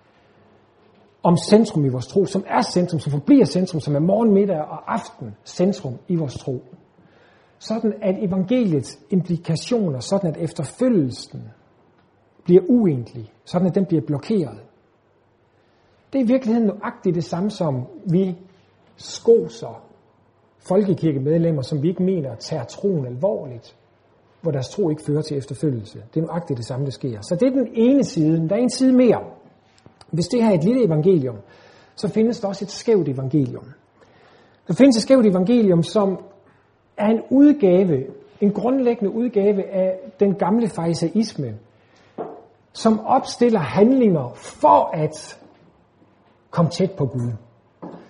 om 1.24 1.38
centrum 1.38 1.86
i 1.86 1.90
vores 1.90 2.08
tro, 2.08 2.26
som 2.26 2.44
er 2.48 2.62
centrum, 2.62 3.00
som 3.00 3.12
forbliver 3.12 3.46
centrum, 3.46 3.82
som 3.82 3.96
er 3.96 4.00
morgen, 4.00 4.34
middag 4.34 4.62
og 4.62 4.94
aften 4.94 5.36
centrum 5.46 5.94
i 6.08 6.16
vores 6.16 6.38
tro. 6.38 6.64
Sådan 7.60 7.94
at 8.02 8.24
evangeliets 8.24 9.00
implikationer, 9.10 10.00
sådan 10.00 10.30
at 10.30 10.38
efterfølgelsen 10.38 11.44
bliver 12.44 12.62
uendelig, 12.70 13.32
sådan 13.46 13.68
at 13.68 13.76
den 13.76 13.86
bliver 13.86 14.02
blokeret. 14.08 14.60
Det 16.14 16.20
er 16.20 16.24
i 16.24 16.28
virkeligheden 16.28 16.68
nøjagtigt 16.68 17.16
det 17.16 17.24
samme 17.24 17.52
som 17.52 17.88
vi 18.06 18.38
skoser 18.96 19.84
folkekirkemedlemmer, 20.60 21.62
som 21.62 21.84
vi 21.84 21.88
ikke 21.88 22.04
mener 22.04 22.36
tager 22.36 22.64
troen 22.64 23.06
alvorligt, 23.06 23.76
hvor 24.42 24.52
deres 24.52 24.70
tro 24.70 24.90
ikke 24.90 25.04
fører 25.04 25.22
til 25.22 25.38
efterfølgelse. 25.38 26.04
Det 26.14 26.22
er 26.22 26.26
nøjagtigt 26.26 26.58
det 26.58 26.66
samme, 26.66 26.86
der 26.86 26.92
sker. 26.92 27.22
Så 27.22 27.36
det 27.36 27.48
er 27.48 27.52
den 27.52 27.68
ene 27.74 28.04
side. 28.04 28.50
Der 28.50 28.56
er 28.56 28.60
en 28.60 28.70
side 28.70 28.94
mere. 28.94 29.20
Hvis 30.12 30.28
det 30.28 30.44
her 30.44 30.50
er 30.50 30.54
et 30.54 30.64
lille 30.64 30.86
evangelium, 30.86 31.36
så 31.96 32.08
findes 32.08 32.40
der 32.40 32.48
også 32.48 32.66
et 32.66 32.72
skævt 32.72 33.10
evangelium. 33.10 33.66
Der 34.68 34.74
findes 34.74 34.98
et 34.98 35.02
skævt 35.04 35.26
evangelium, 35.26 35.84
som 35.84 36.18
er 36.98 37.08
en 37.08 37.22
udgave, 37.30 38.06
en 38.42 38.52
grundlæggende 38.52 39.14
udgave 39.14 39.64
af 39.64 40.00
den 40.20 40.36
gamle 40.36 40.68
farisaisme, 40.68 41.56
som 42.74 43.00
opstiller 43.06 43.60
handlinger 43.60 44.32
for 44.36 44.92
at 44.94 45.40
komme 46.50 46.72
tæt 46.72 46.92
på 46.92 47.06
Gud. 47.06 47.32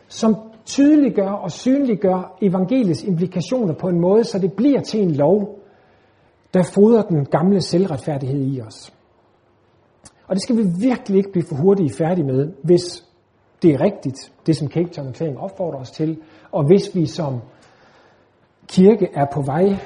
Som 0.08 0.36
tydeliggør 0.66 1.32
og 1.32 1.52
synliggør 1.52 2.38
evangeliets 2.42 3.04
implikationer 3.04 3.74
på 3.74 3.88
en 3.88 4.00
måde, 4.00 4.24
så 4.24 4.40
det 4.40 4.54
bliver 4.54 4.82
til 4.82 5.02
en 5.02 5.12
lov, 5.12 5.59
der 6.54 6.64
fodrer 6.64 7.02
den 7.02 7.26
gamle 7.26 7.62
selvretfærdighed 7.62 8.54
i 8.54 8.62
os. 8.62 8.94
Og 10.28 10.36
det 10.36 10.44
skal 10.44 10.58
vi 10.58 10.64
virkelig 10.80 11.18
ikke 11.18 11.32
blive 11.32 11.46
for 11.46 11.56
hurtigt 11.56 11.98
færdige 11.98 12.26
med, 12.26 12.52
hvis 12.64 13.04
det 13.62 13.74
er 13.74 13.82
rigtigt, 13.82 14.32
det 14.46 14.56
som 14.56 14.68
Cape 14.68 14.90
Town 14.90 15.08
Erklæring 15.08 15.38
opfordrer 15.38 15.80
os 15.80 15.92
til, 15.92 16.18
og 16.52 16.66
hvis 16.66 16.96
vi 16.96 17.06
som 17.06 17.40
kirke 18.68 19.08
er 19.14 19.26
på 19.34 19.42
vej 19.42 19.78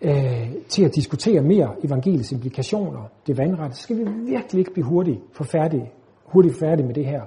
øh, 0.00 0.52
til 0.68 0.84
at 0.84 0.94
diskutere 0.94 1.42
mere 1.42 1.74
evangeliets 1.84 2.32
implikationer, 2.32 3.02
det 3.26 3.38
vandrette, 3.38 3.76
så 3.76 3.82
skal 3.82 3.96
vi 3.96 4.04
virkelig 4.26 4.58
ikke 4.58 4.72
blive 4.72 4.86
hurtigt 4.86 5.20
for 5.32 5.44
færdige, 5.44 5.90
hurtigt 6.24 6.58
færdige 6.58 6.86
med 6.86 6.94
det 6.94 7.06
her. 7.06 7.22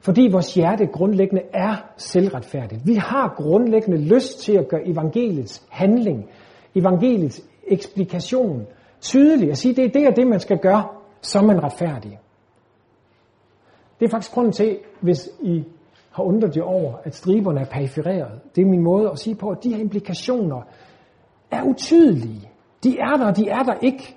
Fordi 0.00 0.28
vores 0.32 0.54
hjerte 0.54 0.86
grundlæggende 0.86 1.42
er 1.54 1.74
selvretfærdigt. 1.96 2.86
Vi 2.86 2.94
har 2.94 3.34
grundlæggende 3.36 3.98
lyst 4.14 4.40
til 4.40 4.52
at 4.52 4.68
gøre 4.68 4.88
evangeliets 4.88 5.66
handling, 5.70 6.28
evangeliets 6.74 7.42
eksplikation 7.66 8.66
tydelig 9.00 9.50
at 9.50 9.58
sige, 9.58 9.74
det 9.74 9.84
er 9.84 9.88
det 9.88 10.08
og 10.08 10.16
det, 10.16 10.26
man 10.26 10.40
skal 10.40 10.58
gøre, 10.58 10.88
så 11.20 11.38
er 11.38 11.42
man 11.42 11.62
retfærdig. 11.62 12.18
Det 14.00 14.06
er 14.06 14.10
faktisk 14.10 14.32
grunden 14.32 14.52
til, 14.52 14.78
hvis 15.00 15.28
I 15.42 15.64
har 16.10 16.22
undret 16.22 16.56
jer 16.56 16.62
over, 16.62 16.94
at 17.04 17.14
striberne 17.14 17.60
er 17.60 17.64
perifereret. 17.64 18.40
Det 18.56 18.62
er 18.62 18.66
min 18.66 18.82
måde 18.82 19.10
at 19.10 19.18
sige 19.18 19.36
på, 19.36 19.50
at 19.50 19.64
de 19.64 19.74
her 19.74 19.80
implikationer 19.80 20.62
er 21.50 21.62
utydelige. 21.62 22.50
De 22.84 22.98
er 22.98 23.16
der, 23.16 23.32
de 23.32 23.48
er 23.48 23.62
der 23.62 23.74
ikke. 23.82 24.16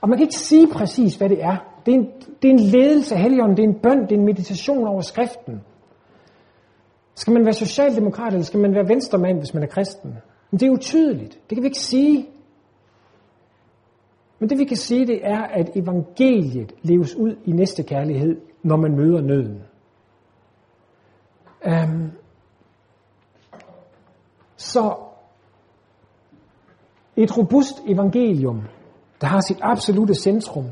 Og 0.00 0.08
man 0.08 0.18
kan 0.18 0.24
ikke 0.24 0.34
sige 0.34 0.68
præcis, 0.72 1.14
hvad 1.14 1.28
det 1.28 1.42
er. 1.42 1.56
Det 1.86 1.94
er 1.94 1.98
en, 1.98 2.06
det 2.42 2.48
er 2.48 2.52
en 2.52 2.60
ledelse 2.60 3.14
af 3.14 3.20
Helligånden, 3.20 3.56
det 3.56 3.64
er 3.64 3.68
en 3.68 3.80
bøn, 3.82 4.02
det 4.02 4.12
er 4.12 4.16
en 4.16 4.24
meditation 4.24 4.86
over 4.88 5.00
skriften. 5.00 5.60
Skal 7.14 7.32
man 7.32 7.44
være 7.44 7.52
socialdemokrat, 7.52 8.32
eller 8.32 8.44
skal 8.44 8.60
man 8.60 8.74
være 8.74 8.88
venstremand, 8.88 9.38
hvis 9.38 9.54
man 9.54 9.62
er 9.62 9.66
kristen? 9.66 10.14
Men 10.50 10.60
det 10.60 10.66
er 10.66 10.70
utydeligt. 10.70 11.38
Det 11.50 11.56
kan 11.56 11.62
vi 11.62 11.66
ikke 11.66 11.78
sige. 11.78 12.26
Men 14.38 14.48
det 14.48 14.58
vi 14.58 14.64
kan 14.64 14.76
sige, 14.76 15.06
det 15.06 15.20
er, 15.22 15.42
at 15.42 15.70
evangeliet 15.76 16.72
leves 16.82 17.14
ud 17.14 17.36
i 17.44 17.52
næste 17.52 17.82
kærlighed, 17.82 18.40
når 18.62 18.76
man 18.76 18.96
møder 18.96 19.20
nøden. 19.20 19.62
Um, 21.66 22.10
så 24.56 24.96
et 27.16 27.38
robust 27.38 27.82
evangelium, 27.86 28.62
der 29.20 29.26
har 29.26 29.40
sit 29.40 29.58
absolute 29.62 30.14
centrum, 30.14 30.64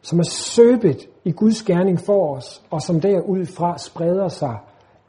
som 0.00 0.18
er 0.18 0.22
søbet 0.22 1.08
i 1.24 1.32
Guds 1.32 1.62
gerning 1.62 2.00
for 2.00 2.36
os, 2.36 2.62
og 2.70 2.82
som 2.82 3.00
derudfra 3.00 3.78
spreder 3.78 4.28
sig 4.28 4.58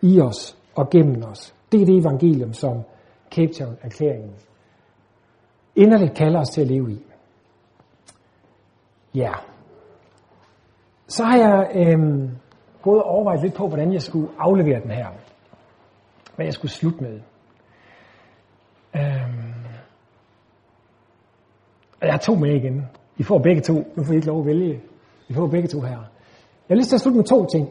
i 0.01 0.20
os 0.20 0.58
og 0.76 0.89
gennem 0.89 1.24
os. 1.24 1.56
Det 1.72 1.82
er 1.82 1.86
det 1.86 1.97
evangelium, 1.97 2.54
som 2.54 2.82
Cape 3.32 3.54
Town-erklæringen 3.54 4.36
inderligt 5.76 6.14
kalder 6.14 6.39
os 6.39 6.49
til 6.49 6.62
at 6.62 6.68
leve 6.68 6.91
i. 6.91 7.01
Ja. 9.16 9.32
Så 11.07 11.24
har 11.24 11.38
jeg 11.38 11.72
øh, 11.76 12.30
gået 12.82 13.03
og 13.03 13.09
overvejet 13.09 13.41
lidt 13.41 13.53
på, 13.53 13.68
hvordan 13.68 13.93
jeg 13.93 14.01
skulle 14.01 14.30
aflevere 14.39 14.82
den 14.82 14.91
her. 14.91 15.07
Hvad 16.36 16.45
jeg 16.45 16.53
skulle 16.53 16.72
slutte 16.72 17.03
med. 17.03 17.20
Øh, 18.95 19.43
og 22.01 22.07
jeg 22.07 22.14
har 22.14 22.20
to 22.20 22.36
med 22.36 22.55
igen. 22.55 22.88
I 23.18 23.24
får 23.24 23.38
begge 23.38 23.61
to. 23.61 23.74
Nu 23.74 24.03
får 24.03 24.14
I 24.14 24.16
ikke 24.16 24.28
lov 24.28 24.39
at 24.39 24.45
vælge. 24.45 24.82
I 25.28 25.34
får 25.34 25.47
begge 25.47 25.68
to 25.68 25.82
her. 25.82 25.97
Jeg 26.70 26.76
har 26.76 26.76
lyst 26.76 26.89
til 26.89 26.95
at 26.95 27.01
slutte 27.01 27.18
med 27.18 27.26
to 27.26 27.45
ting, 27.45 27.70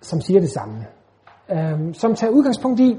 som 0.00 0.20
siger 0.20 0.40
det 0.40 0.50
samme. 0.50 0.86
Øhm, 1.50 1.94
som 1.94 2.14
tager 2.14 2.30
udgangspunkt 2.30 2.80
i 2.80 2.98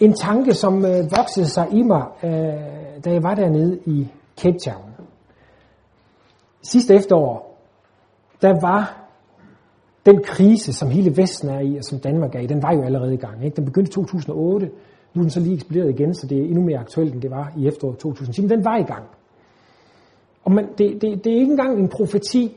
en 0.00 0.12
tanke, 0.12 0.54
som 0.54 0.84
øh, 0.84 1.16
voksede 1.16 1.46
sig 1.46 1.68
i 1.72 1.82
mig, 1.82 2.04
øh, 2.24 2.30
da 3.04 3.10
jeg 3.10 3.22
var 3.22 3.34
dernede 3.34 3.80
i 3.86 4.08
Cape 4.42 4.58
Town. 4.58 4.93
Sidste 6.64 6.94
efterår, 6.94 7.58
der 8.42 8.60
var 8.60 9.04
den 10.06 10.22
krise, 10.24 10.72
som 10.72 10.90
hele 10.90 11.16
Vesten 11.16 11.48
er 11.48 11.60
i, 11.60 11.76
og 11.76 11.84
som 11.84 11.98
Danmark 11.98 12.34
er 12.34 12.40
i, 12.40 12.46
den 12.46 12.62
var 12.62 12.72
jo 12.72 12.82
allerede 12.82 13.14
i 13.14 13.16
gang. 13.16 13.44
Ikke? 13.44 13.56
Den 13.56 13.64
begyndte 13.64 13.90
i 13.90 13.92
2008, 13.92 14.70
nu 15.14 15.20
er 15.20 15.22
den 15.22 15.30
så 15.30 15.40
lige 15.40 15.54
eksploderet 15.54 15.90
igen, 15.90 16.14
så 16.14 16.26
det 16.26 16.38
er 16.38 16.42
endnu 16.42 16.62
mere 16.62 16.78
aktuelt, 16.78 17.14
end 17.14 17.22
det 17.22 17.30
var 17.30 17.52
i 17.56 17.66
efteråret 17.66 17.98
2010. 17.98 18.40
Men 18.42 18.50
den 18.50 18.64
var 18.64 18.76
i 18.76 18.82
gang. 18.82 19.04
Og 20.44 20.52
man, 20.52 20.68
det, 20.78 21.02
det, 21.02 21.24
det 21.24 21.32
er 21.32 21.40
ikke 21.40 21.50
engang 21.50 21.78
en 21.78 21.88
profeti 21.88 22.56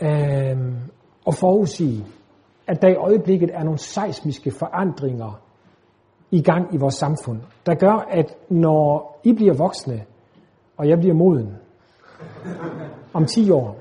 øh, 0.00 0.56
at 1.26 1.34
forudsige, 1.34 2.06
at 2.66 2.82
der 2.82 2.88
i 2.88 2.94
øjeblikket 2.94 3.50
er 3.52 3.62
nogle 3.64 3.78
seismiske 3.78 4.50
forandringer 4.50 5.40
i 6.30 6.42
gang 6.42 6.74
i 6.74 6.76
vores 6.76 6.94
samfund, 6.94 7.40
der 7.66 7.74
gør, 7.74 8.06
at 8.10 8.36
når 8.48 9.20
I 9.24 9.32
bliver 9.32 9.54
voksne, 9.54 10.04
og 10.76 10.88
jeg 10.88 10.98
bliver 10.98 11.14
moden, 11.14 11.56
om 13.12 13.26
10 13.26 13.50
år, 13.50 13.80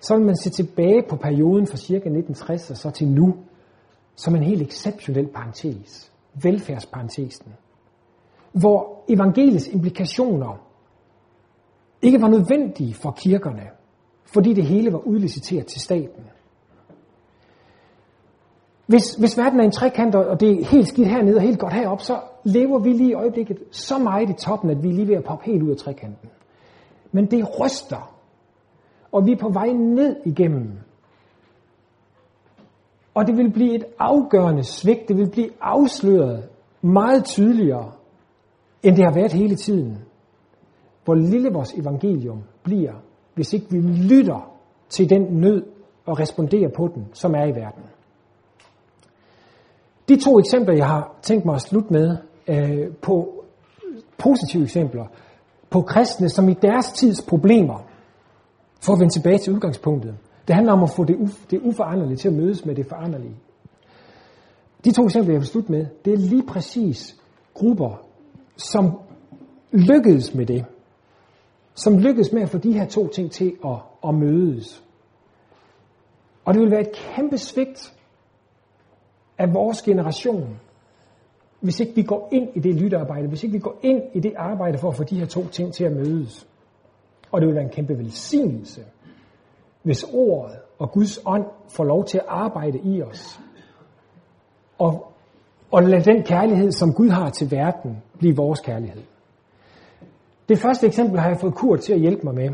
så 0.00 0.16
vil 0.16 0.26
man 0.26 0.36
se 0.36 0.50
tilbage 0.50 1.02
på 1.08 1.16
perioden 1.16 1.66
fra 1.66 1.76
ca. 1.76 1.94
1960 1.94 2.70
og 2.70 2.76
så 2.76 2.90
til 2.90 3.08
nu, 3.08 3.34
som 4.16 4.34
en 4.34 4.42
helt 4.42 4.62
exceptionel 4.62 5.26
parentes, 5.26 6.12
velfærdsparentesen, 6.42 7.52
hvor 8.52 9.04
evangeliets 9.08 9.68
implikationer 9.68 10.60
ikke 12.02 12.22
var 12.22 12.28
nødvendige 12.28 12.94
for 12.94 13.10
kirkerne, 13.10 13.68
fordi 14.24 14.54
det 14.54 14.64
hele 14.64 14.92
var 14.92 14.98
udliciteret 14.98 15.66
til 15.66 15.80
staten. 15.80 16.24
Hvis, 18.86 19.14
hvis 19.14 19.38
verden 19.38 19.60
er 19.60 19.64
en 19.64 19.70
trekant, 19.70 20.14
og 20.14 20.40
det 20.40 20.50
er 20.50 20.64
helt 20.64 20.88
skidt 20.88 21.08
hernede 21.08 21.36
og 21.36 21.42
helt 21.42 21.58
godt 21.58 21.72
herop, 21.72 22.00
så 22.00 22.20
lever 22.44 22.78
vi 22.78 22.92
lige 22.92 23.10
i 23.10 23.14
øjeblikket 23.14 23.58
så 23.70 23.98
meget 23.98 24.30
i 24.30 24.32
toppen, 24.32 24.70
at 24.70 24.82
vi 24.82 24.88
er 24.88 24.92
lige 24.92 25.08
ved 25.08 25.14
at 25.14 25.24
poppe 25.24 25.44
helt 25.44 25.62
ud 25.62 25.70
af 25.70 25.76
trekanten. 25.76 26.28
Men 27.12 27.30
det 27.30 27.60
ryster, 27.60 28.14
og 29.12 29.26
vi 29.26 29.32
er 29.32 29.36
på 29.36 29.48
vej 29.48 29.66
ned 29.66 30.16
igennem. 30.24 30.70
Og 33.14 33.26
det 33.26 33.36
vil 33.36 33.52
blive 33.52 33.74
et 33.74 33.84
afgørende 33.98 34.62
svigt, 34.62 35.08
det 35.08 35.16
vil 35.16 35.30
blive 35.30 35.50
afsløret 35.60 36.48
meget 36.82 37.24
tydeligere, 37.24 37.92
end 38.82 38.96
det 38.96 39.04
har 39.04 39.14
været 39.14 39.32
hele 39.32 39.56
tiden. 39.56 39.98
Hvor 41.04 41.14
lille 41.14 41.50
vores 41.52 41.72
evangelium 41.72 42.42
bliver, 42.62 42.92
hvis 43.34 43.52
ikke 43.52 43.66
vi 43.70 43.78
lytter 43.80 44.52
til 44.88 45.10
den 45.10 45.22
nød 45.22 45.62
og 46.06 46.20
responderer 46.20 46.68
på 46.76 46.90
den, 46.94 47.06
som 47.12 47.34
er 47.34 47.44
i 47.44 47.54
verden. 47.54 47.82
De 50.08 50.20
to 50.20 50.38
eksempler, 50.38 50.74
jeg 50.74 50.86
har 50.86 51.14
tænkt 51.22 51.44
mig 51.44 51.54
at 51.54 51.62
slutte 51.62 51.92
med, 51.92 52.16
øh, 52.48 52.94
på 53.02 53.44
positive 54.18 54.62
eksempler, 54.62 55.06
på 55.72 55.82
kristne, 55.82 56.28
som 56.28 56.48
i 56.48 56.54
deres 56.54 56.92
tids 56.92 57.22
problemer, 57.22 57.86
for 58.80 58.92
at 58.92 59.00
vende 59.00 59.12
tilbage 59.12 59.38
til 59.38 59.52
udgangspunktet, 59.52 60.14
det 60.46 60.54
handler 60.54 60.72
om 60.72 60.82
at 60.82 60.90
få 60.90 61.04
det, 61.04 61.16
uf- 61.16 61.46
det 61.50 61.60
uforanderlige 61.62 62.16
til 62.16 62.28
at 62.28 62.34
mødes 62.34 62.64
med 62.64 62.74
det 62.74 62.86
foranderlige. 62.86 63.36
De 64.84 64.92
to 64.92 65.04
eksempler, 65.04 65.34
jeg 65.34 65.40
vil 65.40 65.48
slutte 65.48 65.72
med, 65.72 65.86
det 66.04 66.12
er 66.12 66.16
lige 66.16 66.46
præcis 66.46 67.16
grupper, 67.54 68.06
som 68.56 68.98
lykkedes 69.72 70.34
med 70.34 70.46
det. 70.46 70.64
Som 71.74 71.98
lykkedes 71.98 72.32
med 72.32 72.42
at 72.42 72.48
få 72.48 72.58
de 72.58 72.72
her 72.72 72.86
to 72.86 73.08
ting 73.08 73.30
til 73.30 73.52
at, 73.64 73.76
at 74.08 74.14
mødes. 74.14 74.84
Og 76.44 76.54
det 76.54 76.62
vil 76.62 76.70
være 76.70 76.80
et 76.80 76.92
kæmpe 76.92 77.38
svigt 77.38 77.94
af 79.38 79.54
vores 79.54 79.82
generation, 79.82 80.58
hvis 81.62 81.80
ikke 81.80 81.94
vi 81.94 82.02
går 82.02 82.28
ind 82.32 82.48
i 82.54 82.60
det 82.60 82.74
lyttearbejde, 82.74 83.28
hvis 83.28 83.42
ikke 83.42 83.52
vi 83.52 83.58
går 83.58 83.78
ind 83.82 84.02
i 84.14 84.20
det 84.20 84.32
arbejde 84.36 84.78
for 84.78 84.88
at 84.88 84.96
få 84.96 85.04
de 85.04 85.18
her 85.18 85.26
to 85.26 85.48
ting 85.48 85.74
til 85.74 85.84
at 85.84 85.92
mødes. 85.92 86.46
Og 87.32 87.40
det 87.40 87.46
vil 87.46 87.54
være 87.54 87.64
en 87.64 87.70
kæmpe 87.70 87.98
velsignelse, 87.98 88.80
hvis 89.82 90.04
ordet 90.12 90.56
og 90.78 90.92
Guds 90.92 91.18
ånd 91.26 91.44
får 91.68 91.84
lov 91.84 92.04
til 92.04 92.18
at 92.18 92.24
arbejde 92.28 92.78
i 92.84 93.02
os. 93.02 93.40
Og, 94.78 95.12
og 95.70 95.82
lad 95.82 96.02
den 96.02 96.22
kærlighed, 96.22 96.70
som 96.70 96.94
Gud 96.94 97.08
har 97.08 97.30
til 97.30 97.50
verden, 97.50 98.02
blive 98.18 98.36
vores 98.36 98.60
kærlighed. 98.60 99.02
Det 100.48 100.58
første 100.58 100.86
eksempel 100.86 101.20
har 101.20 101.28
jeg 101.28 101.40
fået 101.40 101.54
Kurt 101.54 101.80
til 101.80 101.92
at 101.92 102.00
hjælpe 102.00 102.22
mig 102.24 102.34
med. 102.34 102.50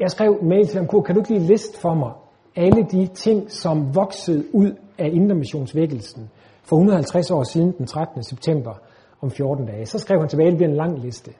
Jeg 0.00 0.10
skrev 0.10 0.38
en 0.42 0.48
mail 0.48 0.66
til 0.66 0.78
ham, 0.78 0.86
Kurt, 0.86 1.04
kan 1.04 1.14
du 1.14 1.20
ikke 1.20 1.30
lige 1.30 1.46
liste 1.46 1.80
for 1.80 1.94
mig 1.94 2.12
alle 2.56 2.82
de 2.82 3.06
ting, 3.06 3.50
som 3.50 3.94
voksede 3.94 4.54
ud 4.54 4.72
af 4.98 5.08
Indermissionsvækkelsen 5.12 6.30
for 6.62 6.76
150 6.76 7.30
år 7.30 7.42
siden 7.42 7.74
den 7.78 7.86
13. 7.86 8.22
september 8.22 8.74
om 9.20 9.30
14 9.30 9.66
dage. 9.66 9.86
Så 9.86 9.98
skrev 9.98 10.18
han 10.18 10.28
tilbage, 10.28 10.50
det 10.50 10.56
bliver 10.56 10.70
en 10.70 10.76
lang 10.76 10.98
liste. 10.98 11.30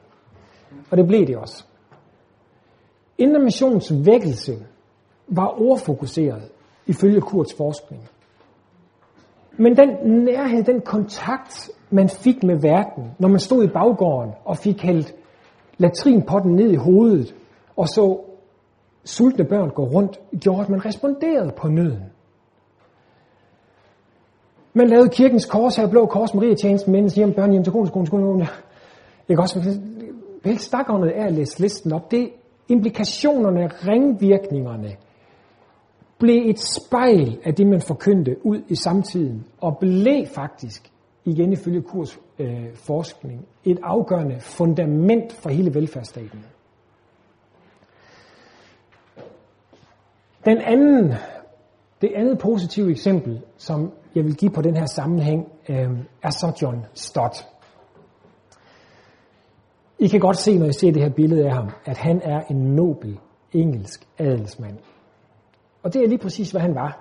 Og 0.91 0.97
det 0.97 1.07
blev 1.07 1.27
det 1.27 1.37
også. 1.37 1.65
Indermissionsvækkelse 3.19 4.53
var 5.29 5.61
ordfokuseret 5.61 6.43
ifølge 6.87 7.21
Kurts 7.21 7.55
forskning. 7.55 8.09
Men 9.59 9.77
den 9.77 9.89
nærhed, 10.25 10.65
den 10.65 10.81
kontakt, 10.81 11.71
man 11.91 12.09
fik 12.09 12.43
med 12.43 12.57
verden, 12.57 13.11
når 13.19 13.29
man 13.29 13.41
stod 13.41 13.65
i 13.65 13.67
baggården 13.67 14.33
og 14.45 14.57
fik 14.57 14.83
hældt 14.83 15.15
latrinpotten 15.79 16.53
ned 16.55 16.71
i 16.71 16.77
hovedet, 16.77 17.35
og 17.77 17.89
så 17.89 18.21
sultne 19.05 19.45
børn 19.45 19.71
gå 19.71 19.85
rundt, 19.85 20.21
gjorde, 20.41 20.63
at 20.63 20.69
man 20.69 20.85
responderede 20.85 21.53
på 21.57 21.69
nøden. 21.69 22.05
Man 24.75 24.89
lavede 24.89 25.09
kirkens 25.09 25.47
kors 25.47 25.77
her, 25.77 25.87
blå 25.87 26.07
kors, 26.07 26.35
Maria 26.35 26.55
tjenesten, 26.55 26.93
mændens 26.93 27.15
hjem, 27.15 27.33
børn 27.33 27.51
hjem 27.51 27.65
til 27.65 27.73
kone, 27.73 27.87
skole, 27.87 28.07
skole, 28.07 28.49
Jeg 29.29 29.37
kan 29.37 29.39
også 29.39 29.81
Vel, 30.45 30.59
stakåndet 30.59 31.19
er 31.19 31.25
at 31.25 31.33
læse 31.33 31.61
listen 31.61 31.93
op. 31.93 32.11
Det 32.11 32.31
implikationerne, 32.69 33.67
ringvirkningerne, 33.67 34.97
blev 36.19 36.51
et 36.51 36.61
spejl 36.61 37.39
af 37.45 37.55
det, 37.55 37.67
man 37.67 37.81
forkyndte 37.81 38.47
ud 38.47 38.63
i 38.69 38.75
samtiden, 38.75 39.45
og 39.61 39.79
blev 39.79 40.27
faktisk, 40.27 40.91
igen 41.25 41.53
ifølge 41.53 41.83
kurs 41.83 42.19
øh, 42.39 42.75
forskning, 42.75 43.47
et 43.65 43.79
afgørende 43.83 44.41
fundament 44.41 45.33
for 45.33 45.51
hele 45.51 45.75
velfærdsstaten. 45.75 46.45
Den 50.45 50.59
anden, 50.59 51.13
det 52.01 52.13
andet 52.15 52.39
positive 52.39 52.91
eksempel, 52.91 53.41
som 53.57 53.93
jeg 54.15 54.25
vil 54.25 54.37
give 54.37 54.51
på 54.51 54.63
den 54.63 54.77
her 54.77 54.87
sammenhæng, 54.87 55.49
øh, 55.69 55.91
er 56.23 56.31
så 56.31 56.59
John 56.63 56.87
Stott. 56.95 57.47
I 59.99 60.09
kan 60.09 60.21
godt 60.21 60.37
se, 60.37 60.59
når 60.59 60.67
I 60.67 60.73
ser 60.73 60.93
det 60.93 61.03
her 61.03 61.11
billede 61.11 61.45
af 61.45 61.55
ham, 61.55 61.71
at 61.85 61.99
han 61.99 62.21
er 62.25 62.41
en 62.51 62.57
nobel 62.57 63.19
engelsk 63.53 64.09
adelsmand. 64.19 64.79
Og 65.83 65.95
det 65.95 66.05
er 66.05 66.09
lige 66.09 66.19
præcis, 66.19 66.51
hvad 66.51 66.61
han 66.61 66.75
var. 66.75 66.99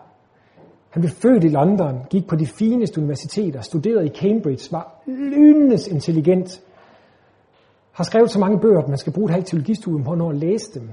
Han 0.90 1.02
blev 1.02 1.12
født 1.12 1.44
i 1.44 1.48
London, 1.48 2.06
gik 2.10 2.28
på 2.28 2.36
de 2.36 2.46
fineste 2.46 3.02
universiteter, 3.02 3.62
studerede 3.62 4.06
i 4.06 4.10
Cambridge, 4.10 4.72
var 4.72 5.02
lynnes 5.08 5.88
intelligent, 5.88 6.62
har 7.92 8.04
skrevet 8.04 8.32
så 8.32 8.40
mange 8.40 8.60
bøger, 8.60 8.82
at 8.82 8.88
man 8.88 8.98
skal 8.98 9.14
bruge 9.14 9.26
et 9.26 9.32
halvt 9.32 9.48
teologistudium 9.48 10.04
på 10.04 10.30
at 10.30 10.36
læse 10.36 10.80
dem. 10.80 10.90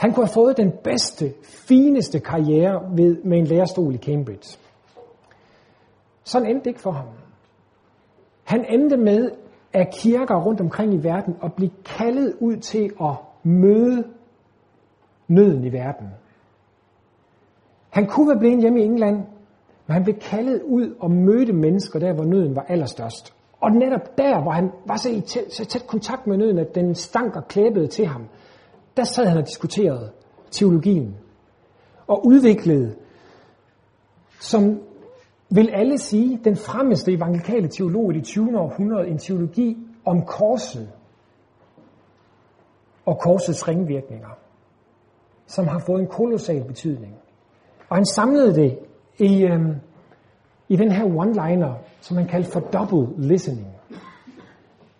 Han 0.00 0.12
kunne 0.12 0.26
have 0.26 0.32
fået 0.34 0.56
den 0.56 0.72
bedste, 0.84 1.32
fineste 1.44 2.20
karriere 2.20 2.90
ved, 2.96 3.22
med 3.24 3.38
en 3.38 3.44
lærerstol 3.44 3.94
i 3.94 3.98
Cambridge. 3.98 4.58
Sådan 6.24 6.48
endte 6.48 6.64
det 6.64 6.66
ikke 6.66 6.80
for 6.80 6.90
ham. 6.90 7.06
Han 8.44 8.64
endte 8.68 8.96
med 8.96 9.30
af 9.72 9.90
kirker 9.92 10.36
rundt 10.36 10.60
omkring 10.60 10.94
i 10.94 11.04
verden 11.04 11.36
og 11.40 11.52
blive 11.52 11.70
kaldet 11.84 12.34
ud 12.40 12.56
til 12.56 12.90
at 13.00 13.14
møde 13.42 14.04
nøden 15.28 15.64
i 15.64 15.72
verden. 15.72 16.06
Han 17.90 18.06
kunne 18.06 18.28
være 18.28 18.38
blevet 18.38 18.60
hjemme 18.60 18.80
i 18.80 18.84
England, 18.84 19.16
men 19.86 19.94
han 19.94 20.04
blev 20.04 20.16
kaldet 20.16 20.62
ud 20.62 20.94
og 21.00 21.10
mødte 21.10 21.52
mennesker 21.52 21.98
der, 21.98 22.14
hvor 22.14 22.24
nøden 22.24 22.56
var 22.56 22.64
allerstørst. 22.68 23.34
Og 23.60 23.70
netop 23.70 24.18
der, 24.18 24.42
hvor 24.42 24.50
han 24.50 24.70
var 24.86 24.96
så 24.96 25.10
i 25.10 25.20
tæt, 25.20 25.52
så 25.52 25.64
tæt 25.64 25.86
kontakt 25.86 26.26
med 26.26 26.36
nøden, 26.36 26.58
at 26.58 26.74
den 26.74 26.94
stank 26.94 27.36
og 27.36 27.48
klæbede 27.48 27.86
til 27.86 28.06
ham, 28.06 28.28
der 29.00 29.06
sad 29.06 29.26
han 29.26 29.38
og 29.38 29.46
diskuterede 29.46 30.10
teologien. 30.50 31.16
Og 32.06 32.26
udviklede, 32.26 32.96
som 34.40 34.80
vil 35.50 35.70
alle 35.72 35.98
sige, 35.98 36.40
den 36.44 36.56
fremmeste 36.56 37.12
evangelikale 37.12 37.68
teolog 37.68 38.14
i 38.14 38.18
det 38.18 38.24
20. 38.24 38.58
århundrede, 38.58 39.08
en 39.08 39.18
teologi 39.18 39.76
om 40.04 40.22
korset 40.22 40.90
og 43.06 43.18
korsets 43.18 43.68
ringvirkninger, 43.68 44.28
som 45.46 45.66
har 45.66 45.78
fået 45.78 46.00
en 46.00 46.08
kolossal 46.08 46.64
betydning. 46.64 47.14
Og 47.88 47.96
han 47.96 48.06
samlede 48.06 48.54
det 48.54 48.78
i, 49.18 49.44
øhm, 49.44 49.74
i 50.68 50.76
den 50.76 50.92
her 50.92 51.04
one-liner, 51.04 51.72
som 52.00 52.16
man 52.16 52.26
kalder 52.26 52.50
for 52.50 52.60
double 52.60 53.28
listening. 53.28 53.66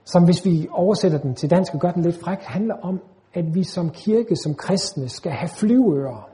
Som 0.04 0.24
hvis 0.24 0.44
vi 0.44 0.68
oversætter 0.70 1.18
den 1.18 1.34
til 1.34 1.50
dansk 1.50 1.74
og 1.74 1.80
gør 1.80 1.90
den 1.90 2.02
lidt 2.02 2.20
fræk, 2.20 2.38
handler 2.40 2.74
om, 2.82 3.00
at 3.34 3.54
vi 3.54 3.64
som 3.64 3.90
kirke, 3.90 4.36
som 4.36 4.54
kristne, 4.54 5.08
skal 5.08 5.32
have 5.32 5.48
flyveører. 5.48 6.30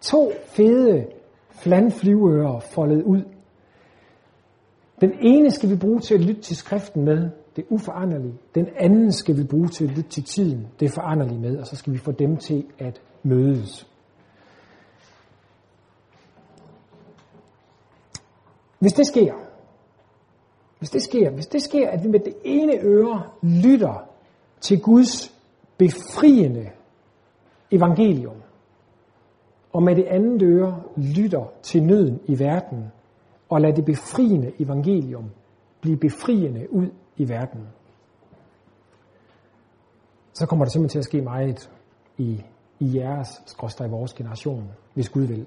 To 0.00 0.32
fede 0.46 1.06
flandflyveører 1.50 2.60
foldet 2.60 3.02
ud. 3.02 3.22
Den 5.00 5.12
ene 5.20 5.50
skal 5.50 5.70
vi 5.70 5.76
bruge 5.76 6.00
til 6.00 6.14
at 6.14 6.20
lytte 6.20 6.42
til 6.42 6.56
skriften 6.56 7.04
med, 7.04 7.30
det 7.56 7.64
uforanderlige. 7.68 8.34
Den 8.54 8.68
anden 8.76 9.12
skal 9.12 9.36
vi 9.36 9.44
bruge 9.44 9.68
til 9.68 9.84
at 9.84 9.90
lytte 9.90 10.10
til 10.10 10.24
tiden, 10.24 10.66
det 10.80 10.92
foranderlige 10.92 11.40
med, 11.40 11.58
og 11.58 11.66
så 11.66 11.76
skal 11.76 11.92
vi 11.92 11.98
få 11.98 12.12
dem 12.12 12.36
til 12.36 12.66
at 12.78 13.02
mødes. 13.22 13.88
Hvis 18.78 18.92
det 18.92 19.06
sker, 19.06 19.32
hvis 20.78 20.90
det 20.90 21.02
sker, 21.02 21.30
hvis 21.30 21.46
det 21.46 21.62
sker, 21.62 21.90
at 21.90 22.04
vi 22.04 22.08
med 22.08 22.20
det 22.20 22.34
ene 22.44 22.78
øre 22.82 23.22
lytter 23.42 24.08
til 24.60 24.80
Guds 24.80 25.33
befriende 25.78 26.70
evangelium, 27.70 28.42
og 29.72 29.82
med 29.82 29.96
det 29.96 30.04
andet 30.04 30.42
øre 30.42 30.82
lytter 30.96 31.52
til 31.62 31.82
nøden 31.82 32.20
i 32.24 32.38
verden, 32.38 32.92
og 33.48 33.60
lad 33.60 33.72
det 33.72 33.84
befriende 33.84 34.52
evangelium 34.58 35.30
blive 35.80 35.96
befriende 35.96 36.72
ud 36.72 36.88
i 37.16 37.28
verden, 37.28 37.68
så 40.32 40.46
kommer 40.46 40.64
der 40.64 40.70
simpelthen 40.70 40.88
til 40.88 40.98
at 40.98 41.04
ske 41.04 41.22
meget 41.22 41.70
i, 42.18 42.44
i 42.78 42.96
jeres, 42.98 43.42
skråstrej 43.46 43.88
vores 43.88 44.14
generation, 44.14 44.70
hvis 44.94 45.08
Gud 45.08 45.22
vil. 45.22 45.46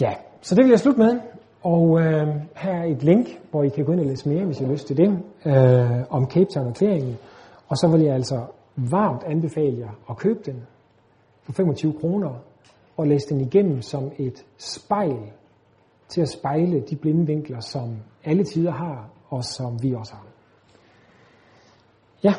Ja, 0.00 0.14
så 0.40 0.54
det 0.54 0.64
vil 0.64 0.70
jeg 0.70 0.80
slutte 0.80 1.00
med. 1.00 1.20
Og 1.62 2.00
øh, 2.00 2.28
her 2.56 2.72
er 2.72 2.84
et 2.84 3.02
link, 3.02 3.40
hvor 3.50 3.62
I 3.62 3.68
kan 3.68 3.84
gå 3.84 3.92
ind 3.92 4.00
og 4.00 4.06
læse 4.06 4.28
mere, 4.28 4.44
hvis 4.44 4.60
I 4.60 4.64
har 4.64 4.72
lyst 4.72 4.86
til 4.86 4.96
det, 4.96 5.08
øh, 5.46 6.04
om 6.10 6.30
Cape 6.30 6.50
Town-noteringen. 6.54 7.18
Og 7.68 7.76
så 7.76 7.88
vil 7.88 8.00
jeg 8.00 8.14
altså 8.14 8.46
varmt 8.76 9.22
anbefale 9.22 9.78
jer 9.78 9.90
at 10.10 10.16
købe 10.16 10.40
den 10.46 10.66
for 11.42 11.52
25 11.52 11.92
kroner 12.00 12.30
og 12.96 13.06
læse 13.06 13.28
den 13.28 13.40
igennem 13.40 13.82
som 13.82 14.12
et 14.18 14.44
spejl 14.58 15.32
til 16.08 16.20
at 16.20 16.28
spejle 16.28 16.80
de 16.80 16.96
blinde 16.96 17.26
vinkler, 17.26 17.60
som 17.60 17.96
alle 18.24 18.44
tider 18.44 18.72
har, 18.72 19.08
og 19.28 19.44
som 19.44 19.82
vi 19.82 19.94
også 19.94 20.12
har. 20.14 20.26
Ja, 22.24 22.34